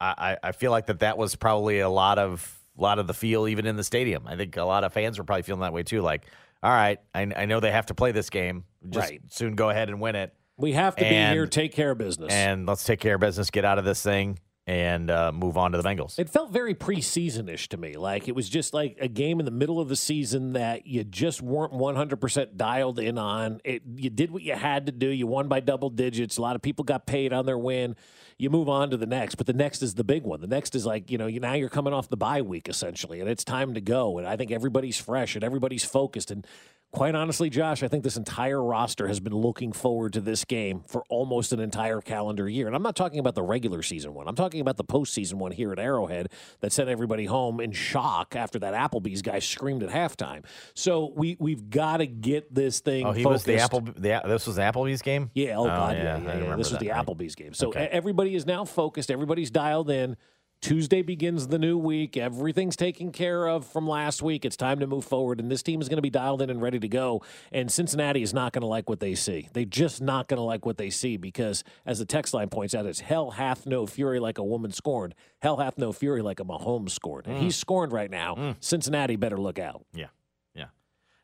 I, 0.00 0.36
I 0.42 0.48
I 0.48 0.52
feel 0.52 0.70
like 0.70 0.86
that 0.86 1.00
that 1.00 1.16
was 1.18 1.34
probably 1.34 1.80
a 1.80 1.88
lot 1.88 2.18
of 2.18 2.58
a 2.78 2.82
lot 2.82 2.98
of 2.98 3.06
the 3.06 3.14
feel 3.14 3.48
even 3.48 3.66
in 3.66 3.76
the 3.76 3.84
stadium. 3.84 4.26
I 4.26 4.36
think 4.36 4.56
a 4.56 4.64
lot 4.64 4.84
of 4.84 4.92
fans 4.92 5.18
were 5.18 5.24
probably 5.24 5.42
feeling 5.42 5.60
that 5.62 5.72
way 5.72 5.82
too. 5.82 6.02
Like, 6.02 6.26
all 6.62 6.70
right, 6.70 6.98
I, 7.14 7.22
I 7.36 7.44
know 7.46 7.60
they 7.60 7.70
have 7.72 7.86
to 7.86 7.94
play 7.94 8.12
this 8.12 8.30
game. 8.30 8.64
Just 8.88 9.10
Right. 9.10 9.20
soon 9.28 9.54
go 9.56 9.70
ahead 9.70 9.88
and 9.88 10.00
win 10.00 10.14
it. 10.16 10.34
We 10.56 10.72
have 10.72 10.96
to 10.96 11.04
And- 11.04 11.32
be 11.32 11.36
here, 11.36 11.46
take 11.46 11.72
care 11.72 11.90
of 11.90 11.98
business. 11.98 12.32
and 12.32 12.66
let's 12.66 12.84
take 12.84 13.00
care 13.00 13.14
of 13.16 13.20
business, 13.20 13.50
get 13.50 13.64
out 13.64 13.78
of 13.78 13.84
this 13.84 14.02
thing, 14.02 14.38
and 14.66 15.10
uh, 15.10 15.32
move 15.32 15.56
on 15.56 15.72
to 15.72 15.80
the 15.80 15.88
Bengals. 15.88 16.18
It 16.18 16.30
felt 16.30 16.52
very 16.52 16.74
preseason-ish 16.74 17.68
to 17.70 17.76
me. 17.76 17.94
Like 17.94 18.28
it 18.28 18.34
was 18.34 18.48
just 18.48 18.72
like 18.72 18.96
a 19.00 19.08
game 19.08 19.40
in 19.40 19.44
the 19.44 19.50
middle 19.50 19.80
of 19.80 19.88
the 19.88 19.96
season 19.96 20.52
that 20.52 20.86
you 20.86 21.02
just 21.02 21.42
weren't 21.42 21.72
100% 21.72 22.56
dialed 22.56 23.00
in 23.00 23.18
on. 23.18 23.60
It 23.64 23.82
you 23.96 24.08
did 24.08 24.30
what 24.30 24.42
you 24.42 24.54
had 24.54 24.86
to 24.86 24.92
do. 24.92 25.08
You 25.08 25.26
won 25.26 25.48
by 25.48 25.60
double 25.60 25.90
digits. 25.90 26.36
A 26.36 26.42
lot 26.42 26.54
of 26.54 26.62
people 26.62 26.84
got 26.84 27.06
paid 27.06 27.32
on 27.32 27.44
their 27.44 27.58
win. 27.58 27.96
You 28.38 28.50
move 28.50 28.68
on 28.68 28.90
to 28.90 28.96
the 28.96 29.06
next, 29.06 29.34
but 29.34 29.46
the 29.46 29.52
next 29.52 29.82
is 29.82 29.94
the 29.94 30.04
big 30.04 30.24
one. 30.24 30.40
The 30.40 30.46
next 30.46 30.74
is 30.74 30.86
like, 30.86 31.10
you 31.10 31.18
know, 31.18 31.26
you 31.26 31.40
now 31.40 31.54
you're 31.54 31.68
coming 31.68 31.92
off 31.92 32.08
the 32.08 32.16
bye 32.16 32.42
week 32.42 32.68
essentially, 32.68 33.20
and 33.20 33.28
it's 33.28 33.44
time 33.44 33.74
to 33.74 33.80
go. 33.80 34.18
And 34.18 34.26
I 34.26 34.36
think 34.36 34.52
everybody's 34.52 34.98
fresh 34.98 35.34
and 35.34 35.42
everybody's 35.42 35.84
focused 35.84 36.30
and 36.30 36.46
Quite 36.92 37.14
honestly, 37.14 37.48
Josh, 37.48 37.82
I 37.82 37.88
think 37.88 38.04
this 38.04 38.18
entire 38.18 38.62
roster 38.62 39.08
has 39.08 39.18
been 39.18 39.34
looking 39.34 39.72
forward 39.72 40.12
to 40.12 40.20
this 40.20 40.44
game 40.44 40.82
for 40.86 41.02
almost 41.08 41.54
an 41.54 41.58
entire 41.58 42.02
calendar 42.02 42.46
year. 42.46 42.66
And 42.66 42.76
I'm 42.76 42.82
not 42.82 42.96
talking 42.96 43.18
about 43.18 43.34
the 43.34 43.42
regular 43.42 43.82
season 43.82 44.12
one. 44.12 44.28
I'm 44.28 44.34
talking 44.34 44.60
about 44.60 44.76
the 44.76 44.84
postseason 44.84 45.34
one 45.34 45.52
here 45.52 45.72
at 45.72 45.78
Arrowhead 45.78 46.28
that 46.60 46.70
sent 46.70 46.90
everybody 46.90 47.24
home 47.24 47.60
in 47.60 47.72
shock 47.72 48.36
after 48.36 48.58
that 48.58 48.74
Applebee's 48.74 49.22
guy 49.22 49.38
screamed 49.38 49.82
at 49.82 49.88
halftime. 49.88 50.44
So 50.74 51.14
we 51.16 51.38
we've 51.40 51.70
got 51.70 51.96
to 51.96 52.06
get 52.06 52.54
this 52.54 52.80
thing. 52.80 53.06
Oh, 53.06 53.12
he 53.12 53.24
was 53.24 53.44
the 53.44 53.56
focused. 53.58 53.64
Apple. 53.64 53.80
The, 53.96 54.22
this 54.28 54.46
was 54.46 54.56
the 54.56 54.62
Applebee's 54.62 55.00
game. 55.00 55.30
Yeah, 55.32 55.56
oh, 55.56 55.62
oh 55.62 55.66
God, 55.68 55.96
yeah, 55.96 56.16
I 56.16 56.18
yeah, 56.18 56.24
yeah. 56.24 56.34
remember 56.34 56.56
This 56.58 56.70
was 56.72 56.78
the 56.78 56.90
right. 56.90 57.06
Applebee's 57.06 57.34
game. 57.34 57.54
So 57.54 57.68
Okay. 57.68 57.88
everybody 57.90 58.34
is 58.34 58.44
now 58.44 58.66
focused. 58.66 59.10
Everybody's 59.10 59.50
dialed 59.50 59.88
in. 59.88 60.18
Tuesday 60.62 61.02
begins 61.02 61.48
the 61.48 61.58
new 61.58 61.76
week. 61.76 62.16
Everything's 62.16 62.76
taken 62.76 63.10
care 63.10 63.48
of 63.48 63.66
from 63.66 63.86
last 63.88 64.22
week. 64.22 64.44
It's 64.44 64.56
time 64.56 64.78
to 64.78 64.86
move 64.86 65.04
forward, 65.04 65.40
and 65.40 65.50
this 65.50 65.60
team 65.62 65.80
is 65.80 65.88
going 65.88 65.96
to 65.96 66.02
be 66.02 66.08
dialed 66.08 66.40
in 66.40 66.50
and 66.50 66.62
ready 66.62 66.78
to 66.78 66.86
go. 66.88 67.20
And 67.50 67.70
Cincinnati 67.70 68.22
is 68.22 68.32
not 68.32 68.52
going 68.52 68.60
to 68.62 68.68
like 68.68 68.88
what 68.88 69.00
they 69.00 69.16
see. 69.16 69.48
They're 69.52 69.64
just 69.64 70.00
not 70.00 70.28
going 70.28 70.38
to 70.38 70.42
like 70.44 70.64
what 70.64 70.78
they 70.78 70.88
see 70.88 71.16
because, 71.16 71.64
as 71.84 71.98
the 71.98 72.04
text 72.04 72.32
line 72.32 72.48
points 72.48 72.74
out, 72.76 72.86
it's 72.86 73.00
hell 73.00 73.32
hath 73.32 73.66
no 73.66 73.86
fury 73.86 74.20
like 74.20 74.38
a 74.38 74.44
woman 74.44 74.70
scorned. 74.70 75.16
Hell 75.40 75.56
hath 75.56 75.78
no 75.78 75.92
fury 75.92 76.22
like 76.22 76.38
a 76.38 76.44
Mahomes 76.44 76.90
scorned. 76.90 77.26
And 77.26 77.38
Mm. 77.38 77.40
he's 77.42 77.56
scorned 77.56 77.90
right 77.92 78.10
now. 78.10 78.54
Cincinnati 78.60 79.16
better 79.16 79.36
look 79.38 79.58
out. 79.58 79.84
Yeah, 79.92 80.06
yeah. 80.54 80.66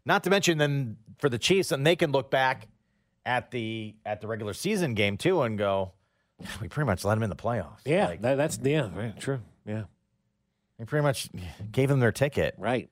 Not 0.04 0.24
to 0.24 0.30
mention 0.30 0.58
then 0.58 0.96
for 1.20 1.28
the 1.28 1.38
Chiefs, 1.38 1.70
and 1.70 1.86
they 1.86 1.94
can 1.94 2.10
look 2.10 2.28
back 2.28 2.66
at 3.24 3.52
the 3.52 3.94
at 4.04 4.20
the 4.20 4.26
regular 4.26 4.52
season 4.52 4.94
game 4.94 5.16
too 5.16 5.42
and 5.42 5.56
go, 5.56 5.92
we 6.60 6.68
pretty 6.68 6.86
much 6.86 7.04
let 7.04 7.14
them 7.14 7.22
in 7.22 7.30
the 7.30 7.36
playoffs. 7.36 7.80
Yeah, 7.84 8.14
that, 8.20 8.36
that's 8.36 8.58
yeah, 8.62 8.88
right, 8.94 9.18
true. 9.18 9.40
Yeah, 9.66 9.84
we 10.78 10.84
pretty 10.84 11.02
much 11.02 11.28
gave 11.72 11.88
them 11.88 12.00
their 12.00 12.12
ticket, 12.12 12.54
right? 12.58 12.88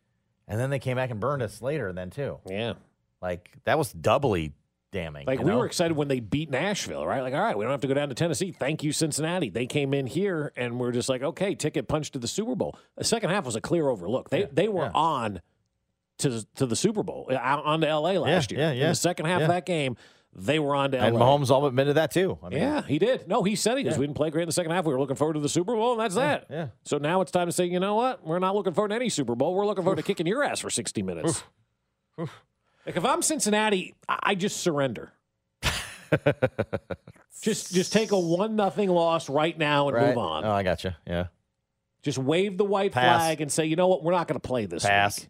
And 0.48 0.60
then 0.60 0.70
they 0.70 0.78
came 0.78 0.96
back 0.96 1.10
and 1.10 1.18
burned 1.20 1.42
us 1.42 1.60
later 1.62 1.92
then 1.92 2.10
too. 2.10 2.38
Yeah, 2.46 2.74
like 3.22 3.50
that 3.64 3.78
was 3.78 3.92
doubly 3.92 4.52
damning. 4.92 5.26
Like 5.26 5.40
we 5.40 5.46
know? 5.46 5.58
were 5.58 5.66
excited 5.66 5.96
when 5.96 6.08
they 6.08 6.20
beat 6.20 6.50
Nashville, 6.50 7.04
right? 7.06 7.20
Like, 7.20 7.34
all 7.34 7.40
right, 7.40 7.56
we 7.58 7.64
don't 7.64 7.72
have 7.72 7.80
to 7.82 7.88
go 7.88 7.94
down 7.94 8.08
to 8.08 8.14
Tennessee. 8.14 8.52
Thank 8.52 8.82
you, 8.82 8.92
Cincinnati. 8.92 9.50
They 9.50 9.66
came 9.66 9.92
in 9.94 10.06
here 10.06 10.52
and 10.56 10.78
we're 10.78 10.92
just 10.92 11.08
like, 11.08 11.22
okay, 11.22 11.54
ticket 11.54 11.88
punch 11.88 12.12
to 12.12 12.18
the 12.18 12.28
Super 12.28 12.54
Bowl. 12.54 12.78
The 12.96 13.04
second 13.04 13.30
half 13.30 13.44
was 13.44 13.56
a 13.56 13.60
clear 13.60 13.88
overlook. 13.88 14.30
They 14.30 14.44
they 14.52 14.68
were 14.68 14.90
on 14.94 15.40
to 16.18 16.46
to 16.54 16.66
the 16.66 16.76
Super 16.76 17.02
Bowl, 17.02 17.28
uh, 17.30 17.34
on 17.36 17.80
to 17.82 17.86
LA 17.94 18.12
last 18.12 18.50
Yeah, 18.52 18.58
year. 18.58 18.66
yeah, 18.68 18.72
In 18.72 18.78
yeah. 18.78 18.88
the 18.90 18.94
second 18.94 19.26
half 19.26 19.40
Yeah. 19.40 19.46
of 19.46 19.50
that 19.50 19.66
game, 19.66 19.96
they 20.38 20.58
were 20.58 20.74
on 20.76 20.90
to 20.92 20.98
and 21.00 21.14
LA. 21.16 21.20
Mahomes 21.22 21.50
all 21.50 21.64
admitted 21.66 21.94
that 21.96 22.10
too. 22.10 22.38
I 22.42 22.50
mean, 22.50 22.58
yeah, 22.58 22.82
he 22.82 22.98
did. 22.98 23.26
No, 23.26 23.42
he 23.42 23.56
said 23.56 23.78
he 23.78 23.82
goes, 23.84 23.94
Yeah. 23.94 24.00
we 24.00 24.06
didn't 24.06 24.16
play 24.16 24.28
great 24.30 24.42
in 24.42 24.48
the 24.48 24.52
second 24.52 24.72
half. 24.72 24.84
We 24.84 24.92
were 24.92 25.00
looking 25.00 25.16
forward 25.16 25.34
to 25.34 25.40
the 25.40 25.48
Super 25.48 25.74
Bowl, 25.74 25.92
and 25.92 26.00
that's 26.00 26.14
Yeah, 26.14 26.20
that. 26.26 26.46
yeah. 26.50 26.66
So 26.84 26.98
now 26.98 27.22
it's 27.22 27.32
time 27.32 27.46
to 27.48 27.52
say, 27.52 27.64
you 27.64 27.80
know 27.80 27.94
what? 27.94 28.26
We're 28.26 28.38
not 28.38 28.54
looking 28.54 28.74
forward 28.74 28.88
to 28.90 28.94
any 28.96 29.08
Super 29.08 29.34
Bowl. 29.34 29.54
We're 29.54 29.64
looking 29.66 29.82
forward 29.84 29.96
to 29.96 30.02
kicking 30.02 30.26
your 30.26 30.42
ass 30.44 30.60
for 30.60 30.68
60 30.70 31.02
minutes. 31.02 31.42
Like 32.18 32.28
if 32.96 33.04
I'm 33.04 33.22
Cincinnati, 33.22 33.94
I 34.08 34.18
I 34.22 34.34
just 34.34 34.58
surrender. 34.58 35.12
just 37.42 37.72
just 37.74 37.92
take 37.92 38.12
a 38.12 38.18
one 38.18 38.56
nothing 38.56 38.88
loss 38.88 39.28
right 39.28 39.56
now 39.56 39.88
and 39.88 39.96
Right. 39.96 40.08
move 40.08 40.18
on. 40.18 40.44
Oh, 40.44 40.52
I 40.52 40.62
got 40.62 40.84
you. 40.84 40.92
Yeah. 41.06 41.26
Just 42.02 42.18
wave 42.18 42.56
the 42.56 42.64
white 42.64 42.92
Pass. 42.92 43.20
flag 43.22 43.40
and 43.40 43.50
say, 43.50 43.66
you 43.66 43.74
know 43.76 43.88
what? 43.88 44.02
We're 44.04 44.12
not 44.12 44.28
going 44.28 44.40
to 44.40 44.46
play 44.46 44.66
this 44.66 44.84
Pass. 44.84 45.20
week. 45.20 45.28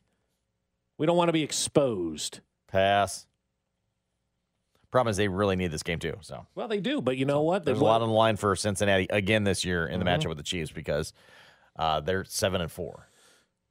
We 0.98 1.06
don't 1.06 1.16
want 1.16 1.28
to 1.28 1.32
be 1.32 1.42
exposed. 1.42 2.40
Pass. 2.68 3.26
Problem 4.90 5.10
is, 5.10 5.16
they 5.16 5.28
really 5.28 5.56
need 5.56 5.70
this 5.70 5.82
game 5.82 5.98
too. 5.98 6.16
So 6.22 6.46
Well, 6.54 6.68
they 6.68 6.80
do, 6.80 7.00
but 7.02 7.16
you 7.16 7.24
know 7.26 7.42
what? 7.42 7.64
They 7.64 7.72
there's 7.72 7.80
a 7.80 7.84
lot 7.84 8.02
on 8.02 8.08
the 8.08 8.14
line 8.14 8.36
for 8.36 8.54
Cincinnati 8.56 9.06
again 9.10 9.44
this 9.44 9.64
year 9.64 9.86
in 9.86 9.98
the 9.98 10.06
Mhm. 10.06 10.18
matchup 10.20 10.28
with 10.28 10.38
the 10.38 10.44
Chiefs 10.44 10.70
because 10.70 11.12
uh, 11.76 12.00
they're 12.00 12.24
seven 12.24 12.60
and 12.62 12.70
four. 12.72 13.08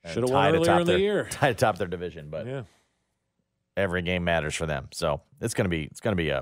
And 0.03 0.13
Shoulda 0.13 0.31
won 0.33 0.43
tied 0.43 0.53
earlier 0.55 0.71
in 0.73 0.77
the 0.79 0.91
their- 0.91 0.97
year. 0.99 1.27
Tied 1.31 1.51
atop 1.55 1.77
their 1.79 1.87
division, 1.87 2.29
but 2.29 2.45
Yeah. 2.45 2.63
every 3.75 4.01
game 4.03 4.23
matters 4.23 4.53
for 4.53 4.65
them. 4.67 4.89
So 4.91 5.21
it's 5.41 5.53
gonna 5.55 5.69
be 5.69 5.85
it's 5.85 5.99
gonna 6.01 6.15
be 6.15 6.29
a 6.29 6.39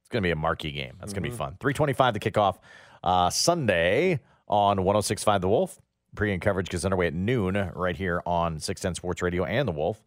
it's 0.00 0.08
gonna 0.10 0.22
be 0.22 0.30
a 0.30 0.36
marquee 0.36 0.70
game. 0.72 0.96
That's 1.00 1.12
gonna 1.12 1.26
Mhm. 1.26 1.30
be 1.32 1.36
fun. 1.36 1.56
Three 1.58 1.72
twenty 1.74 1.92
five 1.92 2.14
to 2.14 2.20
kick 2.20 2.38
off 2.38 2.58
uh, 3.02 3.30
Sunday 3.30 4.20
on 4.48 4.78
106.5 4.84 5.40
The 5.40 5.48
Wolf. 5.48 5.80
Pre 6.14 6.32
and 6.32 6.40
coverage 6.40 6.68
gets 6.68 6.84
underway 6.84 7.08
at 7.08 7.14
noon 7.14 7.54
right 7.74 7.96
here 7.96 8.22
on 8.26 8.58
610 8.58 8.94
Sports 8.94 9.20
Radio 9.22 9.44
and 9.44 9.66
The 9.68 9.72
Wolf. 9.72 10.02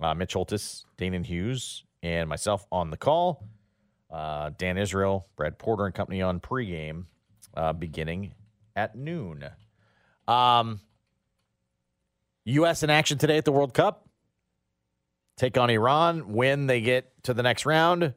Uh, 0.00 0.14
Mitch 0.14 0.34
Holthus, 0.34 0.84
Danan 0.98 1.24
Hughes, 1.24 1.84
and 2.02 2.28
myself 2.28 2.66
on 2.70 2.90
the 2.90 2.96
call. 2.96 3.48
Uh, 4.10 4.50
Dan 4.56 4.78
Israel, 4.78 5.26
Brad 5.36 5.58
Porter 5.58 5.86
and 5.86 5.94
company 5.94 6.22
on 6.22 6.40
pregame 6.40 7.04
uh, 7.56 7.72
beginning 7.72 8.34
at 8.76 8.94
noon. 8.94 9.44
Um, 10.28 10.80
U.S. 12.44 12.82
in 12.82 12.90
action 12.90 13.18
today 13.18 13.38
at 13.38 13.44
the 13.44 13.52
World 13.52 13.74
Cup. 13.74 14.08
Take 15.36 15.58
on 15.58 15.68
Iran, 15.68 16.32
when 16.32 16.66
they 16.66 16.80
get 16.80 17.12
to 17.24 17.34
the 17.34 17.42
next 17.42 17.66
round. 17.66 18.14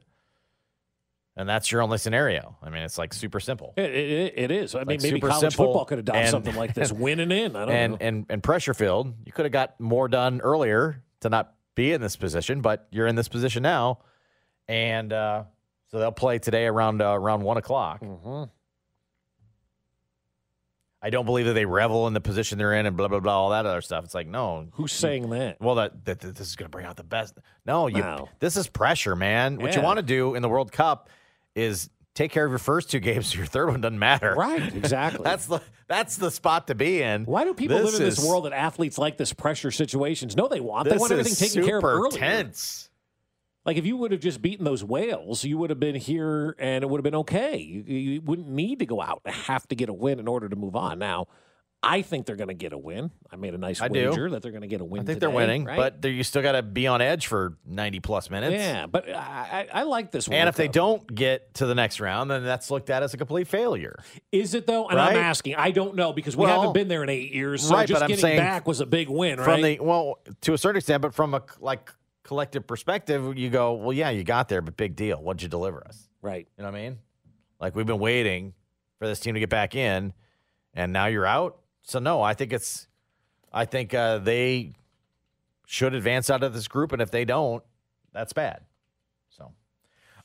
And 1.35 1.47
that's 1.47 1.71
your 1.71 1.81
only 1.81 1.97
scenario. 1.97 2.57
I 2.61 2.69
mean, 2.69 2.83
it's 2.83 2.97
like 2.97 3.13
super 3.13 3.39
simple. 3.39 3.73
It, 3.77 3.89
it, 3.91 4.33
it 4.35 4.51
is. 4.51 4.75
I 4.75 4.83
mean, 4.83 4.99
maybe 5.01 5.21
college 5.21 5.55
football 5.55 5.85
could 5.85 5.99
adopt 5.99 6.17
and- 6.17 6.29
something 6.29 6.55
like 6.55 6.73
this. 6.73 6.91
Winning 6.93 7.31
in. 7.31 7.55
I 7.55 7.65
don't 7.65 7.75
and, 7.75 7.91
know. 7.93 7.97
and 8.01 8.25
and 8.29 8.43
pressure 8.43 8.73
filled. 8.73 9.13
You 9.25 9.31
could 9.31 9.45
have 9.45 9.51
got 9.51 9.79
more 9.79 10.07
done 10.09 10.41
earlier 10.41 11.01
to 11.21 11.29
not 11.29 11.53
be 11.79 11.93
in 11.93 12.01
this 12.01 12.17
position, 12.17 12.59
but 12.59 12.87
you're 12.91 13.07
in 13.07 13.15
this 13.15 13.29
position 13.29 13.63
now, 13.63 13.99
and 14.67 15.13
uh, 15.13 15.43
so 15.87 15.99
they'll 15.99 16.11
play 16.11 16.37
today 16.37 16.65
around 16.65 17.01
uh, 17.01 17.13
around 17.13 17.41
one 17.41 17.55
o'clock. 17.55 18.01
Mm-hmm. 18.01 18.43
I 21.01 21.09
don't 21.09 21.25
believe 21.25 21.45
that 21.45 21.53
they 21.53 21.63
revel 21.63 22.07
in 22.07 22.13
the 22.13 22.19
position 22.19 22.57
they're 22.57 22.73
in 22.73 22.85
and 22.85 22.97
blah 22.97 23.07
blah 23.07 23.21
blah 23.21 23.33
all 23.33 23.51
that 23.51 23.65
other 23.65 23.79
stuff. 23.79 24.03
It's 24.03 24.13
like 24.13 24.27
no, 24.27 24.67
Who's 24.73 24.91
saying 24.91 25.29
that? 25.29 25.61
Well, 25.61 25.75
that, 25.75 26.03
that, 26.03 26.19
that 26.19 26.35
this 26.35 26.47
is 26.47 26.57
going 26.57 26.65
to 26.65 26.69
bring 26.69 26.85
out 26.85 26.97
the 26.97 27.05
best. 27.05 27.37
No, 27.65 27.87
you. 27.87 28.01
No. 28.01 28.27
This 28.39 28.57
is 28.57 28.67
pressure, 28.67 29.15
man. 29.15 29.57
What 29.57 29.73
you 29.73 29.81
want 29.81 29.97
to 29.97 30.03
do 30.03 30.35
in 30.35 30.41
the 30.41 30.49
World 30.49 30.73
Cup 30.73 31.09
is 31.55 31.89
take 32.19 32.31
care 32.31 32.45
of 32.45 32.51
your 32.51 32.59
first 32.59 32.91
two 32.91 32.99
games. 32.99 33.27
so 33.31 33.37
Your 33.37 33.45
third 33.47 33.69
one 33.69 33.81
doesn't 33.81 33.97
matter. 33.97 34.35
Right, 34.35 34.75
exactly. 34.75 35.23
that's 35.23 35.45
the 35.45 35.61
that's 35.87 36.17
the 36.17 36.29
spot 36.29 36.67
to 36.67 36.75
be 36.75 37.01
in. 37.01 37.25
Why 37.25 37.45
do 37.45 37.53
people 37.53 37.77
live 37.77 37.93
in 37.95 38.01
this 38.01 38.19
is- 38.19 38.25
world 38.25 38.45
that 38.45 38.53
athletes 38.53 38.97
like 38.97 39.17
this 39.17 39.33
pressure 39.33 39.71
situations? 39.71 40.35
No, 40.35 40.47
they 40.47 40.59
want. 40.59 40.89
They 40.89 40.97
want 40.97 41.11
everything 41.11 41.35
taken 41.35 41.65
care 41.65 41.77
of 41.77 41.81
super 41.81 41.91
earlier. 41.91 42.19
tense. 42.19 42.89
Like 43.65 43.77
if 43.77 43.85
you 43.85 43.97
would 43.97 44.11
have 44.11 44.21
just 44.21 44.41
beaten 44.41 44.65
those 44.65 44.83
whales, 44.83 45.43
you 45.43 45.57
would 45.57 45.69
have 45.69 45.79
been 45.79 45.95
here 45.95 46.55
and 46.59 46.83
it 46.83 46.89
would 46.89 46.97
have 46.97 47.03
been 47.03 47.15
okay. 47.15 47.57
You, 47.57 47.81
you 47.83 48.21
wouldn't 48.21 48.49
need 48.49 48.79
to 48.79 48.85
go 48.85 49.01
out 49.01 49.21
and 49.25 49.33
have 49.35 49.67
to 49.67 49.75
get 49.75 49.89
a 49.89 49.93
win 49.93 50.19
in 50.19 50.27
order 50.27 50.49
to 50.49 50.55
move 50.55 50.75
on. 50.75 50.97
Now, 50.99 51.27
I 51.81 52.01
think 52.01 52.25
they're 52.25 52.35
going 52.35 52.49
to 52.49 52.53
get 52.53 52.73
a 52.73 52.77
win. 52.77 53.09
I 53.31 53.37
made 53.37 53.53
a 53.53 53.57
nice 53.57 53.79
I 53.81 53.87
do. 53.87 54.09
wager 54.09 54.29
that 54.31 54.41
they're 54.41 54.51
going 54.51 54.63
to 54.63 54.67
get 54.67 54.81
a 54.81 54.85
win. 54.85 55.03
I 55.03 55.05
think 55.05 55.15
today, 55.15 55.27
they're 55.27 55.29
winning, 55.35 55.63
right? 55.63 55.93
but 56.01 56.09
you 56.09 56.23
still 56.23 56.41
got 56.41 56.51
to 56.51 56.61
be 56.61 56.87
on 56.87 56.99
edge 57.01 57.27
for 57.27 57.57
ninety 57.65 58.01
plus 58.01 58.29
minutes. 58.29 58.53
yeah, 58.53 58.85
but 58.85 59.07
I, 59.07 59.67
I, 59.73 59.79
I 59.79 59.83
like 59.83 60.11
this. 60.11 60.27
One. 60.27 60.35
And 60.37 60.49
if 60.49 60.57
they 60.57 60.67
don't 60.67 61.07
get 61.15 61.53
to 61.53 61.65
the 61.65 61.75
next 61.75 62.01
round, 62.01 62.29
then 62.29 62.43
that's 62.43 62.69
looked 62.69 62.89
at 62.89 63.01
as 63.01 63.13
a 63.13 63.17
complete 63.17 63.47
failure. 63.47 63.97
is 64.31 64.55
it 64.55 64.67
though? 64.67 64.89
And 64.89 64.99
I'm 64.99 65.15
asking. 65.15 65.55
I 65.55 65.71
don't 65.71 65.95
know 65.95 66.11
because 66.11 66.35
we 66.35 66.43
Well, 66.45 66.59
haven't 66.59 66.73
been 66.73 66.89
there 66.89 67.01
in 67.03 67.09
eight 67.09 67.33
years. 67.33 67.63
So 67.63 67.75
right, 67.75 67.87
just 67.87 67.97
but 67.97 68.03
I'm 68.03 68.09
getting 68.09 68.21
saying 68.23 68.39
back 68.39 68.67
was 68.67 68.81
a 68.81 68.85
big 68.85 69.07
win, 69.07 69.37
right? 69.39 69.45
From 69.45 69.61
the 69.61 69.79
well, 69.79 70.19
to 70.41 70.53
a 70.53 70.57
certain 70.57 70.79
extent, 70.79 71.01
but 71.01 71.13
from 71.13 71.33
a 71.33 71.43
like 71.61 71.93
collective 72.23 72.67
perspective, 72.67 73.37
you 73.37 73.49
go, 73.49 73.73
well, 73.73 73.93
yeah, 73.93 74.09
you 74.09 74.25
got 74.25 74.49
there, 74.49 74.61
but 74.61 74.75
big 74.75 74.97
deal. 74.97 75.23
What'd 75.23 75.41
you 75.41 75.47
deliver 75.47 75.81
us? 75.87 76.09
right. 76.21 76.45
You 76.57 76.63
know 76.65 76.71
what 76.71 76.77
I 76.77 76.81
mean? 76.81 76.99
Like 77.61 77.73
we've 77.75 77.85
been 77.85 77.99
waiting 77.99 78.53
for 78.99 79.07
this 79.07 79.21
team 79.21 79.33
to 79.35 79.39
get 79.39 79.49
back 79.49 79.75
in, 79.75 80.11
and 80.73 80.91
now 80.91 81.05
you're 81.05 81.25
out. 81.25 81.58
So 81.83 81.99
no, 81.99 82.21
I 82.21 82.33
think 82.33 82.53
it's, 82.53 82.87
I 83.51 83.65
think 83.65 83.93
uh, 83.93 84.19
they 84.19 84.73
should 85.65 85.93
advance 85.93 86.29
out 86.29 86.43
of 86.43 86.53
this 86.53 86.67
group, 86.67 86.91
and 86.91 87.01
if 87.01 87.09
they 87.11 87.25
don't, 87.25 87.63
that's 88.13 88.33
bad. 88.33 88.61
So 89.29 89.51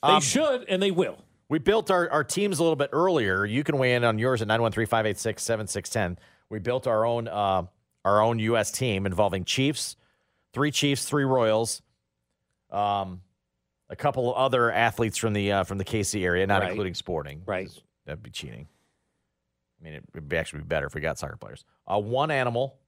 They 0.03 0.09
um, 0.09 0.21
should 0.23 0.65
and 0.69 0.83
they 0.83 0.91
will. 0.91 1.19
we 1.49 1.59
built 1.59 1.91
our, 1.91 2.11
our 2.11 2.25
teams 2.25 2.59
a 2.59 2.63
little 2.63 2.77
bit 2.77 2.91
earlier. 2.93 3.45
You 3.47 3.65
can 3.65 3.79
weigh 3.79 3.95
in 3.95 4.05
on 4.05 4.19
yours 4.19 4.43
at 4.43 4.49
913-586-7610. 4.49 6.17
We 6.51 6.59
built 6.59 6.87
our 6.87 7.05
own 7.05 7.29
uh, 7.29 7.65
our 8.05 8.21
own 8.21 8.39
U.S. 8.39 8.71
team 8.71 9.07
involving 9.07 9.45
Chiefs, 9.45 9.97
three 10.53 10.71
Chiefs, 10.71 11.07
three 11.07 11.25
Royals, 11.25 11.81
Um, 12.71 13.23
a 13.89 13.97
couple 13.97 14.35
other 14.35 14.71
athletes 14.71 15.17
from 15.17 15.33
the 15.33 15.53
uh, 15.53 15.65
from 15.65 15.79
the 15.79 15.85
KC 15.85 16.23
area, 16.23 16.47
not 16.47 16.61
Right. 16.61 16.71
including 16.71 16.95
sporting. 16.95 17.43
Right. 17.47 17.69
That'd 18.05 18.23
be 18.23 18.31
cheating. 18.31 18.69
I 19.85 19.91
mean, 19.91 19.95
it 19.97 20.05
would 20.15 20.33
actually 20.33 20.61
be 20.61 20.67
better 20.67 20.87
if 20.87 20.95
we 20.95 21.03
got 21.03 21.19
soccer 21.19 21.37
players. 21.37 21.65
Uh, 21.87 22.01
one 22.01 22.31
animal, 22.31 22.79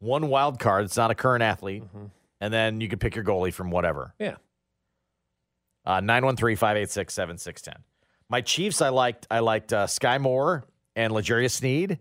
one 0.00 0.28
wild 0.28 0.58
card. 0.58 0.84
It's 0.84 0.98
not 0.98 1.10
a 1.10 1.14
current 1.14 1.42
athlete, 1.42 1.82
and 2.40 2.52
then 2.52 2.82
you 2.82 2.88
can 2.88 2.98
pick 2.98 3.14
your 3.14 3.24
goalie 3.24 3.52
from 3.52 3.70
whatever. 3.70 4.14
Yeah. 4.18 4.36
Uh, 5.86 6.00
913-586-7610. 6.00 7.76
My 8.28 8.42
Chiefs, 8.42 8.82
I 8.82 8.90
liked. 8.90 9.26
I 9.30 9.38
liked 9.38 9.72
uh, 9.72 9.86
Sky 9.86 10.18
Moore 10.18 10.64
and 10.94 11.12
L'Jarius 11.14 11.52
Sneed, 11.52 11.98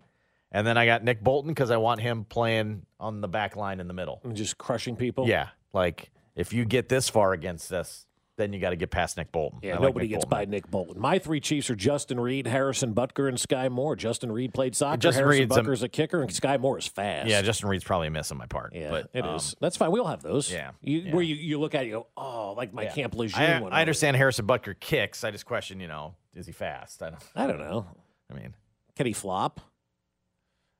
and 0.51 0.67
then 0.67 0.77
I 0.77 0.85
got 0.85 1.03
Nick 1.03 1.21
Bolton 1.23 1.51
because 1.51 1.71
I 1.71 1.77
want 1.77 2.01
him 2.01 2.25
playing 2.25 2.85
on 2.99 3.21
the 3.21 3.27
back 3.27 3.55
line 3.55 3.79
in 3.79 3.87
the 3.87 3.93
middle. 3.93 4.19
And 4.23 4.35
just 4.35 4.57
crushing 4.57 4.95
people. 4.97 5.27
Yeah, 5.27 5.49
like 5.73 6.11
if 6.35 6.51
you 6.51 6.65
get 6.65 6.89
this 6.89 7.09
far 7.09 7.31
against 7.33 7.71
us, 7.71 8.05
then 8.37 8.51
you 8.51 8.59
got 8.59 8.71
to 8.71 8.75
get 8.75 8.89
past 8.89 9.15
Nick 9.17 9.31
Bolton. 9.31 9.59
Yeah, 9.61 9.71
I 9.71 9.73
like 9.75 9.81
nobody 9.83 10.05
Nick 10.07 10.11
gets 10.15 10.25
Bolton. 10.25 10.37
by 10.47 10.51
Nick 10.51 10.71
Bolton. 10.71 10.99
My 11.01 11.19
three 11.19 11.39
Chiefs 11.39 11.69
are 11.69 11.75
Justin 11.75 12.19
Reid, 12.19 12.47
Harrison 12.47 12.93
Butker, 12.95 13.27
and 13.29 13.39
Sky 13.39 13.69
Moore. 13.69 13.95
Justin 13.95 14.31
Reid 14.31 14.53
played 14.53 14.75
soccer. 14.75 14.97
Justin 14.97 15.23
Harrison 15.25 15.41
Reed's 15.43 15.55
a- 15.57 15.61
Butker's 15.61 15.83
a 15.83 15.87
kicker, 15.89 16.21
and 16.21 16.33
Sky 16.33 16.57
Moore 16.57 16.79
is 16.79 16.87
fast. 16.87 17.27
Yeah, 17.29 17.41
Justin 17.43 17.69
Reid's 17.69 17.83
probably 17.83 18.07
a 18.07 18.11
miss 18.11 18.31
on 18.31 18.37
my 18.39 18.47
part. 18.47 18.73
Yeah, 18.73 18.89
but 18.89 19.09
it 19.13 19.23
is. 19.25 19.49
um, 19.53 19.57
That's 19.61 19.77
fine. 19.77 19.91
We 19.91 19.99
all 19.99 20.07
have 20.07 20.23
those. 20.23 20.51
Yeah, 20.51 20.71
You, 20.81 20.99
yeah. 20.99 21.13
Where 21.13 21.23
you, 21.23 21.35
you 21.35 21.59
look 21.59 21.75
at 21.75 21.83
it, 21.83 21.87
you 21.87 21.93
go, 21.93 22.07
oh, 22.17 22.53
like 22.57 22.73
my 22.73 22.85
Camp 22.87 23.13
Lejeune 23.15 23.39
I, 23.41 23.59
one. 23.61 23.71
I 23.71 23.81
understand 23.81 24.17
Harrison 24.17 24.47
Butker 24.47 24.79
kicks. 24.79 25.23
I 25.23 25.29
just 25.31 25.45
question, 25.45 25.79
you 25.79 25.87
know, 25.87 26.15
is 26.35 26.45
he 26.47 26.51
fast? 26.53 27.03
I 27.03 27.09
don't. 27.11 27.23
I 27.35 27.45
don't 27.47 27.59
know. 27.59 27.85
I 28.31 28.33
mean, 28.33 28.53
Can 28.95 29.05
he 29.05 29.13
flop? 29.13 29.61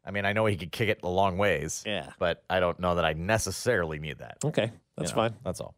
I 0.05 0.11
mean, 0.11 0.25
I 0.25 0.33
know 0.33 0.45
he 0.47 0.57
could 0.57 0.71
kick 0.71 0.89
it 0.89 0.99
a 1.03 1.07
long 1.09 1.37
ways. 1.37 1.83
Yeah. 1.85 2.09
but 2.19 2.43
I 2.49 2.59
don't 2.59 2.79
know 2.79 2.95
that 2.95 3.05
I 3.05 3.13
necessarily 3.13 3.99
need 3.99 4.17
that. 4.17 4.37
Okay, 4.43 4.71
that's 4.97 5.11
You 5.11 5.15
know, 5.15 5.21
fine. 5.29 5.35
That's 5.45 5.61
all. 5.61 5.75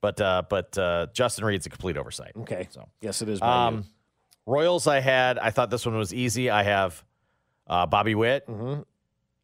But 0.00 0.20
uh, 0.20 0.42
but 0.48 0.76
uh, 0.78 1.06
Justin 1.12 1.44
Reid's 1.44 1.66
a 1.66 1.70
complete 1.70 1.96
oversight. 1.96 2.32
Okay. 2.36 2.68
So 2.70 2.88
Yes, 3.00 3.20
it 3.22 3.28
is. 3.28 3.42
um, 3.42 3.84
Royals, 4.46 4.86
I 4.86 5.00
had. 5.00 5.38
I 5.38 5.50
thought 5.50 5.70
this 5.70 5.84
one 5.84 5.96
was 5.96 6.14
easy. 6.14 6.48
I 6.50 6.62
have 6.62 7.04
uh, 7.66 7.84
Bobby 7.86 8.14
Witt, 8.14 8.48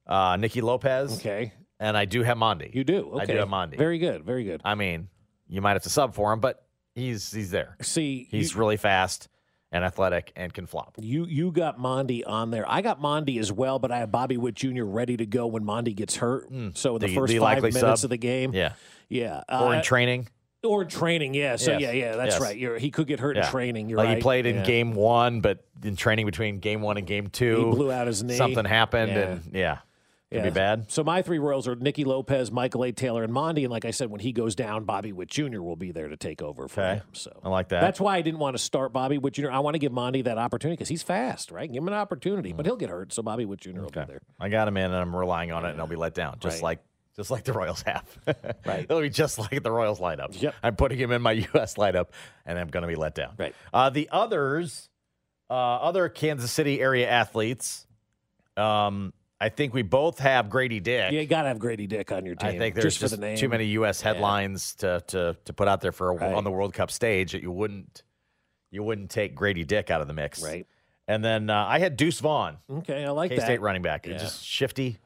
uh, 0.07 0.37
Nicky 0.37 0.61
Lopez. 0.61 1.11
Mm-hmm. 1.11 1.21
Okay. 1.29 1.53
And 1.81 1.97
I 1.97 2.05
do 2.05 2.23
have 2.23 2.39
Mondi. 2.39 2.75
You 2.75 2.85
do. 2.85 3.19
I 3.19 3.27
do 3.27 3.37
have 3.37 3.49
Mondi. 3.49 3.77
Very 3.77 3.99
good. 3.99 4.25
Very 4.25 4.45
good. 4.45 4.61
I 4.65 4.75
mean, 4.77 5.09
you 5.49 5.61
might 5.61 5.73
have 5.73 5.83
to 5.83 5.91
sub 5.91 6.15
for 6.15 6.33
him, 6.33 6.41
but 6.41 6.65
he's 6.95 7.31
he's 7.33 7.51
there. 7.51 7.77
See, 7.83 8.29
He's 8.31 8.53
you- 8.55 8.59
really 8.61 8.77
fast 8.77 9.29
and 9.73 9.85
athletic 9.85 10.33
and 10.37 10.55
can 10.55 10.67
flop. 10.67 10.95
You 11.01 11.27
you 11.27 11.51
got 11.51 11.79
Mondi 11.79 12.23
on 12.27 12.51
there. 12.51 12.65
I 12.71 12.81
got 12.81 13.01
Mondi 13.03 13.39
as 13.41 13.51
well, 13.53 13.79
but 13.81 13.91
I 13.91 13.99
have 13.99 14.13
Bobby 14.13 14.37
Witt 14.37 14.55
Jr. 14.55 14.85
ready 14.85 15.17
to 15.17 15.27
go 15.27 15.49
when 15.49 15.65
Mondi 15.65 15.95
gets 15.95 16.17
hurt. 16.17 16.49
So 16.75 16.95
in 16.95 17.01
the, 17.01 17.09
The- 17.09 17.15
first 17.15 17.33
the 17.33 17.41
five 17.41 17.61
minutes 17.61 17.81
sub? 17.81 18.05
of 18.05 18.11
the 18.11 18.17
game, 18.17 18.55
Yeah. 18.55 18.75
yeah, 19.09 19.43
or 19.51 19.73
in 19.75 19.81
Uh, 19.81 19.83
training. 19.83 20.29
Or 20.65 20.83
in 20.83 20.89
training, 20.89 21.35
yeah. 21.35 21.57
So 21.57 21.73
Yes. 21.73 21.81
yeah, 21.83 21.93
yeah, 21.93 22.17
that's 22.17 22.35
Yes. 22.35 22.41
right. 22.41 22.57
You're, 22.57 22.79
he 22.79 22.91
could 22.91 23.07
get 23.07 23.21
hurt 23.21 23.37
Yeah. 23.37 23.45
in 23.45 23.51
training. 23.51 23.89
You're 23.89 23.99
like 23.99 24.07
right. 24.09 24.17
he 24.19 24.23
played 24.23 24.47
in 24.47 24.57
Yeah. 24.57 24.65
game 24.65 24.95
one, 24.95 25.41
but 25.41 25.65
in 25.83 25.97
training 25.97 26.27
between 26.27 26.59
game 26.59 26.81
one 26.83 26.97
and 26.97 27.07
game 27.07 27.29
two, 27.29 27.57
He 27.71 27.77
blew 27.77 27.93
out 27.93 28.07
his 28.07 28.23
knee. 28.23 28.37
Something 28.37 28.65
happened, 28.65 29.13
Yeah. 29.13 29.23
and 29.23 29.43
yeah, 29.53 29.79
could 30.33 30.43
be 30.43 30.51
bad. 30.51 30.91
So 30.91 31.05
my 31.05 31.23
three 31.23 31.39
Royals 31.39 31.69
are 31.69 31.77
Nicky 31.77 32.03
Lopez, 32.05 32.51
Michael 32.51 32.85
A. 32.85 32.93
Taylor, 32.93 33.23
and 33.23 33.33
Mondi. 33.33 33.63
And 33.63 33.71
like 33.71 33.85
I 33.85 33.91
said, 33.93 34.11
when 34.11 34.21
he 34.21 34.33
goes 34.33 34.55
down, 34.57 34.85
Bobby 34.85 35.13
Witt 35.13 35.29
Jr. 35.29 35.61
will 35.61 35.77
be 35.77 35.93
there 35.93 36.09
to 36.09 36.17
take 36.17 36.43
over 36.43 36.67
for 36.67 36.81
Okay. 36.81 36.95
him. 36.97 37.03
So 37.13 37.39
I 37.45 37.49
like 37.51 37.69
that. 37.69 37.81
That's 37.81 38.01
why 38.01 38.17
I 38.17 38.23
didn't 38.23 38.41
want 38.41 38.57
to 38.57 38.63
start 38.63 38.93
Bobby 38.93 39.19
Witt 39.19 39.35
Jr. 39.35 39.51
I 39.51 39.61
want 39.61 39.75
to 39.75 39.79
give 39.79 39.93
Mondi 39.93 40.25
that 40.25 40.39
opportunity 40.39 40.75
because 40.77 40.89
he's 40.89 41.03
fast, 41.05 41.51
right? 41.53 41.71
Give 41.71 41.83
him 41.83 41.89
an 41.89 41.95
opportunity, 41.95 42.53
but 42.53 42.65
mm. 42.65 42.69
he'll 42.69 42.77
get 42.77 42.91
hurt. 42.91 43.13
So 43.13 43.23
Bobby 43.23 43.45
Witt 43.45 43.61
Jr. 43.61 43.81
will 43.83 43.91
be 43.91 44.01
there. 44.07 44.23
I 44.41 44.49
got 44.49 44.67
him 44.67 44.77
in, 44.77 44.87
and 44.87 44.95
I'm 44.97 45.15
relying 45.15 45.53
on 45.53 45.65
it, 45.67 45.71
and 45.71 45.81
I'll 45.81 45.87
be 45.87 45.95
let 45.97 46.15
down, 46.15 46.39
just 46.41 46.57
Right. 46.57 46.63
like 46.63 46.79
just 47.17 47.31
like 47.31 47.45
the 47.45 47.53
Royals 47.53 47.83
have. 47.83 48.05
Right. 48.67 48.85
It'll 48.85 49.01
be 49.01 49.11
just 49.11 49.39
like 49.39 49.63
the 49.63 49.71
Royals 49.71 50.01
lineup. 50.01 50.41
Yep. 50.41 50.55
I'm 50.63 50.77
putting 50.77 50.99
him 50.99 51.11
in 51.13 51.21
my 51.23 51.33
U.S. 51.55 51.75
lineup, 51.75 52.09
and 52.47 52.59
I'm 52.59 52.69
going 52.69 52.83
to 52.83 52.89
be 52.89 52.95
let 52.97 53.15
down. 53.15 53.35
Right. 53.39 53.55
Uh, 53.73 53.91
the 53.91 54.09
others, 54.11 54.89
uh, 55.51 55.55
other 55.55 56.09
Kansas 56.09 56.51
City 56.51 56.81
area 56.81 57.09
athletes, 57.09 57.87
um, 58.57 59.13
I 59.41 59.49
think 59.51 59.75
we 59.75 59.83
both 59.83 60.19
have 60.21 60.49
Grady 60.49 60.81
Dick. 60.81 61.13
You 61.13 61.27
got 61.27 61.43
to 61.43 61.49
have 61.49 61.59
Grady 61.59 61.87
Dick 61.87 62.11
on 62.13 62.25
your 62.25 62.35
team. 62.37 62.49
I 62.51 62.59
think 62.59 62.75
there's 62.75 62.97
just, 62.97 63.13
just, 63.13 63.21
the 63.21 63.37
too 63.37 63.49
many 63.49 63.67
U.S. 63.67 64.01
headlines 64.01 64.75
to, 64.77 65.03
to 65.09 65.37
to 65.45 65.53
put 65.53 65.69
out 65.69 65.81
there 65.83 65.93
for 65.93 66.11
a, 66.11 66.15
Right. 66.15 66.33
on 66.33 66.45
the 66.45 66.51
World 66.51 66.73
Cup 66.73 66.91
stage 66.91 67.33
that 67.33 67.43
you 67.43 67.51
wouldn't 67.51 68.03
you 68.71 68.83
wouldn't 68.83 69.11
take 69.11 69.35
Grady 69.35 69.65
Dick 69.65 69.91
out 69.91 70.01
of 70.01 70.07
the 70.09 70.15
mix. 70.15 70.43
Right. 70.43 70.67
And 71.07 71.23
then 71.23 71.51
uh, 71.51 71.67
I 71.69 71.81
had 71.81 71.97
Deuce 71.99 72.21
Vaughn, 72.21 72.57
Okay, 72.71 73.05
I 73.05 73.11
like 73.11 73.31
K 73.31 73.37
that. 73.37 73.45
State 73.45 73.61
running 73.61 73.83
back. 73.83 74.07
Yeah. 74.07 74.17
Just 74.17 74.43
shifty, 74.43 74.97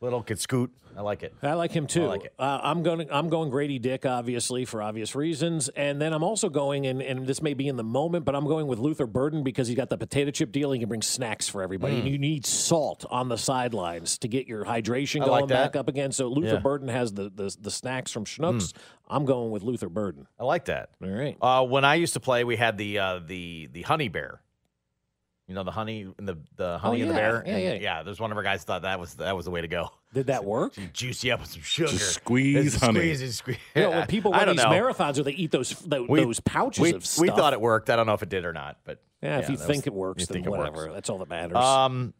little, 0.00 0.22
could 0.22 0.40
scoot. 0.40 0.72
I 0.96 1.02
like 1.02 1.22
it. 1.22 1.34
I 1.42 1.52
like 1.52 1.72
him 1.72 1.86
too. 1.86 2.04
I 2.04 2.06
like 2.06 2.24
it. 2.24 2.32
Uh, 2.38 2.58
I'm 2.62 2.82
going. 2.82 3.06
I'm 3.10 3.28
going 3.28 3.50
Grady 3.50 3.78
Dick, 3.78 4.06
obviously 4.06 4.64
for 4.64 4.80
obvious 4.82 5.14
reasons, 5.14 5.68
and 5.68 6.00
then 6.00 6.12
I'm 6.14 6.22
also 6.24 6.48
going, 6.48 6.86
and, 6.86 7.02
and 7.02 7.26
this 7.26 7.42
may 7.42 7.52
be 7.52 7.68
in 7.68 7.76
the 7.76 7.84
moment, 7.84 8.24
but 8.24 8.34
I'm 8.34 8.46
going 8.46 8.66
with 8.66 8.78
Luther 8.78 9.06
Burden 9.06 9.42
because 9.42 9.68
he's 9.68 9.76
got 9.76 9.90
the 9.90 9.98
potato 9.98 10.30
chip 10.30 10.52
deal. 10.52 10.72
He 10.72 10.78
can 10.78 10.88
bring 10.88 11.02
snacks 11.02 11.48
for 11.48 11.62
everybody, 11.62 11.96
Mm. 11.96 11.98
and 12.00 12.08
you 12.08 12.18
need 12.18 12.46
salt 12.46 13.04
on 13.10 13.28
the 13.28 13.36
sidelines 13.36 14.16
to 14.18 14.28
get 14.28 14.46
your 14.46 14.64
hydration 14.64 15.20
I 15.22 15.26
going 15.26 15.40
like 15.42 15.48
back 15.48 15.76
up 15.76 15.88
again. 15.88 16.12
So 16.12 16.28
Luther 16.28 16.54
Yeah. 16.54 16.60
Burden 16.60 16.88
has 16.88 17.12
the, 17.12 17.30
the 17.34 17.54
the 17.60 17.70
snacks 17.70 18.10
from 18.10 18.24
Schnucks. 18.24 18.72
I'm 19.08 19.24
going 19.26 19.50
with 19.50 19.62
Luther 19.62 19.88
Burden. 19.90 20.26
I 20.40 20.44
like 20.44 20.64
that. 20.64 20.88
All 21.02 21.10
right. 21.10 21.36
Uh, 21.42 21.64
when 21.64 21.84
I 21.84 21.96
used 21.96 22.14
to 22.14 22.20
play, 22.20 22.42
we 22.44 22.56
had 22.56 22.78
the 22.78 22.98
uh, 22.98 23.20
the 23.24 23.68
the 23.72 23.82
honey 23.82 24.08
bear. 24.08 24.40
You 25.48 25.54
know 25.54 25.62
the 25.62 25.70
honey 25.70 26.08
and 26.18 26.26
the 26.28 26.36
the 26.56 26.76
honey 26.78 27.02
and 27.02 27.10
the 27.10 27.14
Oh, 27.14 27.16
yeah. 27.18 27.30
bear. 27.30 27.42
Yeah, 27.46 27.52
And, 27.56 27.62
yeah. 27.82 27.98
yeah. 27.98 28.02
There's 28.02 28.18
one 28.18 28.32
of 28.32 28.36
our 28.36 28.42
guys 28.42 28.64
thought 28.64 28.82
that 28.82 28.98
was 28.98 29.14
that 29.14 29.36
was 29.36 29.44
the 29.44 29.52
way 29.52 29.60
to 29.60 29.68
go. 29.68 29.90
Did 30.12 30.26
that 30.26 30.44
work? 30.44 30.76
You 30.76 30.88
juice 30.88 31.22
you 31.22 31.32
up 31.34 31.40
with 31.40 31.50
some 31.50 31.62
sugar. 31.62 31.92
Just 31.92 32.14
squeeze 32.14 32.72
Just 32.72 32.84
honey. 32.84 32.98
Squeeze 33.00 33.22
and 33.22 33.32
squeeze. 33.32 33.56
You 33.76 33.82
know, 33.82 33.90
when 33.90 34.06
people 34.08 34.34
I 34.34 34.38
run 34.38 34.46
don't 34.48 34.56
these 34.56 34.64
know. 34.64 34.70
marathons, 34.72 35.18
or 35.18 35.22
they 35.22 35.30
eat 35.32 35.52
those 35.52 35.70
those, 35.70 36.08
We- 36.08 36.24
those 36.24 36.40
pouches 36.40 36.82
we, 36.82 36.92
of 36.94 37.06
stuff. 37.06 37.22
We 37.22 37.28
thought 37.28 37.52
it 37.52 37.60
worked. 37.60 37.90
I 37.90 37.96
don't 37.96 38.06
know 38.06 38.14
if 38.14 38.22
it 38.24 38.28
did 38.28 38.44
or 38.44 38.52
not, 38.52 38.78
but 38.84 39.00
Yeah, 39.22 39.38
if 39.38 39.48
you 39.48 39.56
think 39.56 39.84
was- 39.84 39.86
it 39.86 39.92
works, 39.94 40.26
then 40.26 40.34
think 40.34 40.46
it 40.46 40.50
works. 40.50 40.58
whatever. 40.76 40.92
That's 40.92 41.08
all 41.10 41.18
that 41.18 41.28
matters. 41.28 41.56
Um, 41.56 42.12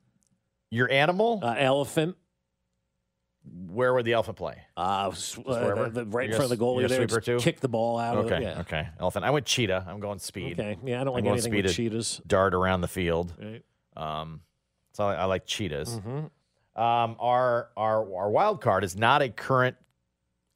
your 0.71 0.89
animal. 0.91 1.41
uh, 1.43 1.55
elephant. 1.59 2.17
Where 3.69 3.95
would 3.95 4.05
the 4.05 4.13
elephant 4.15 4.37
play? 4.37 4.57
Uh, 4.77 4.81
uh, 4.81 5.11
the, 5.11 5.91
the, 5.93 6.05
right 6.07 6.31
in 6.31 6.37
front 6.37 6.51
of 6.51 6.59
the 6.59 6.65
goalie 6.65 6.89
there, 6.89 6.99
sweeper 6.99 7.21
too? 7.21 7.39
kick 7.39 7.61
the 7.61 7.69
ball 7.69 7.99
out. 7.99 8.17
Okay. 8.19 8.37
Of, 8.37 8.43
yeah. 8.43 8.61
Okay. 8.61 8.89
Elephant. 8.99 9.25
I 9.25 9.31
went 9.31 9.47
cheetah. 9.47 9.85
I'm 9.89 10.01
going 10.01 10.19
speed. 10.19 10.59
Okay. 10.59 10.79
Yeah, 10.85 11.01
I 11.01 11.05
don't 11.05 11.17
I'm 11.17 11.25
like 11.25 11.33
anything 11.33 11.53
speed 11.53 11.65
with 11.65 11.75
cheetahs. 11.75 12.21
Dart 12.27 12.55
around 12.55 12.81
the 12.81 12.89
field. 12.89 13.35
Right. 13.39 13.63
Um, 13.97 14.41
so 14.93 15.05
I, 15.05 15.15
I 15.15 15.25
like 15.25 15.47
cheetahs. 15.47 16.01
Mhm. 16.01 16.31
Um, 16.81 17.17
our 17.19 17.71
our 17.77 18.15
our 18.15 18.31
wild 18.31 18.61
card 18.61 18.85
is 18.85 18.97
not 18.97 19.23
a 19.23 19.31
current 19.31 19.77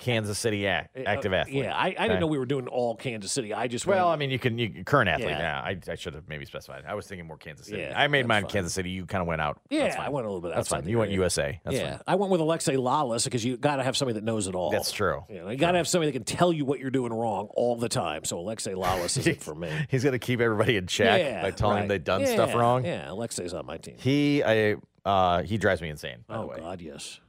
Kansas 0.00 0.38
City 0.38 0.64
ac- 0.64 0.88
Uh, 0.96 1.02
active 1.06 1.32
athlete. 1.32 1.64
Yeah, 1.64 1.76
I, 1.76 1.86
I 1.86 1.90
Okay? 1.90 2.08
didn't 2.08 2.20
know 2.20 2.26
we 2.26 2.38
were 2.38 2.46
doing 2.46 2.66
all 2.66 2.96
Kansas 2.96 3.30
City. 3.30 3.52
I 3.54 3.68
just 3.68 3.86
Well, 3.86 4.08
I 4.08 4.16
mean, 4.16 4.30
you 4.30 4.38
can 4.38 4.58
you 4.58 4.82
current 4.84 5.10
athlete. 5.10 5.28
Yeah. 5.30 5.38
Yeah, 5.38 5.60
I, 5.62 5.92
I 5.92 5.94
should 5.94 6.14
have 6.14 6.28
maybe 6.28 6.46
specified. 6.46 6.84
I 6.88 6.94
was 6.94 7.06
thinking 7.06 7.26
more 7.26 7.36
Kansas 7.36 7.66
City. 7.66 7.82
Yeah, 7.82 7.92
I 7.94 8.08
made 8.08 8.26
mine 8.26 8.42
fine. 8.42 8.50
Kansas 8.50 8.72
City. 8.72 8.90
You 8.90 9.04
kind 9.06 9.20
of 9.20 9.28
went 9.28 9.42
out. 9.42 9.60
yeah, 9.68 9.84
That's 9.84 9.96
fine. 9.96 10.06
I 10.06 10.08
went 10.08 10.26
a 10.26 10.30
little 10.30 10.40
bit. 10.40 10.54
That's 10.54 10.68
fine. 10.68 10.88
You 10.88 10.98
went. 10.98 11.10
USA. 11.12 11.60
That's 11.64 11.76
yeah, 11.76 11.90
fine. 11.96 12.00
I 12.06 12.14
went 12.14 12.32
with 12.32 12.40
Alexi 12.40 12.76
Lalas 12.76 13.24
because 13.24 13.44
you 13.44 13.56
got 13.56 13.76
to 13.76 13.82
have 13.82 13.96
somebody 13.96 14.14
that 14.14 14.24
knows 14.24 14.46
it 14.46 14.54
all. 14.54 14.70
That's 14.70 14.90
true. 14.90 15.24
You, 15.28 15.40
know, 15.40 15.50
you 15.50 15.58
got 15.58 15.72
to 15.72 15.76
have 15.76 15.86
somebody 15.88 16.10
that 16.10 16.18
can 16.18 16.24
tell 16.24 16.52
you 16.52 16.64
what 16.64 16.80
you're 16.80 16.90
doing 16.90 17.12
wrong 17.12 17.48
all 17.54 17.76
the 17.76 17.88
time. 17.88 18.24
So 18.24 18.38
Alexi 18.38 18.74
Lalas 18.74 19.18
is 19.18 19.26
it 19.26 19.42
for 19.42 19.54
me. 19.54 19.70
He's 19.90 20.02
going 20.02 20.12
to 20.12 20.18
keep 20.18 20.40
everybody 20.40 20.76
in 20.76 20.86
check 20.86 21.20
yeah, 21.20 21.42
by 21.42 21.50
telling 21.50 21.74
right. 21.74 21.80
them 21.82 21.88
they've 21.88 22.04
done 22.04 22.26
stuff 22.26 22.54
wrong. 22.54 22.84
Yeah, 22.84 23.08
Alexi's 23.08 23.52
on 23.52 23.66
my 23.66 23.76
team. 23.76 23.96
He, 23.98 24.42
I, 24.42 24.76
uh, 25.04 25.42
he 25.42 25.58
drives 25.58 25.82
me 25.82 25.90
insane. 25.90 26.24
By 26.26 26.36
oh 26.36 26.40
the 26.42 26.46
way, 26.46 26.56
God, 26.58 26.80
yes. 26.80 27.20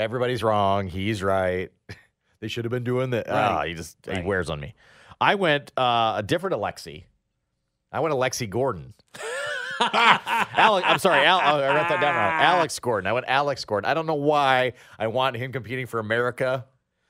Everybody's 0.00 0.42
wrong. 0.42 0.86
He's 0.88 1.22
right. 1.22 1.70
they 2.40 2.48
should 2.48 2.64
have 2.64 2.70
been 2.72 2.84
doing 2.84 3.10
that. 3.10 3.26
Ah, 3.28 3.64
he 3.64 3.74
just 3.74 3.96
Right. 4.06 4.18
he 4.18 4.22
wears 4.24 4.50
on 4.50 4.60
me. 4.60 4.74
I 5.20 5.34
went 5.34 5.72
uh, 5.76 6.14
a 6.16 6.22
different 6.22 6.56
Alexi. 6.56 7.04
I 7.92 8.00
went 8.00 8.14
Alexi 8.14 8.48
Gordon. 8.48 8.94
Alex, 9.80 10.86
I'm 10.88 10.98
sorry, 10.98 11.24
Al, 11.24 11.38
oh, 11.38 11.62
I 11.62 11.74
wrote 11.74 11.88
that 11.88 12.00
down 12.00 12.14
wrong. 12.14 12.32
Alex 12.42 12.78
Gordon. 12.78 13.06
I 13.06 13.12
went 13.12 13.26
Alex 13.28 13.64
Gordon. 13.64 13.90
I 13.90 13.94
don't 13.94 14.06
know 14.06 14.14
why 14.14 14.74
I 14.98 15.06
want 15.06 15.36
him 15.36 15.52
competing 15.52 15.86
for 15.86 16.00
America. 16.00 16.66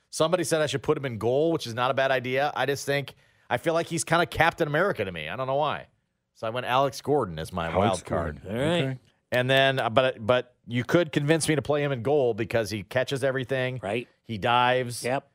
Somebody 0.09 0.43
said 0.43 0.61
I 0.61 0.65
should 0.67 0.83
put 0.83 0.97
him 0.97 1.05
in 1.05 1.17
goal, 1.17 1.51
which 1.51 1.67
is 1.67 1.73
not 1.73 1.91
a 1.91 1.93
bad 1.93 2.11
idea. 2.11 2.51
I 2.55 2.65
just 2.65 2.85
think 2.85 3.13
I 3.49 3.57
feel 3.57 3.73
like 3.73 3.87
he's 3.87 4.03
kind 4.03 4.21
of 4.21 4.29
Captain 4.29 4.67
America 4.67 5.03
to 5.05 5.11
me. 5.11 5.29
I 5.29 5.35
don't 5.35 5.47
know 5.47 5.55
why. 5.55 5.87
So 6.35 6.47
I 6.47 6.49
went 6.49 6.65
Alex 6.65 7.01
Gordon 7.01 7.39
as 7.39 7.53
my 7.53 7.65
Alex 7.67 7.77
wild 7.77 8.05
card. 8.05 8.41
Gordon. 8.43 8.59
All 8.59 8.69
right. 8.69 8.83
Okay. 8.83 8.99
And 9.31 9.49
then, 9.49 9.79
uh, 9.79 9.89
but 9.89 10.25
but 10.25 10.55
you 10.67 10.83
could 10.83 11.11
convince 11.11 11.47
me 11.47 11.55
to 11.55 11.61
play 11.61 11.83
him 11.83 11.91
in 11.91 12.01
goal 12.03 12.33
because 12.33 12.69
he 12.69 12.83
catches 12.83 13.23
everything. 13.23 13.79
Right. 13.81 14.07
He 14.23 14.37
dives. 14.37 15.03
Yep. 15.03 15.27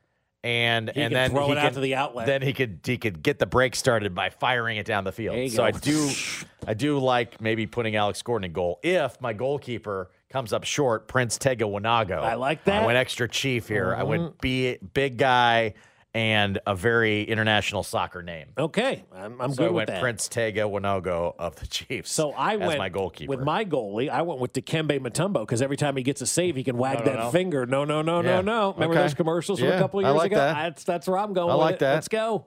And 0.43 0.91
He 0.93 1.01
and 1.01 1.11
can 1.11 1.13
then 1.13 1.31
throw 1.31 1.47
he 1.47 1.53
it 1.53 1.57
out 1.57 1.73
to 1.73 1.79
the 1.79 1.95
outlet. 1.95 2.27
Then 2.27 2.41
he 2.41 2.53
could 2.53 2.79
he 2.85 2.97
could 2.97 3.23
get 3.23 3.39
the 3.39 3.47
break 3.47 3.75
started 3.75 4.13
by 4.13 4.29
firing 4.29 4.77
it 4.77 4.85
down 4.85 5.03
the 5.03 5.11
field. 5.11 5.51
So 5.51 5.57
go. 5.57 5.63
I 5.63 5.71
do 5.71 6.09
I 6.67 6.73
do 6.75 6.99
like 6.99 7.41
maybe 7.41 7.65
putting 7.65 7.95
Alex 7.95 8.21
Gordon 8.21 8.45
in 8.45 8.53
goal 8.53 8.79
if 8.83 9.19
my 9.19 9.33
goalkeeper 9.33 10.11
comes 10.29 10.53
up 10.53 10.63
short. 10.63 11.07
Prince 11.07 11.37
Tega 11.37 11.65
Wanogho. 11.65 12.19
I 12.19 12.35
like 12.35 12.63
that. 12.65 12.83
I 12.83 12.85
went 12.85 12.97
extra 12.97 13.27
chief 13.27 13.67
here. 13.67 13.95
I 13.95 14.03
Mhm. 14.03 14.07
went 14.07 14.41
be 14.41 14.77
big 14.93 15.17
guy 15.17 15.73
and 16.17 16.57
a 16.65 16.73
very 16.73 17.21
international 17.21 17.83
soccer 17.83 18.23
name. 18.23 18.47
Okay, 18.57 19.03
I'm, 19.15 19.39
I'm 19.39 19.53
so 19.53 19.63
I 19.63 19.65
good 19.67 19.71
with 19.71 19.75
went 19.75 19.87
that. 19.89 20.01
Prince 20.01 20.27
Tega 20.27 20.61
Wanogho 20.61 21.35
of 21.37 21.55
the 21.57 21.67
Chiefs. 21.67 22.11
So 22.11 22.31
I 22.31 22.55
as 22.55 22.59
went 22.59 22.79
my 22.79 22.89
goalkeeper. 22.89 23.29
with 23.29 23.41
my 23.41 23.63
goalie. 23.63 24.09
I 24.09 24.23
went 24.23 24.39
with 24.39 24.51
Dikembe 24.51 24.99
Mutombo 24.99 25.41
because 25.41 25.61
every 25.61 25.77
time 25.77 25.95
he 25.95 26.01
gets 26.01 26.19
a 26.21 26.25
save, 26.25 26.55
he 26.55 26.63
can 26.63 26.75
wag 26.75 26.99
No, 26.99 27.05
no, 27.05 27.11
that 27.11 27.19
no. 27.19 27.29
finger. 27.29 27.67
No, 27.67 27.85
no, 27.85 28.01
no, 28.01 28.21
Yeah. 28.21 28.37
no, 28.37 28.41
no. 28.41 28.73
Remember 28.73 28.95
Okay. 28.95 29.03
those 29.03 29.13
commercials 29.13 29.59
from 29.59 29.67
a 29.69 29.77
couple 29.77 29.99
of 29.99 30.07
I 30.07 30.09
years 30.09 30.17
like 30.17 30.31
ago? 30.31 30.39
that. 30.39 30.53
That's 30.55 30.83
that's 30.85 31.07
where 31.07 31.19
I'm 31.19 31.33
going. 31.33 31.51
I 31.51 31.53
with 31.53 31.61
like 31.61 31.75
it. 31.75 31.79
that. 31.81 31.93
Let's 31.93 32.07
go. 32.07 32.45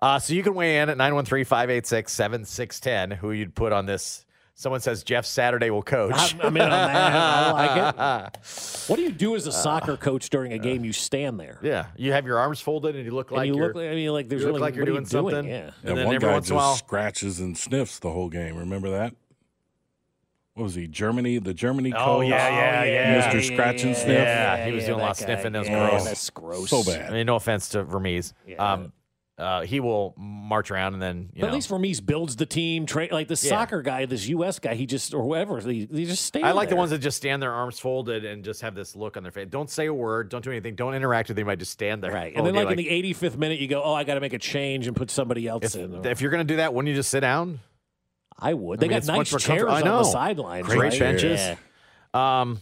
Uh, 0.00 0.18
so 0.20 0.32
you 0.34 0.44
can 0.44 0.54
weigh 0.54 0.78
in 0.78 0.88
at 0.88 0.96
913 0.96 1.44
586 1.44 2.12
7610 2.12 3.10
who 3.18 3.32
you'd 3.32 3.54
put 3.54 3.72
on 3.72 3.86
this. 3.86 4.25
Someone 4.58 4.80
says 4.80 5.04
Jeff 5.04 5.26
Saturday 5.26 5.68
will 5.68 5.82
coach. 5.82 6.34
I'm, 6.36 6.40
I'm 6.40 6.56
in 6.56 6.62
on 6.62 6.70
that. 6.70 7.12
I 7.12 7.52
like 7.52 8.32
it. 8.34 8.38
What 8.88 8.96
do 8.96 9.02
you 9.02 9.10
do 9.12 9.34
as 9.36 9.46
a 9.46 9.52
soccer 9.52 9.96
coach 9.98 10.30
during 10.30 10.52
a 10.54 10.58
game? 10.58 10.82
You 10.84 10.92
stand 10.94 11.38
there. 11.38 11.58
Yeah, 11.62 11.86
you 11.96 12.12
have 12.12 12.24
your 12.24 12.38
arms 12.38 12.60
folded 12.60 12.96
and 12.96 13.04
you 13.04 13.10
look 13.10 13.30
And 13.30 13.36
like 13.36 13.48
you 13.48 13.56
you're, 13.56 13.66
look 13.66 13.76
like- 13.76 13.90
I 13.90 13.94
mean, 13.94 14.10
like, 14.12 14.28
there's 14.30 14.40
you 14.42 14.46
look 14.46 14.54
really- 14.54 14.60
like 14.62 14.76
you're 14.76 14.84
doing 14.86 15.02
you 15.02 15.08
doing? 15.08 15.30
something. 15.34 15.50
Yeah. 15.50 15.56
Yeah, 15.56 15.70
And 15.90 15.98
then 15.98 16.06
one 16.06 16.14
every 16.14 16.26
guy 16.28 16.32
once 16.32 16.44
just 16.44 16.50
in 16.52 16.56
a 16.56 16.58
while, 16.58 16.76
scratches 16.76 17.40
and 17.40 17.58
sniffs 17.58 17.98
the 17.98 18.10
whole 18.10 18.28
game. 18.30 18.56
Remember 18.56 18.88
that? 18.90 19.14
What 20.54 20.62
was 20.64 20.74
he? 20.74 20.86
Germany, 20.86 21.38
the 21.38 21.52
Germany 21.52 21.92
Oh, 21.92 22.04
coach. 22.20 22.28
yeah, 22.28 22.84
yeah, 22.84 22.84
yeah. 22.84 23.30
Mr. 23.30 23.42
Scratch 23.44 23.82
and 23.84 23.94
Sniff. 23.94 24.08
Yeah, 24.16 24.64
he 24.64 24.72
was 24.72 24.84
yeah, 24.84 24.88
doing 24.88 25.00
a 25.00 25.02
lot 25.02 25.10
of 25.10 25.16
sniffing. 25.18 25.52
That 25.52 25.58
was 25.58 25.68
Yeah, 25.68 25.90
gross. 25.90 26.04
that's 26.04 26.30
gross. 26.30 26.70
So 26.70 26.82
bad. 26.82 27.10
I 27.10 27.12
mean, 27.12 27.26
no 27.26 27.36
offense 27.36 27.68
to 27.70 27.82
Vermes. 27.84 28.32
Um, 28.58 28.92
uh, 29.38 29.62
he 29.62 29.80
will 29.80 30.14
march 30.16 30.70
around 30.70 30.94
and 30.94 31.02
then 31.02 31.28
you 31.34 31.40
But 31.40 31.42
know. 31.42 31.48
at 31.48 31.54
least 31.54 31.68
Vermes 31.68 32.00
builds 32.00 32.36
the 32.36 32.46
team. 32.46 32.86
Tra- 32.86 33.08
like 33.12 33.28
the 33.28 33.34
Yeah. 33.34 33.50
soccer 33.50 33.82
guy, 33.82 34.06
this 34.06 34.26
U.S. 34.28 34.58
guy, 34.58 34.74
he 34.74 34.86
just 34.86 35.12
or 35.12 35.22
whoever, 35.22 35.60
he, 35.60 35.86
he 35.92 36.06
just 36.06 36.24
stand 36.24 36.46
I 36.46 36.52
like 36.52 36.70
the 36.70 36.76
ones 36.76 36.90
that 36.90 36.98
just 37.00 37.18
stand 37.18 37.42
their 37.42 37.52
arms 37.52 37.78
folded 37.78 38.24
and 38.24 38.42
just 38.42 38.62
have 38.62 38.74
this 38.74 38.96
look 38.96 39.16
on 39.18 39.22
their 39.22 39.32
face. 39.32 39.48
Don't 39.50 39.68
say 39.68 39.86
a 39.86 39.92
word. 39.94 40.30
Don't 40.30 40.42
do 40.42 40.50
anything. 40.50 40.74
Don't 40.74 40.94
interact 40.94 41.28
with 41.28 41.36
them. 41.36 41.42
anybody. 41.42 41.60
Just 41.60 41.72
stand 41.72 42.02
there. 42.02 42.12
Right. 42.12 42.34
And 42.34 42.46
then, 42.46 42.54
day, 42.54 42.64
like, 42.64 42.78
in 42.78 42.84
the 42.84 42.88
85th 43.12 43.36
minute, 43.36 43.58
you 43.58 43.68
go, 43.68 43.82
"Oh, 43.82 43.92
I 43.92 44.04
got 44.04 44.14
to 44.14 44.20
make 44.20 44.32
a 44.32 44.38
change 44.38 44.86
and 44.86 44.96
put 44.96 45.10
somebody 45.10 45.46
else 45.46 45.74
if, 45.74 45.76
in." 45.76 46.06
if 46.06 46.20
you're 46.22 46.30
gonna 46.30 46.44
do 46.44 46.56
that, 46.56 46.72
wouldn't 46.72 46.88
you 46.88 46.94
just 46.96 47.10
sit 47.10 47.20
down? 47.20 47.60
I 48.38 48.54
would. 48.54 48.78
I 48.78 48.80
They 48.80 48.88
mean, 48.88 49.00
got 49.00 49.16
nice 49.16 49.42
chairs. 49.42 49.64
I 49.68 49.82
on 49.82 49.98
the 49.98 50.04
sidelines. 50.04 50.66
Great 50.66 50.78
right? 50.92 50.98
benches. 50.98 51.40
Yeah. 52.14 52.40
Um, 52.40 52.60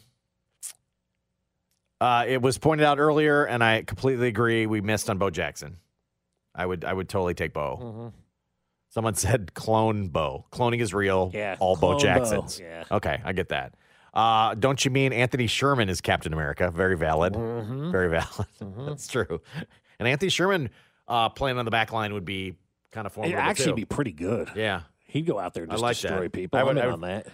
uh, 2.00 2.24
it 2.26 2.42
was 2.42 2.58
pointed 2.58 2.84
out 2.84 2.98
earlier, 2.98 3.44
and 3.44 3.62
I 3.62 3.82
completely 3.82 4.28
agree. 4.28 4.66
We 4.66 4.80
missed 4.80 5.08
on 5.08 5.18
Bo 5.18 5.30
Jackson. 5.30 5.78
I 6.54 6.66
would, 6.66 6.84
I 6.84 6.92
would 6.92 7.08
totally 7.08 7.34
take 7.34 7.52
Bo. 7.52 7.78
Mm-hmm. 7.82 8.08
Someone 8.90 9.14
said 9.16 9.54
clone 9.54 10.08
Bo. 10.08 10.46
Cloning 10.52 10.80
is 10.80 10.94
real. 10.94 11.30
Yeah, 11.34 11.56
all 11.58 11.74
Bo 11.74 11.80
clone 11.80 11.92
Bo, 11.96 11.98
Jacksons. 12.00 12.60
yeah. 12.60 12.84
Okay, 12.90 13.20
I 13.24 13.32
get 13.32 13.48
that. 13.48 13.74
Uh, 14.12 14.54
don't 14.54 14.84
you 14.84 14.90
mean 14.92 15.12
Anthony 15.12 15.48
Sherman 15.48 15.88
is 15.88 16.00
Captain 16.00 16.32
America? 16.32 16.70
Very 16.70 16.96
valid. 16.96 17.32
Mm-hmm. 17.32 17.90
Very 17.90 18.08
valid. 18.10 18.46
That's 18.88 19.08
true. 19.08 19.40
And 19.98 20.06
Anthony 20.06 20.28
Sherman 20.28 20.70
uh, 21.08 21.30
playing 21.30 21.58
on 21.58 21.64
the 21.64 21.72
back 21.72 21.92
line 21.92 22.14
would 22.14 22.24
be 22.24 22.54
kind 22.92 23.06
of 23.08 23.18
It'd 23.18 23.34
actually 23.34 23.72
too. 23.72 23.74
be 23.76 23.84
pretty 23.84 24.12
good. 24.12 24.50
Yeah, 24.54 24.82
He'd 25.06 25.26
go 25.26 25.38
out 25.40 25.54
there 25.54 25.64
and 25.64 25.72
just 25.72 25.82
like 25.82 25.96
destroy 25.96 26.20
that. 26.22 26.32
people. 26.32 26.58
I 26.58 26.62
I'm 26.62 26.66
would- 26.68 26.76
in 26.76 26.84
I 26.84 26.90
on 26.90 27.00
that. 27.00 27.26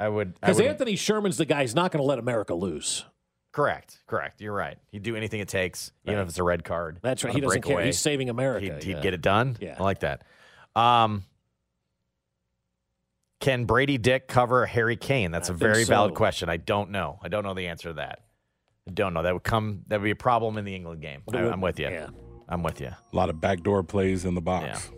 I 0.00 0.08
would. 0.08 0.34
Because 0.40 0.60
Anthony 0.60 0.94
Sherman's 0.94 1.38
the 1.38 1.44
guy 1.44 1.62
who's 1.62 1.74
not 1.74 1.90
going 1.90 2.00
to 2.00 2.06
let 2.06 2.20
America 2.20 2.54
lose. 2.54 3.04
Correct. 3.52 3.98
Correct. 4.06 4.40
You're 4.40 4.52
right. 4.52 4.78
He'd 4.92 5.02
do 5.02 5.16
anything 5.16 5.40
it 5.40 5.48
takes, 5.48 5.92
even 6.04 6.20
if 6.20 6.28
it's 6.28 6.38
a 6.38 6.44
red 6.44 6.64
card. 6.64 6.98
That's 7.02 7.24
right. 7.24 7.34
He 7.34 7.40
doesn't 7.40 7.62
care. 7.62 7.80
He's 7.80 7.98
saving 7.98 8.28
America. 8.28 8.74
He'd, 8.74 8.82
he'd 8.82 9.02
get 9.02 9.14
it 9.14 9.22
done. 9.22 9.56
Yeah. 9.60 9.76
I 9.78 9.82
like 9.82 10.00
that. 10.00 10.22
Um, 10.76 11.24
can 13.40 13.66
Grady 13.66 13.98
Dick 13.98 14.28
cover 14.28 14.66
Harry 14.66 14.96
Kane? 14.96 15.30
That's 15.30 15.48
I 15.48 15.54
a 15.54 15.56
think 15.56 15.60
very 15.60 15.84
valid 15.84 16.14
question. 16.14 16.48
I 16.48 16.56
don't 16.56 16.90
know. 16.90 17.18
I 17.22 17.28
don't 17.28 17.44
know 17.44 17.54
the 17.54 17.68
answer 17.68 17.88
to 17.88 17.94
that. 17.94 18.20
I 18.86 18.90
don't 18.90 19.14
know. 19.14 19.22
That 19.22 19.34
would 19.34 19.44
come. 19.44 19.82
That 19.88 20.00
would 20.00 20.04
be 20.04 20.10
a 20.10 20.16
problem 20.16 20.58
in 20.58 20.64
the 20.64 20.74
England 20.74 21.02
game. 21.02 21.22
I, 21.32 21.38
am 21.38 21.60
with 21.60 21.78
you. 21.78 21.88
Yeah. 21.88 22.08
I'm 22.48 22.62
with 22.62 22.80
you. 22.80 22.88
A 22.88 23.16
lot 23.16 23.28
of 23.28 23.40
backdoor 23.40 23.82
plays 23.82 24.24
in 24.24 24.34
the 24.34 24.40
box. 24.40 24.90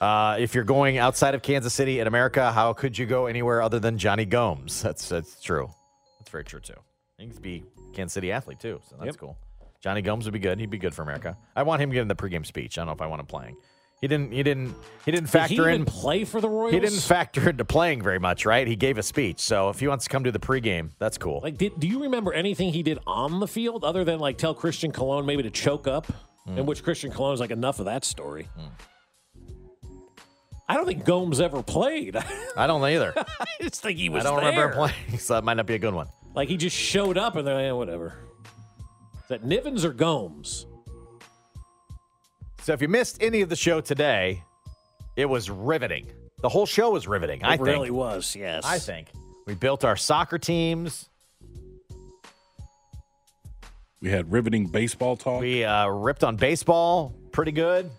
Uh, 0.00 0.36
if 0.40 0.54
you're 0.54 0.64
going 0.64 0.98
outside 0.98 1.34
of 1.34 1.42
Kansas 1.42 1.72
City 1.72 2.00
in 2.00 2.06
America, 2.06 2.50
how 2.50 2.72
could 2.72 2.98
you 2.98 3.06
go 3.06 3.26
anywhere 3.26 3.62
other 3.62 3.78
than 3.78 3.98
Jonny 3.98 4.24
Gomes? 4.24 4.82
That's 4.82 5.08
that's 5.08 5.40
true. 5.40 5.70
That's 6.18 6.30
very 6.30 6.44
true 6.44 6.60
too. 6.60 6.74
He 7.22 7.28
could 7.28 7.42
be 7.42 7.64
Kansas 7.92 8.14
City 8.14 8.32
athlete 8.32 8.60
too, 8.60 8.80
so 8.88 8.96
that's 8.96 9.06
Yep. 9.06 9.16
cool. 9.16 9.36
Jonny 9.80 10.02
Gomes 10.02 10.24
would 10.26 10.32
be 10.32 10.38
good. 10.38 10.58
He'd 10.60 10.70
be 10.70 10.78
good 10.78 10.94
for 10.94 11.02
America. 11.02 11.36
I 11.56 11.62
want 11.64 11.82
him 11.82 11.90
giving 11.90 12.08
the 12.08 12.14
pregame 12.14 12.46
speech. 12.46 12.78
I 12.78 12.80
don't 12.82 12.86
know 12.86 12.92
if 12.92 13.00
I 13.00 13.06
want 13.06 13.20
him 13.20 13.26
playing. 13.26 13.56
He 14.00 14.08
didn't. 14.08 14.32
He 14.32 14.42
didn't. 14.42 14.74
He 15.04 15.12
didn't 15.12 15.26
Did 15.26 15.30
factor 15.32 15.54
he 15.54 15.60
even 15.60 15.70
in. 15.82 15.84
play 15.84 16.24
for 16.24 16.40
the 16.40 16.48
Royals? 16.48 16.72
He 16.72 16.80
didn't 16.80 16.98
factor 17.00 17.48
into 17.50 17.64
playing 17.64 18.02
very 18.02 18.18
much, 18.18 18.44
right? 18.44 18.66
He 18.66 18.74
gave 18.74 18.98
a 18.98 19.02
speech. 19.02 19.38
So 19.38 19.68
if 19.68 19.78
he 19.78 19.86
wants 19.86 20.04
to 20.06 20.10
come 20.10 20.24
to 20.24 20.32
the 20.32 20.40
pregame, 20.40 20.90
that's 20.98 21.18
cool. 21.18 21.40
Like, 21.40 21.56
did, 21.56 21.78
do 21.78 21.86
you 21.86 22.02
remember 22.02 22.32
anything 22.32 22.72
he 22.72 22.82
did 22.82 22.98
on 23.06 23.38
the 23.38 23.46
field 23.46 23.84
other 23.84 24.02
than 24.04 24.18
like 24.18 24.38
tell 24.38 24.54
Christian 24.54 24.90
Colón 24.90 25.24
maybe 25.24 25.44
to 25.44 25.50
choke 25.50 25.86
up? 25.86 26.06
Hmm. 26.46 26.58
In 26.58 26.66
which 26.66 26.82
Christian 26.82 27.12
Colón's 27.12 27.38
like 27.38 27.52
enough 27.52 27.78
of 27.78 27.84
that 27.84 28.04
story. 28.04 28.48
I 30.68 30.74
don't 30.74 30.86
think 30.86 31.04
Gomes 31.04 31.40
ever 31.40 31.62
played. 31.62 32.16
I 32.56 32.66
don't 32.66 32.82
either. 32.82 33.12
I 33.16 33.46
just 33.60 33.82
think 33.82 33.98
he 33.98 34.08
was. 34.08 34.24
I 34.24 34.30
don't 34.30 34.38
remember 34.38 34.68
him 34.68 34.72
playing, 34.72 35.18
so 35.18 35.34
that 35.34 35.44
might 35.44 35.54
not 35.54 35.66
be 35.66 35.74
a 35.74 35.78
good 35.78 35.94
one. 35.94 36.08
Like 36.34 36.48
he 36.48 36.56
just 36.56 36.76
showed 36.76 37.18
up 37.18 37.36
and 37.36 37.46
then 37.46 37.58
yeah, 37.60 37.72
whatever. 37.72 38.14
Is 39.22 39.28
that 39.28 39.44
Nivens 39.44 39.84
or 39.84 39.92
Gomes? 39.92 40.66
So 42.62 42.72
if 42.72 42.80
you 42.80 42.88
missed 42.88 43.22
any 43.22 43.40
of 43.40 43.48
the 43.48 43.56
show 43.56 43.80
today, 43.80 44.42
it 45.16 45.26
was 45.26 45.50
riveting. 45.50 46.06
The 46.42 46.48
whole 46.48 46.66
show 46.66 46.90
was 46.90 47.06
riveting. 47.06 47.40
It 47.40 47.46
I 47.46 47.56
think. 47.56 47.66
really 47.66 47.90
was. 47.90 48.34
Yes. 48.34 48.64
I 48.64 48.78
think 48.78 49.08
we 49.46 49.54
built 49.54 49.84
our 49.84 49.96
soccer 49.96 50.38
teams. 50.38 51.08
We 54.00 54.10
had 54.10 54.32
riveting 54.32 54.66
baseball 54.66 55.16
talk. 55.16 55.40
We 55.40 55.64
uh, 55.64 55.86
ripped 55.88 56.24
on 56.24 56.36
baseball 56.36 57.14
pretty 57.30 57.52
good. 57.52 57.90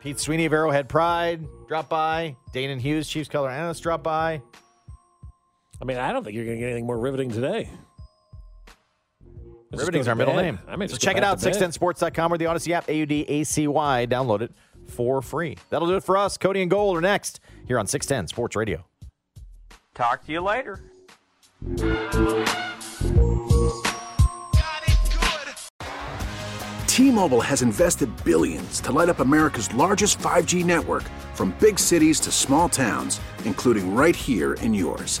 Pete 0.00 0.18
Sweeney 0.18 0.46
of 0.46 0.52
Arrowhead 0.52 0.88
Pride 0.88 1.44
dropped 1.66 1.90
by. 1.90 2.36
Danan 2.54 2.80
Hughes, 2.80 3.08
Chiefs 3.08 3.28
color 3.28 3.50
analyst, 3.50 3.82
dropped 3.82 4.04
by. 4.04 4.40
I 5.80 5.84
mean, 5.84 5.96
I 5.96 6.12
don't 6.12 6.24
think 6.24 6.34
you're 6.34 6.44
going 6.44 6.56
to 6.56 6.60
get 6.60 6.66
anything 6.70 6.86
more 6.86 6.98
riveting 6.98 7.30
today. 7.30 7.70
Let's 9.70 9.82
just 9.82 9.86
Riveting's 9.86 10.08
our 10.08 10.14
to 10.14 10.18
middle 10.18 10.34
bed. 10.34 10.42
name. 10.42 10.58
I 10.66 10.76
may 10.76 10.88
so 10.88 10.96
check 10.96 11.16
it 11.16 11.22
out, 11.24 11.38
to 11.38 11.44
bed. 11.44 11.54
610sports.com 11.54 12.32
or 12.32 12.38
the 12.38 12.46
Audacy 12.46 12.72
app, 12.72 12.88
A 12.88 12.96
U 12.96 13.06
D 13.06 13.24
A 13.28 13.44
C 13.44 13.68
Y. 13.68 14.06
Download 14.10 14.40
it 14.40 14.52
for 14.88 15.20
free. 15.20 15.56
That'll 15.70 15.88
do 15.88 15.96
it 15.96 16.04
for 16.04 16.16
us. 16.16 16.38
Cody 16.38 16.62
and 16.62 16.70
Gold 16.70 16.96
are 16.96 17.00
next 17.02 17.40
here 17.66 17.78
on 17.78 17.86
610 17.86 18.28
Sports 18.28 18.56
Radio. 18.56 18.84
Talk 19.94 20.24
to 20.26 20.32
you 20.32 20.40
later. 20.40 20.80
T-Mobile 26.86 27.40
has 27.40 27.62
invested 27.62 28.10
billions 28.24 28.80
to 28.80 28.90
light 28.90 29.08
up 29.08 29.20
America's 29.20 29.72
largest 29.74 30.18
5G 30.18 30.64
network 30.64 31.04
from 31.34 31.54
big 31.60 31.78
cities 31.78 32.18
to 32.20 32.32
small 32.32 32.68
towns, 32.68 33.20
including 33.44 33.94
right 33.94 34.16
here 34.16 34.54
in 34.54 34.74
yours. 34.74 35.20